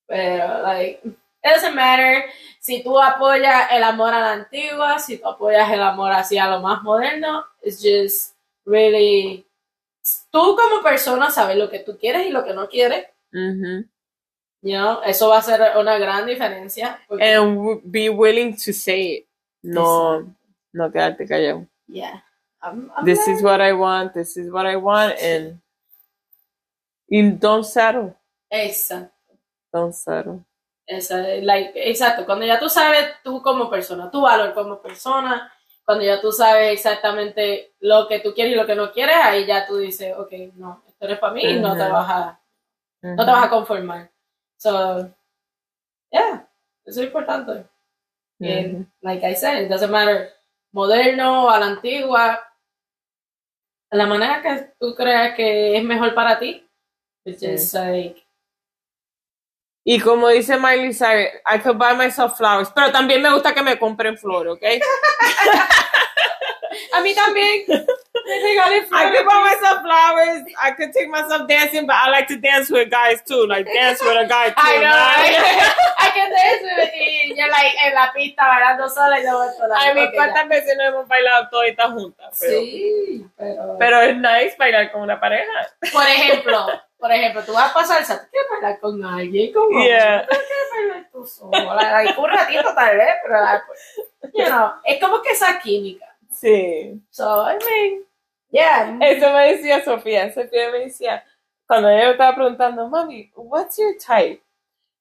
pero 0.07 0.61
like 0.61 0.99
it 1.03 1.13
doesn't 1.43 1.73
matter 1.75 2.25
si 2.59 2.83
tú 2.83 2.99
apoyas 2.99 3.71
el 3.71 3.83
amor 3.83 4.13
a 4.13 4.19
la 4.19 4.31
antigua, 4.33 4.99
si 4.99 5.17
tú 5.17 5.27
apoyas 5.27 5.71
el 5.71 5.81
amor 5.81 6.11
hacia 6.11 6.47
lo 6.49 6.59
más 6.61 6.83
moderno, 6.83 7.45
it's 7.63 7.81
just 7.81 8.35
really 8.65 9.43
tú 10.31 10.55
como 10.55 10.83
persona 10.83 11.31
sabes 11.31 11.57
lo 11.57 11.67
que 11.69 11.79
tú 11.79 11.97
quieres 11.97 12.27
y 12.27 12.29
lo 12.29 12.43
que 12.45 12.53
no 12.53 12.67
quieres, 12.69 13.07
Mhm. 13.31 13.89
You 14.61 14.77
know, 14.77 15.01
eso 15.03 15.29
va 15.29 15.37
a 15.37 15.41
ser 15.41 15.61
una 15.77 15.97
gran 15.97 16.25
diferencia. 16.25 16.99
porque- 17.07 17.23
And 17.23 17.81
be 17.83 18.09
willing 18.09 18.53
to 18.55 18.73
say 18.73 19.17
it. 19.17 19.27
No, 19.63 20.23
no 20.73 20.91
quedarte 20.91 21.27
callado. 21.27 21.65
yeah, 21.87 22.23
I'm- 22.61 22.91
I'm 22.95 23.05
This 23.05 23.19
learning. 23.19 23.35
is 23.37 23.43
what 23.43 23.61
I 23.61 23.73
want. 23.73 24.13
This 24.13 24.37
is 24.37 24.49
what 24.51 24.65
I 24.65 24.75
want. 24.75 25.15
And, 25.21 25.59
and 27.09 27.39
don't 27.39 27.63
settle. 27.65 28.15
Exacto. 28.49 29.11
Don't 29.73 29.93
settle. 29.93 30.43
Esa, 30.85 31.17
like, 31.41 31.73
exacto, 31.75 32.25
cuando 32.25 32.45
ya 32.45 32.57
tú 32.59 32.69
sabes 32.69 33.15
tú 33.23 33.41
como 33.41 33.69
persona, 33.69 34.09
tu 34.09 34.21
valor 34.21 34.53
como 34.53 34.81
persona, 34.81 35.51
cuando 35.83 36.05
ya 36.05 36.21
tú 36.21 36.31
sabes 36.31 36.71
exactamente 36.73 37.73
lo 37.81 38.07
que 38.07 38.19
tú 38.21 38.33
quieres 38.33 38.53
y 38.53 38.55
lo 38.55 38.65
que 38.65 38.75
no 38.75 38.91
quieres, 38.93 39.15
ahí 39.17 39.45
ya 39.45 39.65
tú 39.67 39.77
dices, 39.77 40.13
ok, 40.17 40.31
no, 40.55 40.81
esto 40.87 41.05
no 41.07 41.13
es 41.13 41.19
para 41.19 41.33
mí 41.33 41.43
y 41.43 41.59
no 41.59 41.75
te 41.75 41.89
vas 41.89 42.09
a, 42.09 42.39
no 43.01 43.25
te 43.25 43.31
vas 43.31 43.45
a 43.45 43.49
conformar. 43.49 44.09
So, 44.57 45.13
yeah, 46.11 46.47
eso 46.85 47.01
es 47.01 47.07
importante. 47.07 47.65
And, 48.39 48.79
Mhm. 48.79 48.91
like 49.01 49.23
I 49.23 49.33
said, 49.35 49.63
it 49.63 49.69
doesn't 49.69 49.91
matter, 49.91 50.31
moderno 50.73 51.49
a 51.49 51.59
la 51.59 51.67
antigua, 51.67 52.39
la 53.91 54.05
manera 54.05 54.41
que 54.41 54.73
tú 54.79 54.95
creas 54.95 55.35
que 55.35 55.77
es 55.77 55.83
mejor 55.83 56.13
para 56.13 56.37
ti, 56.39 56.63
it's 57.25 57.73
like, 57.73 58.23
Y 59.89 60.01
como 60.01 60.27
dice 60.27 60.57
Miley 60.59 60.93
Cyrus, 60.93 61.29
I 61.45 61.59
could 61.59 61.77
buy 61.77 61.95
myself 61.95 62.35
flowers, 62.37 62.69
pero 62.75 62.91
también 62.91 63.21
me 63.21 63.31
gusta 63.31 63.53
que 63.53 63.63
me 63.63 63.79
compren 63.79 64.17
flores, 64.17 64.53
¿ok? 64.53 64.61
a 66.93 67.01
mí 67.01 67.15
también, 67.15 67.63
I 68.29 69.11
could 69.15 69.25
buy 69.25 69.39
myself 69.43 69.81
flowers. 69.81 70.43
I 70.61 70.71
could 70.71 70.91
take 70.91 71.09
myself 71.09 71.47
dancing, 71.47 71.87
but 71.87 71.95
I 71.95 72.09
like 72.09 72.27
to 72.27 72.37
dance 72.37 72.69
with 72.69 72.89
guys 72.91 73.21
too. 73.23 73.47
Like 73.47 73.65
dance 73.65 73.99
with 74.01 74.17
a 74.17 74.27
guy 74.27 74.49
too. 74.49 74.55
I 74.57 74.77
know, 74.83 74.91
right? 74.91 75.73
I 75.99 76.09
can 76.11 76.29
dance 76.31 76.91
y 76.93 77.35
yo 77.35 77.47
like 77.47 77.73
en 77.85 77.93
la 77.93 78.11
pista 78.13 78.43
bailando 78.47 78.89
sola 78.89 79.19
y 79.19 79.23
yo 79.23 79.37
voy 79.37 79.47
sola. 79.57 79.75
I 79.79 79.93
mean, 79.93 80.07
Ok, 80.07 80.13
¿cuántas 80.15 80.47
veces 80.49 80.75
no 80.77 80.83
hemos 80.83 81.07
bailado 81.07 81.47
toditas 81.49 81.91
juntas? 81.91 82.39
ya. 82.39 82.47
Pero, 82.47 82.61
Sí, 82.61 83.25
pero, 83.37 83.75
pero 83.79 84.01
es 84.01 84.17
nice 84.17 84.55
bailar 84.57 84.91
con 84.91 85.01
una 85.01 85.19
pareja. 85.19 85.51
por 85.93 86.03
ejemplo, 86.03 86.65
por 86.99 87.11
ejemplo, 87.11 87.43
tú 87.43 87.53
vas 87.53 87.71
a 87.71 87.73
pasar 87.73 88.03
tú 88.03 88.27
quieres 88.31 88.49
bailar 88.49 88.79
con 88.79 89.03
alguien, 89.05 89.53
como 89.53 89.83
Yeah. 89.83 90.21
tú 90.27 90.35
quieres 90.35 90.69
bailar 90.75 91.09
tú 91.11 91.25
sola, 91.25 92.03
like, 92.03 92.19
un 92.19 92.29
ratito 92.29 92.73
tal 92.75 92.97
vez, 92.97 93.15
pero 93.23 93.41
like, 93.41 93.63
you 94.33 94.45
know, 94.45 94.71
es 94.83 94.99
como 94.99 95.21
que 95.21 95.29
esa 95.31 95.59
química. 95.59 96.05
Sí. 96.31 96.99
So, 97.09 97.47
I 97.49 97.57
mean, 97.65 98.03
yeah. 98.51 98.97
Eso 99.01 99.33
me 99.33 99.53
decía 99.53 99.83
Sofía. 99.83 100.33
Sofía 100.33 100.71
me 100.71 100.85
decía, 100.85 101.23
cuando 101.67 101.89
ella 101.89 102.11
estaba 102.11 102.35
preguntando, 102.35 102.89
Mommy, 102.89 103.31
what's 103.35 103.77
your 103.77 103.97
type? 103.97 104.41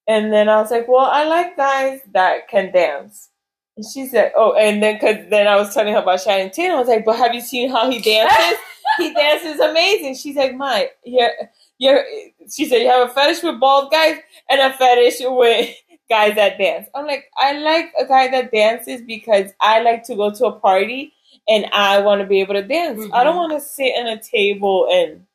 And 0.09 0.33
then 0.33 0.49
I 0.49 0.61
was 0.61 0.71
like, 0.71 0.87
well, 0.89 1.07
I 1.07 1.25
like 1.25 1.57
guys 1.57 2.01
that 2.13 2.49
can 2.49 2.73
dance. 2.73 3.31
And 3.77 3.85
she 3.85 4.07
said, 4.07 4.33
oh, 4.37 4.55
and 4.55 4.83
then 4.83 4.99
cause 4.99 5.17
then 5.29 5.47
I 5.47 5.57
was 5.57 5.75
telling 5.75 5.93
her 5.93 6.01
about 6.01 6.21
Shannon 6.21 6.51
Tatum. 6.51 6.77
I 6.77 6.81
was 6.81 6.89
like, 6.89 7.05
but 7.05 7.17
have 7.17 7.35
you 7.35 7.41
seen 7.41 7.71
how 7.71 7.91
he 7.91 8.01
dances? 8.01 8.59
he 8.99 9.13
dances 9.13 9.61
amazing. 9.61 10.15
She's 10.15 10.37
like, 10.37 10.55
my, 10.55 10.91
you're, 11.05 11.33
you're, 11.79 12.05
she 12.51 12.67
said, 12.67 12.79
you 12.83 12.89
have 12.89 13.11
a 13.11 13.13
fetish 13.13 13.43
with 13.43 13.61
bald 13.61 13.91
guys 13.91 14.19
and 14.49 14.61
a 14.61 14.73
fetish 14.77 15.17
with 15.21 15.75
guys 16.09 16.37
that 16.37 16.57
dance. 16.57 16.89
I'm 16.95 17.07
like, 17.07 17.25
I 17.37 17.59
like 17.59 17.93
a 18.01 18.07
guy 18.07 18.29
that 18.29 18.53
dances 18.53 19.03
because 19.03 19.51
I 19.61 19.83
like 19.83 20.05
to 20.05 20.15
go 20.15 20.31
to 20.31 20.47
a 20.47 20.53
party 20.53 21.13
and 21.49 21.67
I 21.73 22.01
want 22.01 22.21
to 22.21 22.27
be 22.27 22.41
able 22.41 22.55
to 22.55 22.63
dance. 22.63 23.01
I 23.13 23.23
don't 23.25 23.35
Mhm. 23.35 23.49
want 23.49 23.53
to 23.53 23.61
sit 23.61 23.95
at 23.95 24.07
a 24.07 24.17
table 24.19 24.89
and 24.91 25.27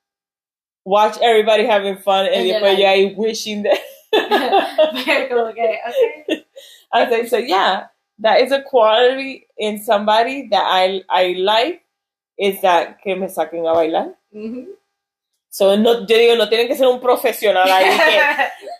watch 0.86 1.18
everybody 1.22 1.66
having 1.66 1.98
fun 1.98 2.26
and, 2.26 2.36
And 2.36 2.50
después 2.50 2.62
like- 2.62 2.80
yo 2.80 2.86
ahí 2.88 3.16
wishing 3.18 3.64
that. 3.64 3.80
que, 5.06 5.32
okay. 5.34 5.80
I 6.94 7.06
like, 7.10 7.28
so 7.28 7.38
yeah, 7.38 7.88
that 8.20 8.42
is 8.42 8.52
a 8.52 8.62
quality 8.62 9.48
in 9.58 9.80
somebody 9.80 10.48
that 10.50 10.64
I 10.66 11.02
I 11.10 11.34
like 11.40 11.82
is 12.38 12.60
that 12.62 13.02
que 13.02 13.16
me 13.16 13.28
saquen 13.28 13.64
a 13.70 13.74
bailar. 13.74 14.16
Ujú. 14.36 14.68
So, 15.54 15.76
no, 15.76 16.08
yo 16.08 16.18
digo, 16.18 16.38
no 16.38 16.48
tienen 16.48 16.70
que 16.70 16.78
ser 16.78 16.88
un 16.88 17.02
profesional 17.02 17.70
ahí 17.70 17.84
que, 17.84 18.18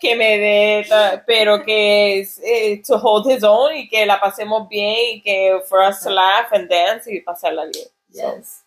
que 0.08 0.16
me 0.16 0.38
dé, 0.38 0.86
pero 1.26 1.62
que 1.62 2.20
es 2.20 2.40
eh, 2.42 2.82
to 2.86 2.96
hold 2.96 3.30
his 3.30 3.44
own 3.44 3.76
y 3.76 3.86
que 3.90 4.06
la 4.06 4.18
pasemos 4.18 4.66
bien 4.70 5.16
y 5.16 5.20
que 5.20 5.60
for 5.68 5.80
us 5.80 6.00
to 6.00 6.08
laugh 6.08 6.50
and 6.50 6.70
dance 6.70 7.12
y 7.12 7.20
pasarla 7.20 7.66
bien. 7.66 7.88
So, 8.10 8.36
Yes. 8.36 8.64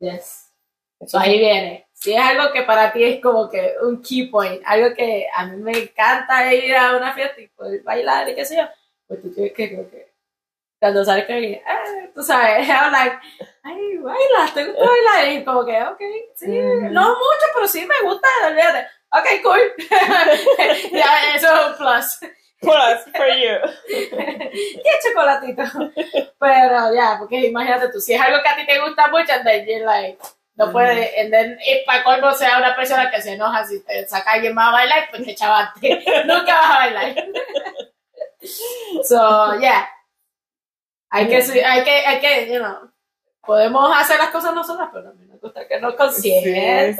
Yes. 0.00 0.50
eso 1.00 1.10
So, 1.10 1.18
ahí 1.18 1.38
viene. 1.38 1.86
Si 1.92 2.14
es 2.14 2.20
algo 2.20 2.50
que 2.50 2.62
para 2.62 2.94
ti 2.94 3.04
es 3.04 3.20
como 3.20 3.50
que 3.50 3.74
un 3.82 4.00
key 4.00 4.28
point, 4.28 4.62
algo 4.64 4.94
que 4.94 5.26
a 5.34 5.44
mí 5.44 5.56
me 5.58 5.72
encanta 5.72 6.54
ir 6.54 6.74
a 6.74 6.96
una 6.96 7.12
fiesta 7.12 7.42
y 7.42 7.48
poder 7.48 7.82
bailar 7.82 8.26
y 8.30 8.36
qué 8.36 8.46
sé 8.46 8.56
yo, 8.56 8.62
pues 9.06 9.20
tú 9.20 9.34
tienes 9.34 9.52
que 9.52 10.07
cuando 10.80 11.04
con 11.04 11.14
alguien, 11.14 11.62
ah, 11.66 11.84
tú 12.14 12.22
sabes, 12.22 12.68
I'm 12.68 12.92
like, 12.92 13.18
ay, 13.64 13.96
bailas, 13.98 14.54
¿te 14.54 14.64
gusta 14.64 14.84
bailar? 14.84 15.32
Y 15.32 15.44
como 15.44 15.64
que, 15.64 15.82
ok, 15.82 16.00
sí, 16.36 16.46
Ujú. 16.46 16.90
no 16.90 17.08
mucho, 17.08 17.46
pero 17.54 17.68
sí 17.68 17.86
me 17.86 18.08
gusta, 18.08 18.28
olvídate. 18.46 18.86
Ok, 19.10 19.42
cool. 19.42 19.72
ya, 20.92 21.34
eso 21.34 21.46
es 21.54 21.66
un 21.66 21.76
plus. 21.78 22.18
Plus 22.60 23.16
for 23.16 23.28
you. 23.28 23.56
¿Qué 24.50 24.90
chocolatito? 25.02 25.62
Pero 26.38 26.94
ya, 26.94 27.16
porque 27.18 27.46
imagínate 27.46 27.88
tú, 27.90 28.00
si 28.00 28.14
es 28.14 28.20
algo 28.20 28.42
que 28.42 28.48
a 28.48 28.56
ti 28.56 28.66
te 28.66 28.80
gusta 28.80 29.08
mucho, 29.08 29.32
then 29.44 29.64
you're 29.64 29.84
like, 29.84 30.18
no 30.56 30.72
puedes, 30.72 31.08
and 31.18 31.30
then, 31.30 31.56
y 31.64 31.84
para 31.86 32.02
colmo 32.02 32.32
sea 32.34 32.58
una 32.58 32.74
persona 32.74 33.10
que 33.10 33.22
se 33.22 33.34
enoja 33.34 33.64
si 33.64 33.80
te 33.84 34.06
saca 34.08 34.32
alguien 34.32 34.54
más 34.54 34.68
a 34.68 34.72
bailar, 34.72 35.08
pues 35.10 35.24
te 35.24 35.34
chavaste, 35.36 36.04
nunca 36.26 36.54
vas 36.54 36.70
a 36.70 36.78
bailar. 36.78 37.14
so, 39.04 39.60
yeah. 39.60 39.88
Hay 41.10 41.28
que, 41.28 41.36
hay 41.36 41.84
que, 41.84 41.90
hay 41.90 42.20
que, 42.20 42.52
you 42.52 42.58
know, 42.58 42.90
podemos 43.46 43.90
hacer 43.96 44.18
las 44.18 44.28
cosas 44.28 44.54
nosotras, 44.54 44.90
pero 44.92 45.08
a 45.08 45.12
mí 45.12 45.24
me 45.26 45.36
gusta 45.38 45.66
que 45.66 45.80
nos 45.80 45.94
consiente. 45.94 46.92
Sí, 46.94 46.98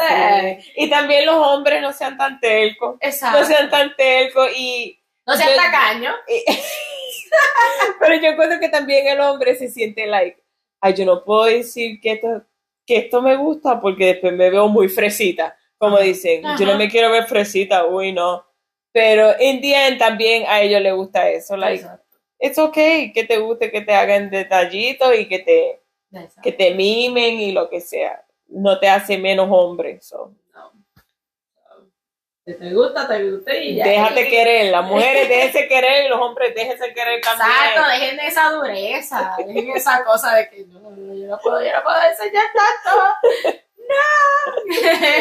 sí. 0.62 0.72
Y 0.76 0.88
también 0.90 1.26
los 1.26 1.36
hombres 1.36 1.82
no 1.82 1.92
sean 1.92 2.16
tan 2.16 2.40
telcos. 2.40 2.96
Exacto. 3.00 3.40
No 3.40 3.44
sean 3.46 3.68
tan 3.68 3.94
telcos 3.96 4.50
y 4.56 4.98
No 5.26 5.36
seas 5.36 5.50
Yo- 5.50 5.56
tacaño. 5.56 6.14
Pero 8.00 8.14
yo 8.16 8.28
encuentro 8.30 8.58
que 8.60 8.68
también 8.68 9.06
el 9.08 9.20
hombre 9.20 9.54
se 9.56 9.68
siente 9.68 10.06
like, 10.06 10.42
ay, 10.80 10.94
yo 10.94 11.04
no 11.04 11.24
puedo 11.24 11.44
decir 11.44 12.00
que 12.00 12.12
esto, 12.12 12.42
que 12.86 12.96
esto 12.98 13.20
me 13.20 13.36
gusta 13.36 13.80
porque 13.80 14.06
después 14.06 14.32
me 14.32 14.48
veo 14.50 14.68
muy 14.68 14.88
fresita, 14.88 15.56
como 15.76 15.96
Ajá. 15.96 16.04
dicen, 16.04 16.42
yo 16.42 16.48
Ajá. 16.48 16.64
no 16.64 16.76
me 16.76 16.88
quiero 16.88 17.10
ver 17.10 17.26
fresita, 17.26 17.84
uy, 17.86 18.12
no. 18.12 18.46
Pero 18.92 19.34
en 19.38 19.60
the 19.60 19.86
end 19.88 19.98
también 19.98 20.44
a 20.48 20.62
ellos 20.62 20.80
les 20.80 20.94
gusta 20.94 21.28
eso, 21.28 21.56
like, 21.56 21.82
Exacto. 21.82 22.06
It's 22.38 22.58
okay 22.58 23.12
que 23.12 23.24
te 23.24 23.38
guste, 23.38 23.70
que 23.70 23.80
te 23.80 23.92
hagan 23.94 24.30
detallitos 24.30 25.14
y 25.18 25.28
que 25.28 25.38
te, 25.40 25.80
Exacto. 26.12 26.40
que 26.42 26.52
te 26.52 26.70
mimen 26.72 27.40
y 27.40 27.52
lo 27.52 27.68
que 27.68 27.80
sea. 27.80 28.24
No 28.48 28.78
te 28.78 28.88
hace 28.88 29.18
menos 29.18 29.48
hombre, 29.50 30.00
so. 30.00 30.32
No. 30.54 30.72
Si 32.46 32.54
te 32.54 32.72
gusta, 32.72 33.06
te 33.06 33.30
gusta 33.30 33.54
y 33.56 33.74
ya. 33.74 33.84
Déjate 33.86 34.26
Y- 34.26 34.30
querer, 34.30 34.72
las 34.72 34.84
mujeres 34.88 35.28
déjense 35.28 35.68
querer 35.68 36.06
y 36.06 36.08
los 36.08 36.18
hombres 36.20 36.54
déjense 36.54 36.94
querer 36.94 37.20
también. 37.20 37.48
Exacto, 37.50 37.90
dejen 37.90 38.20
esa 38.20 38.50
dureza, 38.52 39.34
dejen 39.38 39.70
esa 39.76 40.04
cosa 40.04 40.34
de 40.36 40.48
que 40.48 40.64
no, 40.66 40.80
no, 40.90 41.14
yo 41.14 41.26
no 41.26 41.38
puedo, 41.38 41.62
yo 41.62 41.72
no 41.74 41.82
puedo 41.82 41.96
enseñar 42.10 42.44
tanto. 42.54 43.58
No. 43.88 44.74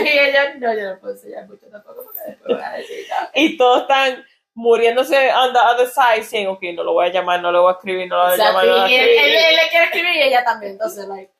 y 0.03 0.09
ellos, 0.19 0.55
no, 0.59 0.73
yo 0.73 0.91
no 0.93 0.99
puedo 0.99 1.13
enseñar 1.13 1.47
mucho 1.47 1.67
tampoco 1.71 2.03
porque 2.03 2.19
después 2.27 2.57
van 2.57 2.73
a 2.73 2.75
decir, 2.75 3.05
no. 3.09 3.29
y 3.33 3.55
todos 3.57 3.81
están 3.83 4.25
muriéndose 4.57 5.31
on 5.33 5.53
the 5.53 5.59
other 5.59 5.87
side 5.87 6.23
saying, 6.23 6.47
ok, 6.47 6.61
no 6.73 6.83
lo 6.83 6.93
voy 6.93 7.05
a 7.05 7.11
llamar, 7.11 7.39
no 7.41 7.51
lo 7.51 7.61
voy 7.61 7.69
a 7.69 7.75
escribir, 7.75 8.07
no 8.07 8.17
lo 8.17 8.23
voy 8.23 8.33
a 8.33 8.37
llamar, 8.37 8.65
no 8.65 8.71
lo 8.75 8.81
voy 8.81 8.91
y 8.91 8.95
a 8.95 9.03
él, 9.03 9.09
escribir. 9.09 9.35
él- 9.37 9.45
él 9.51 9.55
le 9.55 9.69
quiere 9.69 9.85
escribir 9.85 10.15
y 10.15 10.21
ella 10.23 10.43
también, 10.43 10.71
entonces, 10.73 11.07
like, 11.07 11.31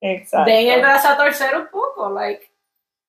Exacto. 0.00 0.50
den 0.50 0.68
el 0.68 0.80
brazo 0.80 1.08
a 1.08 1.16
torcer 1.18 1.54
un 1.56 1.68
poco, 1.68 2.08
like, 2.10 2.50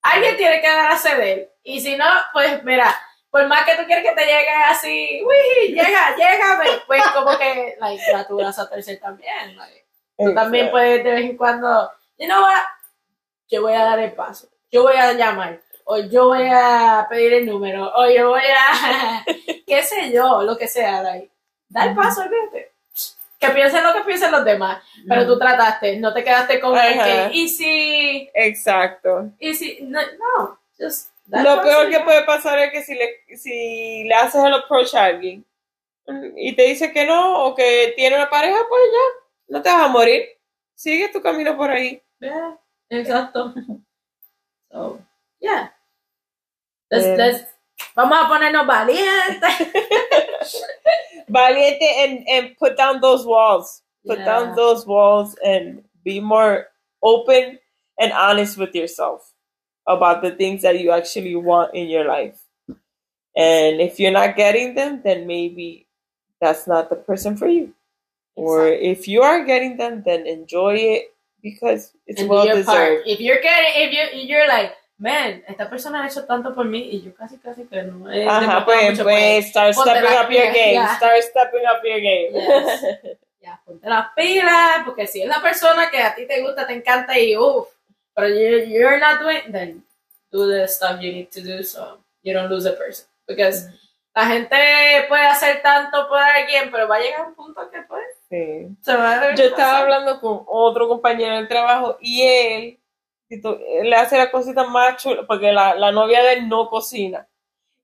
alguien 0.01 0.35
tiene 0.35 0.59
que 0.61 0.67
dar 0.67 0.91
a 0.91 0.97
ceder, 0.97 1.53
y 1.63 1.79
si 1.79 1.95
no, 1.95 2.05
pues, 2.33 2.61
mira, 2.65 2.93
por 3.31 3.47
más 3.47 3.63
que 3.65 3.75
tú 3.77 3.85
quieres 3.85 4.05
que 4.07 4.13
te 4.15 4.25
llegue 4.25 4.49
así, 4.69 5.21
uy, 5.25 5.73
llega, 5.73 6.15
llégame, 6.17 6.69
pues 6.85 7.01
como 7.15 7.37
que, 7.37 7.77
like, 7.79 8.03
da 8.11 8.27
tu 8.27 8.35
brazo 8.35 8.63
a 8.63 8.69
torcer 8.69 8.99
también, 8.99 9.55
like. 9.57 9.85
Tú 10.17 10.33
también 10.35 10.69
puedes 10.71 11.03
de 11.03 11.11
vez 11.11 11.21
en 11.29 11.37
cuando, 11.37 11.89
you 12.19 12.27
know 12.27 12.41
what, 12.43 12.63
yo 13.49 13.61
voy 13.61 13.73
a 13.73 13.83
dar 13.85 13.99
el 13.99 14.11
paso, 14.11 14.47
yo 14.69 14.83
voy 14.83 14.95
a 14.97 15.13
llamar, 15.13 15.61
o 15.85 15.97
yo 15.99 16.27
voy 16.27 16.47
a 16.49 17.05
pedir 17.09 17.33
el 17.33 17.45
número, 17.45 17.91
o 17.95 18.09
yo 18.09 18.29
voy 18.29 18.41
a, 18.41 19.25
qué 19.67 19.83
sé 19.83 20.11
yo, 20.11 20.43
lo 20.43 20.57
que 20.57 20.67
sea, 20.67 21.01
like, 21.01 21.29
da 21.69 21.85
el 21.85 21.95
paso, 21.95 22.21
olvídate. 22.21 22.71
Que 23.39 23.49
piensen 23.49 23.83
lo 23.83 23.93
que 23.93 24.01
piensen 24.01 24.31
los 24.31 24.45
demás, 24.45 24.81
pero 25.07 25.27
tú 25.27 25.37
trataste, 25.37 25.97
no 25.97 26.13
te 26.13 26.23
quedaste 26.23 26.61
con 26.61 26.77
el 26.77 26.93
que, 26.93 27.29
y 27.33 27.49
si, 27.49 28.29
Exacto. 28.33 29.31
y 29.37 29.53
si, 29.53 29.79
no, 29.81 29.99
just 30.79 31.09
Lo 31.27 31.61
peor 31.61 31.89
que 31.89 31.99
puede 31.99 32.23
pasar 32.23 32.59
es 32.59 32.71
que 32.71 32.83
si 32.83 32.95
le, 32.95 33.37
si 33.37 34.05
le 34.05 34.15
haces 34.15 34.43
el 34.43 34.53
approach 34.53 34.95
a 34.95 35.05
alguien 35.05 35.45
y 36.35 36.55
te 36.55 36.63
dice 36.63 36.91
que 36.91 37.05
no 37.05 37.45
o 37.45 37.55
que 37.55 37.93
tiene 37.95 38.15
una 38.15 38.29
pareja, 38.29 38.57
pues 38.69 38.81
ya, 38.91 39.53
no 39.55 39.61
te 39.61 39.69
vas 39.69 39.83
a 39.83 39.87
morir. 39.87 40.23
Sigue 40.73 41.09
tu 41.09 41.21
camino 41.21 41.55
por 41.55 41.69
ahí. 41.69 42.01
Yeah, 42.19 42.57
exacto. 42.89 43.53
So, 44.73 44.99
yeah. 45.43 45.67
Let's- 46.89 47.05
Yeah. 47.05 47.15
let's- 47.19 47.45
vamos 47.95 48.17
a 48.17 48.27
ponernos 48.29 48.65
valientes. 48.65 49.55
Valiente 51.29 51.85
and, 52.03 52.27
and 52.29 52.57
put 52.57 52.77
down 52.77 53.01
those 53.01 53.25
walls. 53.25 53.81
Put 54.05 54.19
Yeah. 54.19 54.25
down 54.25 54.55
those 54.55 54.85
walls 54.85 55.35
and 55.43 55.83
be 56.03 56.19
more 56.19 56.67
open 57.01 57.59
and 57.99 58.11
honest 58.11 58.57
with 58.57 58.75
yourself 58.75 59.31
about 59.87 60.21
the 60.21 60.31
things 60.31 60.61
that 60.63 60.79
you 60.79 60.91
actually 60.91 61.35
want 61.35 61.73
in 61.73 61.87
your 61.89 62.05
life. 62.05 62.39
And 63.35 63.81
if 63.81 63.99
you're 63.99 64.11
not 64.11 64.35
getting 64.35 64.75
them, 64.75 65.01
then 65.03 65.25
maybe 65.25 65.87
that's 66.41 66.67
not 66.67 66.89
the 66.89 66.95
person 66.95 67.35
for 67.37 67.47
you. 67.47 67.73
Or 68.35 68.67
if 68.67 69.07
you 69.07 69.21
are 69.23 69.43
getting 69.45 69.77
them, 69.77 70.03
then 70.05 70.27
enjoy 70.27 70.75
it 70.75 71.13
because 71.41 71.93
it's 72.07 72.19
And 72.21 72.29
well 72.29 72.45
your 72.45 72.63
part. 72.63 72.77
deserved. 73.03 73.07
If 73.07 73.19
you're 73.21 73.41
getting, 73.41 73.71
if 73.75 73.89
you 74.13 74.21
you're 74.27 74.47
like, 74.47 74.73
man, 74.97 75.43
esta 75.47 75.69
persona 75.69 76.03
ha 76.03 76.07
hecho 76.07 76.23
tanto 76.25 76.53
por 76.53 76.65
mí 76.65 76.89
y 76.91 77.01
yo 77.01 77.13
casi 77.15 77.37
casi 77.37 77.65
que 77.65 77.83
no 77.83 78.11
he 78.11 78.27
Ajá, 78.27 78.63
pues, 78.63 78.91
mucho, 78.91 79.03
pues 79.03 79.47
start 79.49 79.75
ponte 79.75 79.91
stepping 79.91 80.17
up 80.17 80.29
your 80.31 80.45
game. 80.53 80.71
yeah. 80.73 80.95
Start 80.95 81.21
stepping 81.23 81.65
up 81.65 81.83
your 81.83 81.99
game. 81.99 82.31
Yes. 82.33 83.17
ya, 83.41 83.61
ponte 83.65 83.89
las 83.89 84.07
pilas, 84.15 84.83
porque 84.85 85.07
si 85.07 85.21
es 85.21 85.27
la 85.27 85.41
persona 85.41 85.89
que 85.89 86.01
a 86.01 86.15
ti 86.15 86.25
te 86.27 86.41
gusta, 86.41 86.65
te 86.65 86.73
encanta 86.73 87.17
y 87.19 87.35
uff, 87.35 87.67
pero 88.15 88.27
you, 88.29 88.65
you're 88.69 88.99
not 88.99 89.19
doing, 89.19 89.51
then 89.51 89.83
do 90.31 90.47
the 90.49 90.67
stuff 90.67 90.99
you 91.01 91.11
need 91.11 91.29
to 91.31 91.41
do 91.41 91.63
so 91.63 91.97
you 92.23 92.33
don't 92.33 92.49
lose 92.49 92.65
a 92.69 92.73
person. 92.77 93.05
Because 93.27 93.69
la 94.15 94.25
gente 94.27 94.55
puede 95.09 95.25
hacer 95.25 95.61
tanto 95.61 96.07
por 96.07 96.19
alguien, 96.19 96.69
pero 96.71 96.87
va 96.87 96.97
a 96.97 96.99
llegar 96.99 97.25
un 97.27 97.35
punto 97.35 97.69
que 97.71 97.81
pues 97.81 98.03
Sí. 98.29 98.67
se 98.81 98.95
va 98.95 99.19
a 99.19 99.35
Yo 99.35 99.43
estaba 99.45 99.79
hablando 99.79 100.19
con 100.19 100.43
otro 100.47 100.87
compañero 100.87 101.35
del 101.35 101.47
trabajo 101.47 101.97
y 102.01 102.21
él, 102.23 102.79
si 103.35 103.41
tú- 103.41 103.57
él 103.67 103.89
le 103.89 103.95
hace 103.95 104.17
la 104.17 104.29
cosita 104.31 104.63
más 104.65 104.97
chula, 105.01 105.23
porque 105.27 105.51
la, 105.51 105.75
la 105.75 105.91
novia 105.91 106.21
de 106.23 106.33
él 106.33 106.49
no 106.49 106.69
cocina. 106.69 107.27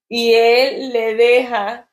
Y 0.07 0.33
él 0.33 0.91
le 0.91 1.15
deja 1.15 1.89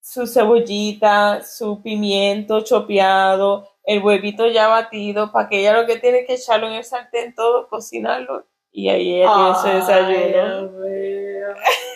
su 0.00 0.26
cebollita, 0.26 1.42
su 1.42 1.82
pimiento 1.82 2.60
chopeado, 2.62 3.68
el 3.84 4.02
huevito 4.02 4.46
ya 4.46 4.68
batido, 4.68 5.30
para 5.32 5.48
que 5.48 5.60
ella 5.60 5.74
lo 5.74 5.86
que 5.86 5.98
tiene 5.98 6.24
que 6.24 6.34
echarlo 6.34 6.66
en 6.68 6.74
el 6.74 6.84
sartén 6.84 7.34
todo, 7.34 7.68
cocinarlo. 7.68 8.46
Y 8.70 8.88
ahí 8.88 9.16
ella 9.22 9.32
tiene 9.34 9.54
su 9.54 9.68
desayuno. 9.68 10.70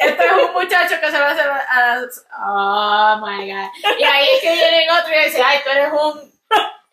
Este 0.01 0.24
es 0.27 0.33
un 0.33 0.53
muchacho 0.53 0.95
que 1.01 1.11
se 1.11 1.18
va 1.18 1.29
a 1.29 1.33
hacer 1.33 1.47
a... 1.49 2.03
Oh 2.49 3.27
my 3.27 3.51
god. 3.51 3.68
Y 3.99 4.05
ahí 4.05 4.27
es 4.35 4.41
que 4.43 4.53
viene 4.53 4.87
otro 5.01 5.12
y 5.12 5.24
dice, 5.24 5.43
ay, 5.43 5.59
tú 5.64 5.70
eres 5.70 5.93
un... 5.93 6.33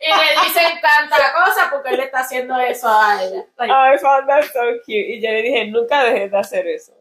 Y 0.06 0.10
le 0.10 0.48
dicen 0.48 0.82
tanta 0.82 1.34
cosa 1.34 1.70
porque 1.72 1.90
él 1.92 1.98
le 1.98 2.04
está 2.04 2.20
haciendo 2.20 2.60
eso 2.60 2.88
a 2.90 3.24
ella. 3.24 3.46
Like, 3.58 3.72
I 3.74 3.98
found 4.00 4.28
that 4.28 4.44
so 4.52 4.60
cute. 4.86 5.08
Y 5.16 5.22
yo 5.22 5.30
le 5.32 5.42
dije, 5.44 5.66
nunca 5.68 6.04
dejes 6.04 6.30
de 6.30 6.38
hacer 6.38 6.68
eso. 6.68 6.94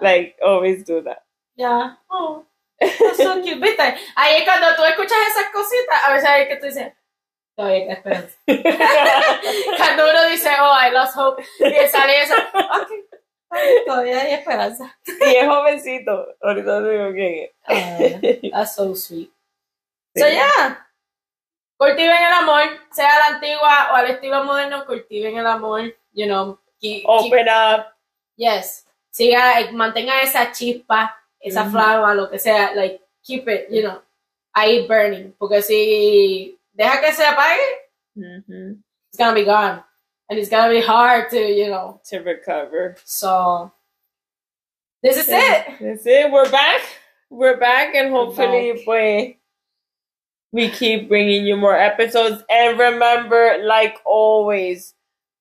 Like, 0.00 0.36
always 0.42 0.84
do 0.86 1.02
that. 1.04 1.18
ya. 1.56 1.98
Oh, 2.08 2.44
that's 2.80 3.18
so 3.18 3.34
cute. 3.42 3.60
¿Viste? 3.60 3.82
Ahí 4.14 4.44
cuando 4.44 4.74
tú 4.74 4.84
escuchas 4.84 5.18
esas 5.28 5.50
cositas, 5.52 6.04
a 6.04 6.12
veces 6.14 6.30
es 6.38 6.48
que 6.48 6.56
tú 6.56 6.66
dices, 6.66 6.92
todavía 7.54 7.76
hay 7.84 7.90
esperanza. 7.90 8.38
Cuando 9.76 10.10
uno 10.10 10.28
dice, 10.28 10.50
oh, 10.60 10.74
I 10.78 10.90
lost 10.92 11.16
hope, 11.16 11.42
y 11.60 11.88
sale 11.88 12.22
eso, 12.22 12.34
ok, 12.54 12.90
todavía 13.86 14.20
hay 14.20 14.34
esperanza. 14.34 14.98
y 15.06 15.36
es 15.36 15.46
jovencito. 15.46 16.26
Ahorita 16.42 16.82
te 16.82 16.90
digo 16.90 17.12
quién 17.12 17.34
es. 17.44 17.50
Ah, 17.66 18.58
that's 18.58 18.74
so 18.74 18.94
sweet. 18.94 19.30
So, 20.16 20.26
yeah. 20.28 20.85
Cultiven 21.78 22.10
el 22.16 22.32
amor, 22.32 22.62
sea 22.90 23.08
a 23.16 23.18
la 23.18 23.36
antigua 23.36 23.88
o 23.92 23.94
al 23.96 24.06
estilo 24.10 24.44
moderno, 24.44 24.86
cultiven 24.86 25.36
el 25.36 25.46
amor, 25.46 25.94
you 26.12 26.26
know. 26.26 26.58
keep- 26.80 27.02
keep- 27.02 27.04
Open 27.06 27.46
up. 27.48 27.86
yes. 28.36 28.84
Siga, 29.10 29.70
mantenga 29.72 30.20
esa 30.22 30.52
chispa, 30.52 31.14
esa 31.40 31.62
Ujú. 31.62 31.70
flama, 31.72 32.14
lo 32.14 32.28
que 32.30 32.38
sea, 32.38 32.74
like, 32.74 33.00
keep 33.22 33.48
it, 33.48 33.68
you 33.70 33.82
know, 33.82 34.02
ahí 34.54 34.86
burning. 34.86 35.32
Porque 35.38 35.62
si 35.62 36.58
deja 36.72 37.00
que 37.00 37.12
se 37.12 37.24
apague, 37.24 37.60
Ujú. 38.16 38.78
it's 39.08 39.18
gonna 39.18 39.32
be 39.34 39.44
gone. 39.44 39.82
and 40.28 40.40
it's 40.40 40.50
gonna 40.50 40.68
be 40.68 40.80
hard 40.80 41.30
to 41.30 41.38
you 41.38 41.68
know 41.68 42.00
to 42.04 42.18
recover. 42.18 42.96
so 43.04 43.70
this 45.00 45.16
is 45.16 45.28
it 45.28 45.66
That's 45.80 46.04
it. 46.04 46.32
We're 46.32 46.50
back. 46.50 46.80
We're 47.30 47.56
back, 47.58 47.94
and 47.94 48.12
We're 48.12 48.24
hopefully, 48.26 48.72
back. 48.72 48.84
boy, 48.84 49.36
we 50.56 50.70
keep 50.70 51.08
bringing 51.08 51.46
you 51.46 51.56
more 51.56 51.76
episodes. 51.76 52.42
And 52.50 52.78
remember, 52.78 53.58
like 53.62 53.98
always, 54.06 54.94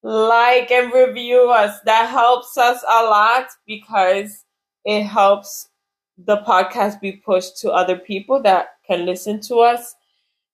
like 0.03 0.69
and 0.71 0.93
review 0.93 1.49
us. 1.49 1.79
That 1.85 2.09
helps 2.09 2.57
us 2.57 2.83
a 2.83 3.03
lot 3.05 3.47
because 3.65 4.43
it 4.85 5.03
helps 5.03 5.69
the 6.17 6.37
podcast 6.37 7.01
be 7.01 7.13
pushed 7.13 7.57
to 7.61 7.71
other 7.71 7.97
people 7.97 8.41
that 8.43 8.75
can 8.87 9.05
listen 9.05 9.39
to 9.41 9.59
us. 9.59 9.95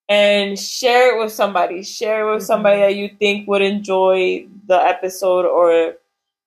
And 0.09 0.59
share 0.59 1.15
it 1.15 1.23
with 1.23 1.31
somebody. 1.31 1.83
Share 1.83 2.27
it 2.27 2.33
with 2.35 2.43
somebody 2.43 2.77
Mhm. 2.77 2.81
that 2.87 2.95
you 2.95 3.09
think 3.19 3.47
would 3.47 3.61
enjoy 3.61 4.47
the 4.67 4.75
episode 4.93 5.45
or 5.45 5.95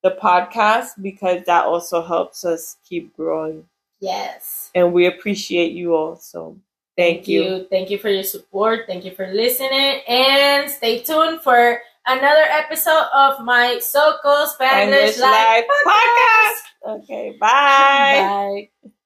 the 0.03 0.11
podcast 0.13 1.01
because 1.03 1.45
that 1.47 1.65
also 1.65 2.03
helps 2.03 2.45
us 2.45 2.77
keep 2.89 3.17
growing. 3.17 3.69
yes 4.01 4.71
And 4.75 4.93
we 4.93 5.07
appreciate 5.07 5.73
you 5.73 5.95
all. 5.95 6.17
So 6.17 6.57
thank, 6.97 7.29
you. 7.29 7.67
thank 7.71 7.91
you 7.91 7.99
for 7.99 8.09
your 8.09 8.23
support 8.23 8.87
thank 8.87 9.05
you 9.05 9.11
for 9.11 9.27
listening 9.33 10.01
and 10.09 10.71
stay 10.71 11.03
tuned 11.03 11.41
for 11.41 11.81
another 12.07 12.47
episode 12.51 13.09
of 13.15 13.45
my 13.45 13.79
so-called 13.81 14.49
spanish, 14.51 15.15
Spanish 15.15 15.19
life 15.19 15.65
Life 15.65 15.65
podcast. 15.87 16.87
Podcast. 16.87 17.03
Okay, 17.03 17.37
bye. 17.41 18.69
bye 18.83 18.99